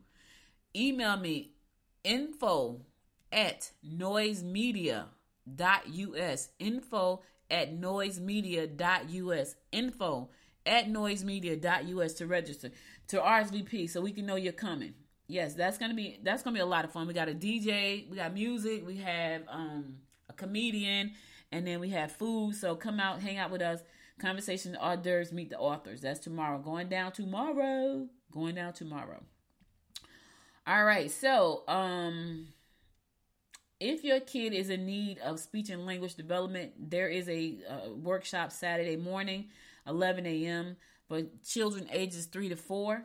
email 0.74 1.18
me 1.18 1.50
info 2.02 2.80
at 3.30 3.72
noisemedia.us. 3.86 6.48
Info 6.58 7.22
at 7.50 7.78
noisemedia.us. 7.78 9.56
Info 9.70 10.30
at 10.64 10.88
noisemedia.us 10.88 12.12
to 12.14 12.26
register 12.26 12.70
to 13.08 13.18
RSVP 13.18 13.90
so 13.90 14.00
we 14.00 14.12
can 14.12 14.24
know 14.24 14.36
you're 14.36 14.54
coming. 14.54 14.94
Yes, 15.28 15.54
that's 15.54 15.76
gonna 15.76 15.94
be 15.94 16.20
that's 16.22 16.42
gonna 16.42 16.54
be 16.54 16.60
a 16.60 16.66
lot 16.66 16.86
of 16.86 16.92
fun. 16.92 17.06
We 17.06 17.12
got 17.12 17.28
a 17.28 17.34
DJ, 17.34 18.08
we 18.08 18.16
got 18.16 18.32
music, 18.32 18.86
we 18.86 18.96
have 18.98 19.42
um 19.48 19.96
a 20.02 20.05
comedian, 20.36 21.12
and 21.52 21.66
then 21.66 21.80
we 21.80 21.90
have 21.90 22.12
food. 22.12 22.54
So 22.54 22.74
come 22.74 23.00
out, 23.00 23.20
hang 23.20 23.38
out 23.38 23.50
with 23.50 23.62
us. 23.62 23.80
Conversation 24.18 24.76
hors 24.76 24.96
d'oeuvres, 24.96 25.32
meet 25.32 25.50
the 25.50 25.58
authors. 25.58 26.00
That's 26.00 26.20
tomorrow. 26.20 26.58
Going 26.58 26.88
down 26.88 27.12
tomorrow. 27.12 28.08
Going 28.32 28.54
down 28.54 28.72
tomorrow. 28.72 29.22
All 30.66 30.84
right. 30.84 31.10
So, 31.10 31.62
um, 31.68 32.48
if 33.78 34.04
your 34.04 34.20
kid 34.20 34.54
is 34.54 34.70
in 34.70 34.86
need 34.86 35.18
of 35.18 35.38
speech 35.38 35.68
and 35.68 35.84
language 35.84 36.14
development, 36.14 36.72
there 36.90 37.08
is 37.08 37.28
a 37.28 37.58
uh, 37.68 37.90
workshop 37.90 38.50
Saturday 38.52 38.96
morning, 38.96 39.46
11 39.86 40.24
a.m. 40.26 40.76
for 41.08 41.22
children 41.46 41.86
ages 41.92 42.26
three 42.26 42.48
to 42.48 42.56
four. 42.56 43.04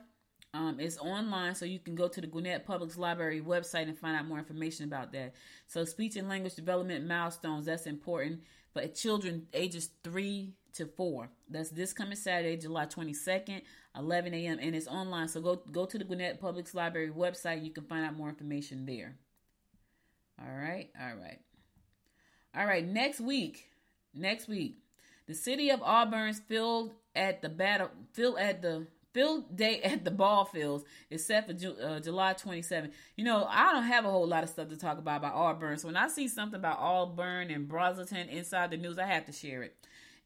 Um, 0.53 0.79
it's 0.79 0.97
online, 0.97 1.55
so 1.55 1.63
you 1.63 1.79
can 1.79 1.95
go 1.95 2.09
to 2.09 2.19
the 2.19 2.27
Gwinnett 2.27 2.65
Public 2.65 2.97
Library 2.97 3.41
website 3.41 3.83
and 3.83 3.97
find 3.97 4.17
out 4.17 4.27
more 4.27 4.37
information 4.37 4.83
about 4.83 5.13
that. 5.13 5.33
So, 5.67 5.85
speech 5.85 6.17
and 6.17 6.27
language 6.27 6.55
development 6.55 7.07
milestones, 7.07 7.67
that's 7.67 7.85
important 7.85 8.41
for 8.73 8.85
children 8.87 9.47
ages 9.53 9.89
three 10.03 10.53
to 10.73 10.85
four. 10.85 11.29
That's 11.49 11.69
this 11.69 11.93
coming 11.93 12.15
Saturday, 12.15 12.57
July 12.57 12.85
22nd, 12.85 13.61
11 13.97 14.33
a.m. 14.33 14.59
and 14.61 14.75
it's 14.75 14.87
online. 14.87 15.27
So 15.27 15.41
go 15.41 15.61
go 15.71 15.85
to 15.85 15.97
the 15.97 16.03
Gwinnett 16.03 16.39
Public 16.39 16.73
Library 16.73 17.11
website. 17.11 17.63
You 17.63 17.71
can 17.71 17.83
find 17.83 18.05
out 18.05 18.15
more 18.15 18.29
information 18.29 18.85
there. 18.85 19.15
All 20.39 20.53
right, 20.53 20.89
all 20.99 21.15
right, 21.15 21.39
all 22.55 22.65
right. 22.65 22.85
Next 22.85 23.19
week, 23.19 23.67
next 24.13 24.47
week, 24.47 24.77
the 25.27 25.35
city 25.35 25.69
of 25.69 25.81
Auburn's 25.83 26.39
filled 26.39 26.93
at 27.15 27.41
the 27.41 27.49
battle 27.49 27.89
field 28.13 28.37
at 28.39 28.61
the 28.61 28.87
field 29.13 29.55
day 29.55 29.81
at 29.83 30.03
the 30.03 30.11
ball 30.11 30.45
fields 30.45 30.83
is 31.09 31.25
set 31.25 31.47
for 31.47 31.53
Ju- 31.53 31.77
uh, 31.81 31.99
July 31.99 32.33
27th. 32.33 32.91
You 33.15 33.25
know, 33.25 33.45
I 33.49 33.71
don't 33.73 33.83
have 33.83 34.05
a 34.05 34.11
whole 34.11 34.27
lot 34.27 34.43
of 34.43 34.49
stuff 34.49 34.69
to 34.69 34.77
talk 34.77 34.97
about 34.97 35.17
about 35.17 35.35
Auburn. 35.35 35.77
So 35.77 35.87
when 35.87 35.97
I 35.97 36.07
see 36.07 36.27
something 36.27 36.59
about 36.59 36.79
Auburn 36.79 37.51
and 37.51 37.69
Braselton 37.69 38.29
inside 38.29 38.71
the 38.71 38.77
news, 38.77 38.97
I 38.97 39.05
have 39.05 39.25
to 39.25 39.31
share 39.31 39.63
it. 39.63 39.75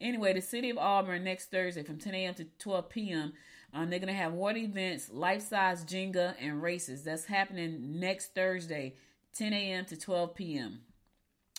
Anyway, 0.01 0.33
the 0.33 0.41
city 0.41 0.69
of 0.69 0.77
Auburn 0.77 1.23
next 1.23 1.51
Thursday 1.51 1.83
from 1.83 1.97
10 1.97 2.13
a.m. 2.13 2.33
to 2.35 2.45
12 2.59 2.89
p.m. 2.89 3.33
Um, 3.73 3.89
they're 3.89 3.99
gonna 3.99 4.13
have 4.13 4.33
water 4.33 4.57
events, 4.57 5.09
life-size 5.11 5.83
Jenga, 5.85 6.35
and 6.39 6.61
races. 6.61 7.03
That's 7.03 7.25
happening 7.25 7.99
next 7.99 8.33
Thursday, 8.35 8.95
10 9.33 9.53
a.m. 9.53 9.85
to 9.85 9.97
12 9.97 10.35
p.m. 10.35 10.81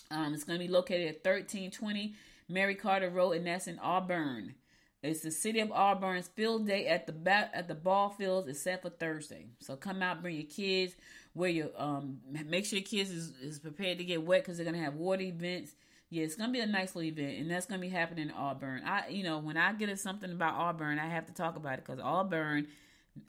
Um, 0.09 0.33
it's 0.33 0.43
gonna 0.43 0.59
be 0.59 0.67
located 0.67 1.07
at 1.07 1.25
1320 1.25 2.15
Mary 2.49 2.75
Carter 2.75 3.09
Road, 3.09 3.33
and 3.33 3.47
that's 3.47 3.67
in 3.67 3.77
Auburn. 3.79 4.55
It's 5.03 5.21
the 5.21 5.31
city 5.31 5.59
of 5.59 5.71
Auburn's 5.71 6.27
field 6.27 6.67
day 6.67 6.87
at 6.87 7.05
the 7.05 7.13
bat, 7.13 7.51
at 7.53 7.67
the 7.67 7.75
ball 7.75 8.09
fields 8.09 8.47
is 8.47 8.61
set 8.61 8.81
for 8.81 8.89
Thursday. 8.89 9.45
So 9.59 9.75
come 9.75 10.01
out, 10.01 10.21
bring 10.21 10.35
your 10.35 10.45
kids. 10.45 10.95
Wear 11.35 11.49
your 11.49 11.69
um, 11.77 12.19
make 12.45 12.65
sure 12.65 12.79
your 12.79 12.87
kids 12.87 13.11
is, 13.11 13.31
is 13.41 13.59
prepared 13.59 13.99
to 13.99 14.03
get 14.03 14.23
wet 14.23 14.43
because 14.43 14.57
they're 14.57 14.65
gonna 14.65 14.83
have 14.83 14.95
water 14.95 15.21
events 15.21 15.75
yeah, 16.09 16.23
it's 16.23 16.35
gonna 16.35 16.53
be 16.53 16.61
a 16.61 16.65
nice 16.65 16.95
little 16.95 17.09
event, 17.09 17.37
and 17.39 17.51
that's 17.51 17.65
gonna 17.65 17.81
be 17.81 17.89
happening 17.89 18.29
in 18.29 18.33
Auburn. 18.33 18.81
I, 18.85 19.09
you 19.09 19.23
know, 19.23 19.39
when 19.39 19.57
I 19.57 19.73
get 19.73 19.97
something 19.99 20.31
about 20.31 20.55
Auburn, 20.55 20.99
I 20.99 21.07
have 21.07 21.25
to 21.25 21.33
talk 21.33 21.57
about 21.57 21.79
it 21.79 21.85
because 21.85 21.99
Auburn, 21.99 22.67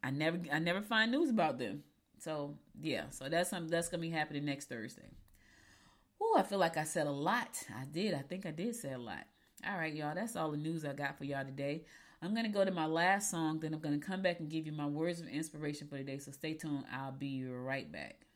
I 0.02 0.10
never, 0.10 0.38
I 0.52 0.60
never 0.60 0.80
find 0.80 1.10
news 1.10 1.30
about 1.30 1.58
them. 1.58 1.82
So 2.18 2.54
yeah, 2.80 3.04
so 3.10 3.28
that's 3.28 3.50
something 3.50 3.70
that's 3.70 3.88
gonna 3.88 4.00
be 4.00 4.10
happening 4.10 4.44
next 4.44 4.68
Thursday. 4.68 5.10
Oh, 6.20 6.36
I 6.38 6.44
feel 6.44 6.58
like 6.58 6.76
I 6.76 6.84
said 6.84 7.08
a 7.08 7.12
lot. 7.12 7.64
I 7.76 7.84
did. 7.84 8.14
I 8.14 8.22
think 8.22 8.46
I 8.46 8.52
did 8.52 8.76
say 8.76 8.92
a 8.92 8.98
lot. 8.98 9.26
All 9.66 9.76
right, 9.76 9.92
y'all. 9.92 10.14
That's 10.14 10.36
all 10.36 10.52
the 10.52 10.56
news 10.56 10.84
I 10.84 10.92
got 10.92 11.18
for 11.18 11.24
y'all 11.24 11.44
today. 11.44 11.84
I'm 12.22 12.34
gonna 12.34 12.48
go 12.48 12.64
to 12.64 12.70
my 12.70 12.86
last 12.86 13.30
song, 13.30 13.60
then 13.60 13.74
I'm 13.74 13.80
gonna 13.80 13.98
come 13.98 14.22
back 14.22 14.40
and 14.40 14.48
give 14.48 14.66
you 14.66 14.72
my 14.72 14.86
words 14.86 15.20
of 15.20 15.28
inspiration 15.28 15.88
for 15.88 15.96
today. 15.96 16.18
So 16.18 16.32
stay 16.32 16.54
tuned. 16.54 16.84
I'll 16.92 17.12
be 17.12 17.44
right 17.44 17.90
back. 17.90 18.27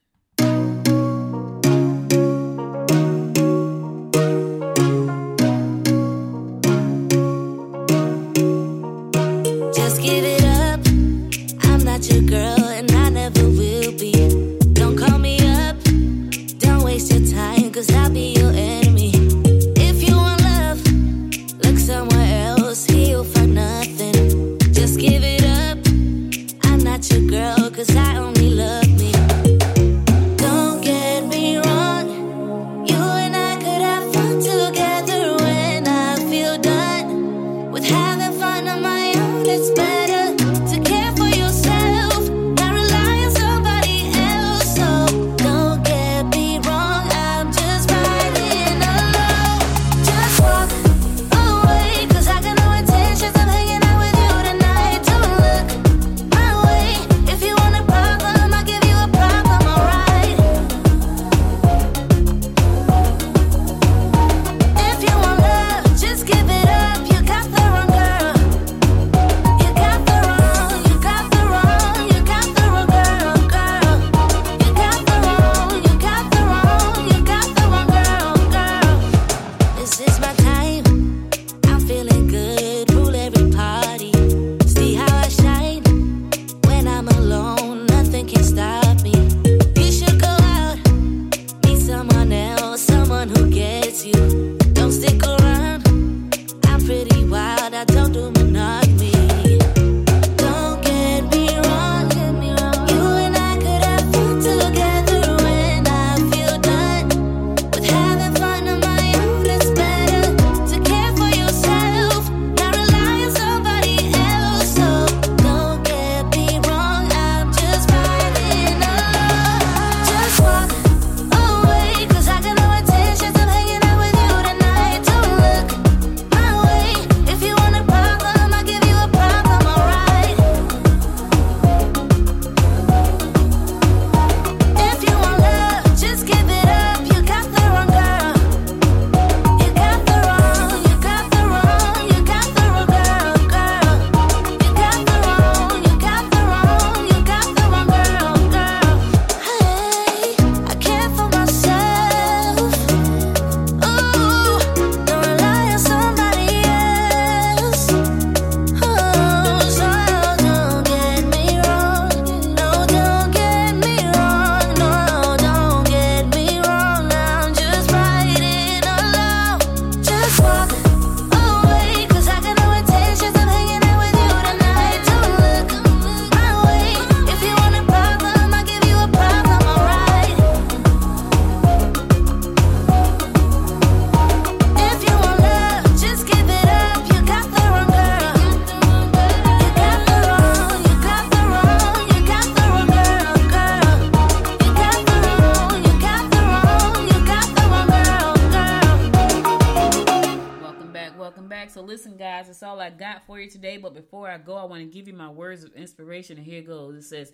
And 206.30 206.38
here 206.38 206.62
goes. 206.62 206.96
It 206.96 207.02
says, 207.02 207.32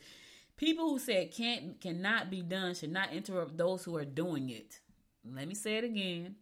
People 0.56 0.88
who 0.88 0.98
say 0.98 1.22
it 1.22 1.34
can't 1.34 1.80
cannot 1.80 2.30
be 2.30 2.42
done 2.42 2.74
should 2.74 2.92
not 2.92 3.12
interrupt 3.12 3.56
those 3.56 3.84
who 3.84 3.96
are 3.96 4.04
doing 4.04 4.50
it. 4.50 4.80
Let 5.24 5.46
me 5.46 5.54
say 5.54 5.76
it 5.78 5.84
again. 5.84 6.36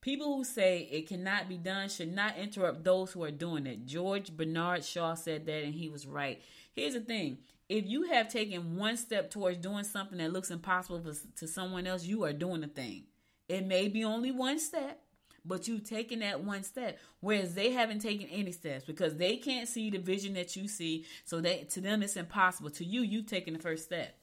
People 0.00 0.36
who 0.36 0.44
say 0.44 0.88
it 0.92 1.08
cannot 1.08 1.48
be 1.48 1.58
done 1.58 1.88
should 1.88 2.14
not 2.14 2.36
interrupt 2.36 2.84
those 2.84 3.10
who 3.10 3.24
are 3.24 3.32
doing 3.32 3.66
it. 3.66 3.84
George 3.84 4.30
Bernard 4.30 4.84
Shaw 4.84 5.14
said 5.14 5.44
that, 5.46 5.64
and 5.64 5.74
he 5.74 5.88
was 5.88 6.06
right. 6.06 6.40
Here's 6.72 6.94
the 6.94 7.00
thing 7.00 7.38
if 7.68 7.86
you 7.86 8.04
have 8.04 8.28
taken 8.28 8.76
one 8.76 8.96
step 8.96 9.30
towards 9.30 9.58
doing 9.58 9.84
something 9.84 10.18
that 10.18 10.32
looks 10.32 10.50
impossible 10.50 11.12
to 11.36 11.46
someone 11.48 11.86
else, 11.86 12.04
you 12.04 12.24
are 12.24 12.32
doing 12.32 12.60
the 12.60 12.68
thing. 12.68 13.04
It 13.48 13.66
may 13.66 13.88
be 13.88 14.04
only 14.04 14.30
one 14.30 14.58
step, 14.58 15.02
but 15.48 15.66
you've 15.66 15.84
taken 15.84 16.20
that 16.20 16.44
one 16.44 16.62
step, 16.62 16.98
whereas 17.20 17.54
they 17.54 17.72
haven't 17.72 18.00
taken 18.00 18.28
any 18.28 18.52
steps 18.52 18.84
because 18.84 19.16
they 19.16 19.36
can't 19.36 19.68
see 19.68 19.90
the 19.90 19.98
vision 19.98 20.34
that 20.34 20.54
you 20.54 20.68
see. 20.68 21.06
So 21.24 21.40
they 21.40 21.64
to 21.70 21.80
them 21.80 22.02
it's 22.02 22.16
impossible. 22.16 22.70
To 22.70 22.84
you, 22.84 23.00
you've 23.00 23.26
taken 23.26 23.54
the 23.54 23.60
first 23.60 23.84
step. 23.84 24.16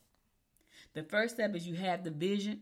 The 0.93 1.03
first 1.03 1.35
step 1.35 1.55
is 1.55 1.67
you 1.67 1.75
have 1.75 2.03
the 2.03 2.11
vision. 2.11 2.61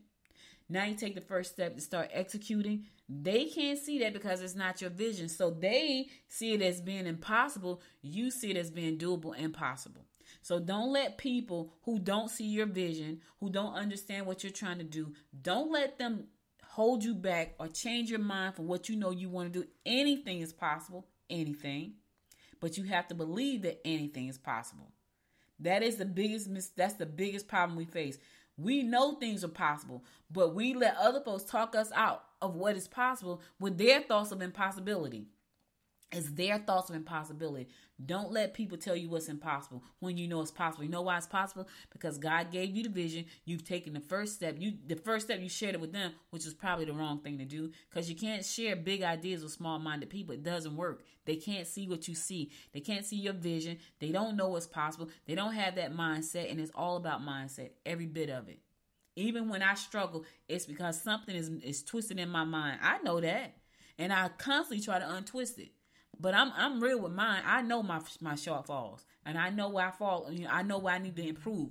Now 0.70 0.86
you 0.86 0.96
take 0.96 1.14
the 1.14 1.22
first 1.22 1.52
step 1.52 1.76
to 1.76 1.82
start 1.82 2.10
executing. 2.14 2.86
They 3.10 3.46
can't 3.46 3.78
see 3.78 4.00
that 4.00 4.14
because 4.14 4.42
it's 4.42 4.56
not 4.56 4.82
your 4.82 4.90
vision. 4.90 5.28
So 5.28 5.52
they 5.52 6.08
see 6.30 6.54
it 6.54 6.62
as 6.62 6.82
being 6.82 7.06
impossible. 7.06 7.82
You 8.02 8.32
see 8.32 8.52
it 8.52 8.58
as 8.58 8.72
being 8.72 8.98
doable 8.98 9.36
and 9.38 9.54
possible. 9.54 10.06
So 10.42 10.60
don't 10.60 10.92
let 10.92 11.18
people 11.18 11.74
who 11.84 12.00
don't 12.00 12.30
see 12.30 12.46
your 12.46 12.66
vision, 12.66 13.22
who 13.40 13.50
don't 13.50 13.76
understand 13.76 14.26
what 14.26 14.44
you're 14.44 14.52
trying 14.52 14.80
to 14.80 14.84
do, 14.84 15.14
don't 15.42 15.72
let 15.72 16.00
them 16.00 16.26
hold 16.74 17.04
you 17.04 17.14
back 17.14 17.54
or 17.60 17.68
change 17.68 18.10
your 18.10 18.20
mind 18.20 18.56
from 18.56 18.66
what 18.68 18.90
you 18.90 18.96
know 18.96 19.12
you 19.12 19.30
want 19.30 19.54
to 19.54 19.62
do. 19.62 19.68
Anything 19.86 20.42
is 20.42 20.52
possible, 20.52 21.06
anything. 21.30 21.94
But 22.60 22.78
you 22.78 22.86
have 22.86 23.08
to 23.10 23.16
believe 23.16 23.62
that 23.62 23.86
anything 23.86 24.28
is 24.28 24.40
possible. 24.40 24.92
That 25.60 25.84
is 25.84 25.98
the 25.98 26.06
biggest 26.06 26.50
mis- 26.50 26.72
that's 26.76 26.96
the 26.96 27.06
biggest 27.06 27.48
problem 27.48 27.78
we 27.78 27.86
face. 27.86 28.18
We 28.58 28.82
know 28.82 29.16
things 29.16 29.44
are 29.44 29.50
possible, 29.50 30.04
but 30.32 30.56
we 30.56 30.74
let 30.74 30.98
other 30.98 31.22
folks 31.22 31.44
talk 31.44 31.76
us 31.76 31.92
out 31.94 32.24
of 32.42 32.56
what 32.56 32.76
is 32.76 32.88
possible 32.88 33.42
with 33.60 33.78
their 33.78 34.02
thoughts 34.02 34.32
of 34.32 34.42
impossibility. 34.42 35.28
It's 36.14 36.30
their 36.32 36.60
thoughts 36.60 36.90
of 36.90 36.96
impossibility. 36.96 37.68
Don't 38.06 38.32
let 38.32 38.54
people 38.54 38.78
tell 38.78 38.96
you 38.96 39.10
what's 39.10 39.30
impossible 39.30 39.84
when 40.00 40.18
you 40.18 40.28
know 40.28 40.42
it's 40.42 40.52
possible. 40.52 40.84
You 40.84 40.90
know 40.92 41.02
why 41.02 41.18
it's 41.18 41.26
possible? 41.26 41.68
Because 41.92 42.18
God 42.20 42.52
gave 42.52 42.76
you 42.76 42.84
the 42.84 42.90
vision. 42.90 43.26
You've 43.46 43.66
taken 43.66 43.94
the 43.94 44.00
first 44.00 44.36
step. 44.36 44.56
You 44.60 44.74
the 44.86 44.96
first 44.96 45.26
step 45.26 45.42
you 45.42 45.50
shared 45.50 45.74
it 45.74 45.82
with 45.82 45.92
them, 45.92 46.12
which 46.30 46.46
is 46.46 46.54
probably 46.54 46.86
the 46.86 46.94
wrong 46.94 47.20
thing 47.20 47.40
to 47.40 47.46
do. 47.46 47.72
Because 47.90 48.10
you 48.10 48.16
can't 48.16 48.46
share 48.46 48.76
big 48.76 49.02
ideas 49.02 49.42
with 49.42 49.54
small-minded 49.54 50.10
people. 50.10 50.34
It 50.36 50.44
doesn't 50.44 50.76
work. 50.76 51.04
They 51.26 51.36
can't 51.36 51.68
see 51.68 51.88
what 51.88 52.08
you 52.08 52.16
see. 52.16 52.52
They 52.74 52.80
can't 52.80 53.06
see 53.06 53.18
your 53.18 53.34
vision. 53.34 53.78
They 54.00 54.12
don't 54.12 54.38
know 54.38 54.50
what's 54.50 54.68
possible. 54.68 55.10
They 55.26 55.36
don't 55.36 55.54
have 55.54 55.76
that 55.76 55.96
mindset, 55.96 56.52
and 56.52 56.60
it's 56.60 56.72
all 56.76 56.96
about 56.98 57.22
mindset. 57.22 57.72
Every 57.86 58.06
bit 58.06 58.30
of 58.30 58.50
it. 58.50 58.60
Even 59.16 59.50
when 59.50 59.62
I 59.62 59.76
struggle, 59.76 60.26
it's 60.48 60.66
because 60.66 61.02
something 61.02 61.36
is 61.36 61.50
is 61.50 61.84
twisted 61.84 62.20
in 62.20 62.30
my 62.30 62.44
mind. 62.44 62.80
I 62.82 62.98
know 63.00 63.22
that, 63.22 63.56
and 64.00 64.12
I 64.12 64.30
constantly 64.30 64.84
try 64.84 65.00
to 65.00 65.16
untwist 65.16 65.60
it. 65.60 65.73
But 66.20 66.34
I'm 66.34 66.52
I'm 66.56 66.82
real 66.82 67.00
with 67.02 67.14
mine. 67.14 67.44
I 67.46 67.62
know 67.62 67.84
my 67.84 68.02
my 68.22 68.34
shortfalls, 68.34 69.04
and 69.26 69.38
I 69.38 69.50
know 69.50 69.70
where 69.70 69.88
I 69.88 69.92
fall. 69.92 70.28
You 70.32 70.46
know, 70.46 70.52
I 70.52 70.64
know 70.64 70.78
where 70.78 70.94
I 70.94 71.00
need 71.00 71.16
to 71.16 71.28
improve. 71.28 71.70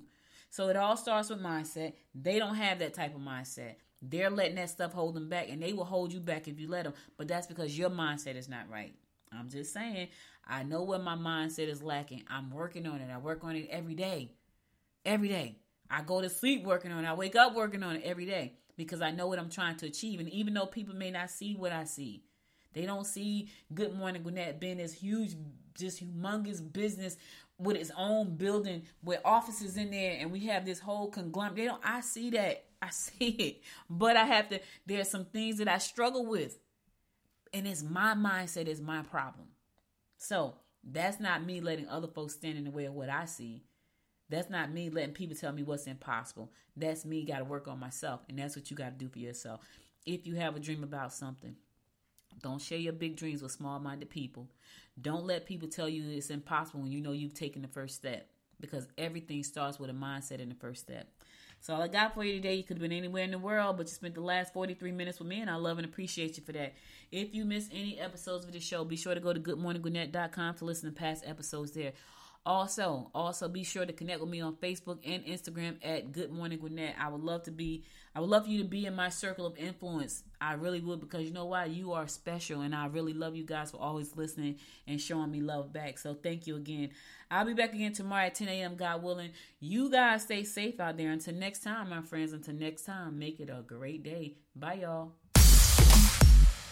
So 0.51 0.69
it 0.69 0.77
all 0.77 0.97
starts 0.97 1.31
with 1.31 1.43
mindset. 1.43 1.95
They 2.15 2.39
don't 2.39 2.57
have 2.57 2.81
that 2.81 2.95
type 2.95 3.15
of 3.15 3.23
mindset. 3.23 3.77
They're 4.03 4.31
letting 4.31 4.57
that 4.57 4.69
stuff 4.69 4.93
hold 4.93 5.15
them 5.15 5.29
back, 5.29 5.49
and 5.49 5.63
they 5.63 5.73
will 5.73 5.85
hold 5.85 6.13
you 6.13 6.21
back 6.21 6.49
if 6.49 6.59
you 6.59 6.69
let 6.69 6.85
them. 6.85 6.95
But 7.17 7.29
that's 7.29 7.47
because 7.47 7.79
your 7.79 7.89
mindset 7.89 8.37
is 8.37 8.49
not 8.49 8.69
right. 8.69 8.95
I'm 9.33 9.49
just 9.49 9.73
saying. 9.73 10.09
I 10.47 10.65
know 10.65 10.83
where 10.83 10.99
my 10.99 11.15
mindset 11.15 11.69
is 11.69 11.83
lacking. 11.83 12.25
I'm 12.29 12.51
working 12.51 12.87
on 12.87 13.01
it. 13.01 13.11
I 13.11 13.19
work 13.19 13.45
on 13.45 13.57
it 13.57 13.69
every 13.71 13.95
day. 13.95 14.33
Every 15.05 15.29
day. 15.29 15.57
I 15.89 16.03
go 16.03 16.21
to 16.21 16.29
sleep 16.29 16.65
working 16.65 16.91
on 16.91 17.05
it. 17.05 17.09
I 17.09 17.15
wake 17.15 17.37
up 17.37 17.55
working 17.55 17.83
on 17.83 17.97
it 17.97 18.03
every 18.05 18.27
day 18.27 18.55
because 18.77 19.03
I 19.03 19.11
know 19.11 19.29
what 19.29 19.39
I'm 19.39 19.51
trying 19.51 19.77
to 19.77 19.87
achieve. 19.87 20.21
And 20.21 20.29
even 20.31 20.55
though 20.55 20.67
people 20.67 20.95
may 20.95 21.11
not 21.11 21.31
see 21.31 21.55
what 21.55 21.73
I 21.73 21.85
see, 21.85 22.25
they 22.73 22.87
don't 22.87 23.07
see 23.07 23.51
Good 23.73 23.95
Morning 23.95 24.23
Gwinnett 24.23 24.61
being 24.61 24.79
this 24.79 24.93
huge, 24.93 25.35
just 25.77 26.03
humongous 26.03 26.61
business 26.73 27.17
with 27.59 27.77
its 27.77 27.91
own 27.97 28.37
building 28.37 28.83
with 29.03 29.21
offices 29.25 29.77
in 29.77 29.91
there, 29.91 30.17
and 30.19 30.33
we 30.33 30.47
have 30.47 30.65
this 30.65 30.81
whole 30.81 31.09
conglomerate. 31.09 31.57
They 31.57 31.65
don't. 31.67 31.83
I 31.85 32.01
see 32.01 32.31
that. 32.31 32.65
I 32.81 32.91
see 32.91 33.29
it, 33.29 33.63
but 33.89 34.17
I 34.17 34.25
have 34.25 34.49
to. 34.51 34.61
There's 34.87 35.09
some 35.09 35.27
things 35.27 35.59
that 35.59 35.69
I 35.69 35.79
struggle 35.79 36.27
with, 36.27 36.59
and 37.53 37.67
it's 37.67 37.83
my 37.83 38.15
mindset 38.15 38.67
is 38.67 38.81
my 38.81 39.03
problem. 39.03 39.49
So 40.19 40.55
that's 40.85 41.21
not 41.21 41.45
me 41.45 41.61
letting 41.61 41.89
other 41.89 42.09
folks 42.09 42.35
stand 42.35 42.59
in 42.59 42.65
the 42.65 42.71
way 42.71 42.87
of 42.87 42.95
what 42.95 43.09
I 43.09 43.25
see. 43.27 43.65
That's 44.29 44.51
not 44.51 44.73
me 44.73 44.89
letting 44.89 45.15
people 45.15 45.37
tell 45.37 45.53
me 45.53 45.63
what's 45.63 45.87
impossible. 45.87 46.51
That's 46.77 47.05
me 47.05 47.25
got 47.25 47.39
to 47.39 47.45
work 47.45 47.69
on 47.69 47.79
myself, 47.79 48.21
and 48.29 48.39
that's 48.39 48.57
what 48.57 48.71
you 48.71 48.77
got 48.77 48.99
to 48.99 49.05
do 49.05 49.09
for 49.09 49.19
yourself. 49.19 49.61
If 50.07 50.27
you 50.27 50.37
have 50.37 50.57
a 50.57 50.61
dream 50.61 50.83
about 50.83 51.13
something, 51.13 51.55
don't 52.41 52.61
share 52.61 52.79
your 52.79 52.93
big 52.93 53.17
dreams 53.17 53.43
with 53.43 53.53
small 53.53 53.79
minded 53.79 54.11
people. 54.11 54.49
Don't 55.01 55.25
let 55.25 55.47
people 55.47 55.69
tell 55.69 55.89
you 55.89 56.05
it's 56.11 56.31
impossible 56.31 56.81
when 56.81 56.93
you 56.93 57.01
know 57.01 57.13
you've 57.13 57.35
taken 57.35 57.63
the 57.63 57.69
first 57.69 57.95
step 57.95 58.29
because 58.61 58.87
everything 58.97 59.43
starts 59.43 59.79
with 59.79 59.91
a 59.91 59.95
mindset 59.95 60.41
in 60.41 60.49
the 60.49 60.55
first 60.55 60.83
step. 60.83 61.09
So 61.61 61.75
all 61.75 61.83
I 61.83 61.89
got 61.89 62.15
for 62.15 62.25
you 62.25 62.35
today. 62.35 62.55
You 62.55 62.65
could 62.65 62.77
have 62.77 62.83
been 62.83 62.93
anywhere 62.97 63.23
in 63.23 63.31
the 63.31 63.39
world, 63.39 63.77
but 63.77 63.87
you 63.87 63.93
spent 63.93 64.15
the 64.15 64.21
last 64.21 64.53
43 64.53 64.91
minutes 64.91 65.21
with 65.21 65.29
me, 65.29 65.41
and 65.41 65.49
I 65.49 65.55
love 65.55 65.79
and 65.79 65.85
appreciate 65.85 66.37
you 66.37 66.43
for 66.43 66.53
that. 66.53 66.75
If 67.13 67.35
you 67.35 67.45
miss 67.45 67.69
any 67.73 68.01
episodes 68.01 68.45
of 68.45 68.53
the 68.53 68.59
show, 68.59 68.85
be 68.85 68.97
sure 68.97 69.15
to 69.15 69.21
go 69.21 69.33
to 69.33 69.39
goodmorninggwinnett.com 69.39 70.57
to 70.57 70.65
listen 70.65 70.91
to 70.91 70.97
past 70.97 71.23
episodes 71.25 71.71
there. 71.71 71.93
Also, 72.45 73.09
also 73.15 73.49
be 73.49 73.63
sure 73.63 73.87
to 73.87 73.93
connect 73.93 74.21
with 74.21 74.29
me 74.29 74.41
on 74.41 74.57
Facebook 74.57 74.99
and 75.05 75.25
Instagram 75.25 75.77
at 75.81 76.11
Good 76.11 76.33
Morning 76.33 76.59
Gwinnett. 76.59 76.97
I 76.99 77.09
would 77.09 77.23
love 77.23 77.45
to 77.45 77.53
be, 77.53 77.85
I 78.17 78.21
would 78.21 78.31
love 78.31 78.47
for 78.47 78.51
you 78.51 78.63
to 78.63 78.69
be 78.69 78.85
in 78.85 78.97
my 78.97 79.11
circle 79.11 79.47
of 79.47 79.57
influence. 79.57 80.25
I 80.41 80.55
really 80.55 80.81
would 80.81 80.99
because 80.99 81.23
you 81.23 81.31
know 81.31 81.45
why? 81.45 81.67
You 81.67 81.93
are 81.93 82.09
special, 82.09 82.63
and 82.63 82.75
I 82.75 82.87
really 82.87 83.13
love 83.13 83.37
you 83.37 83.45
guys 83.45 83.71
for 83.71 83.77
always 83.77 84.17
listening 84.17 84.57
and 84.89 85.01
showing 85.01 85.31
me 85.31 85.41
love 85.41 85.73
back. 85.73 85.99
So 85.99 86.15
thank 86.15 86.49
you 86.49 86.57
again. 86.57 86.91
I'll 87.31 87.45
be 87.45 87.55
back 87.55 87.75
again 87.75 87.93
tomorrow 87.93 88.27
at 88.27 88.35
10 88.35 88.49
a.m. 88.49 88.75
God 88.75 89.05
willing. 89.05 89.31
You 89.61 89.89
guys 89.89 90.25
stay 90.25 90.43
safe 90.43 90.81
out 90.81 90.97
there. 90.97 91.13
Until 91.13 91.35
next 91.35 91.63
time, 91.63 91.91
my 91.91 92.03
friends. 92.03 92.33
Until 92.33 92.55
next 92.55 92.83
time, 92.83 93.21
make 93.21 93.39
it 93.39 93.51
a 93.51 93.63
great 93.63 94.03
day. 94.03 94.35
Bye, 94.57 94.81
y'all. 94.83 95.13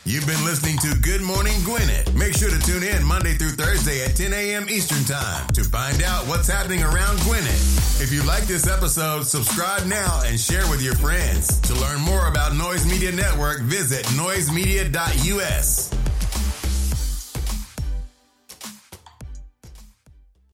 You've 0.07 0.27
been 0.27 0.43
listening 0.47 0.79
to 0.79 0.99
Good 1.01 1.21
Morning 1.21 1.53
Gwinnett. 1.63 2.15
Make 2.15 2.35
sure 2.35 2.49
to 2.49 2.59
tune 2.61 2.83
in 2.83 3.05
Monday 3.05 3.35
through 3.35 3.51
Thursday 3.51 4.03
at 4.03 4.17
10 4.17 4.33
a.m. 4.33 4.67
Eastern 4.71 5.05
Time 5.05 5.47
to 5.49 5.63
find 5.63 6.03
out 6.03 6.27
what's 6.27 6.49
happening 6.49 6.83
around 6.83 7.21
Gwinnett. 7.21 7.61
If 8.01 8.11
you 8.11 8.23
like 8.23 8.45
this 8.45 8.67
episode, 8.67 9.25
subscribe 9.25 9.87
now 9.87 10.23
and 10.25 10.41
share 10.41 10.69
with 10.71 10.81
your 10.83 10.95
friends. 10.95 11.61
To 11.61 11.75
learn 11.75 12.01
more 12.01 12.29
about 12.29 12.57
Noise 12.57 12.87
Media 12.87 13.13
Network, 13.13 13.61
visit 13.61 14.07
noisemedia.us. 14.07 16.00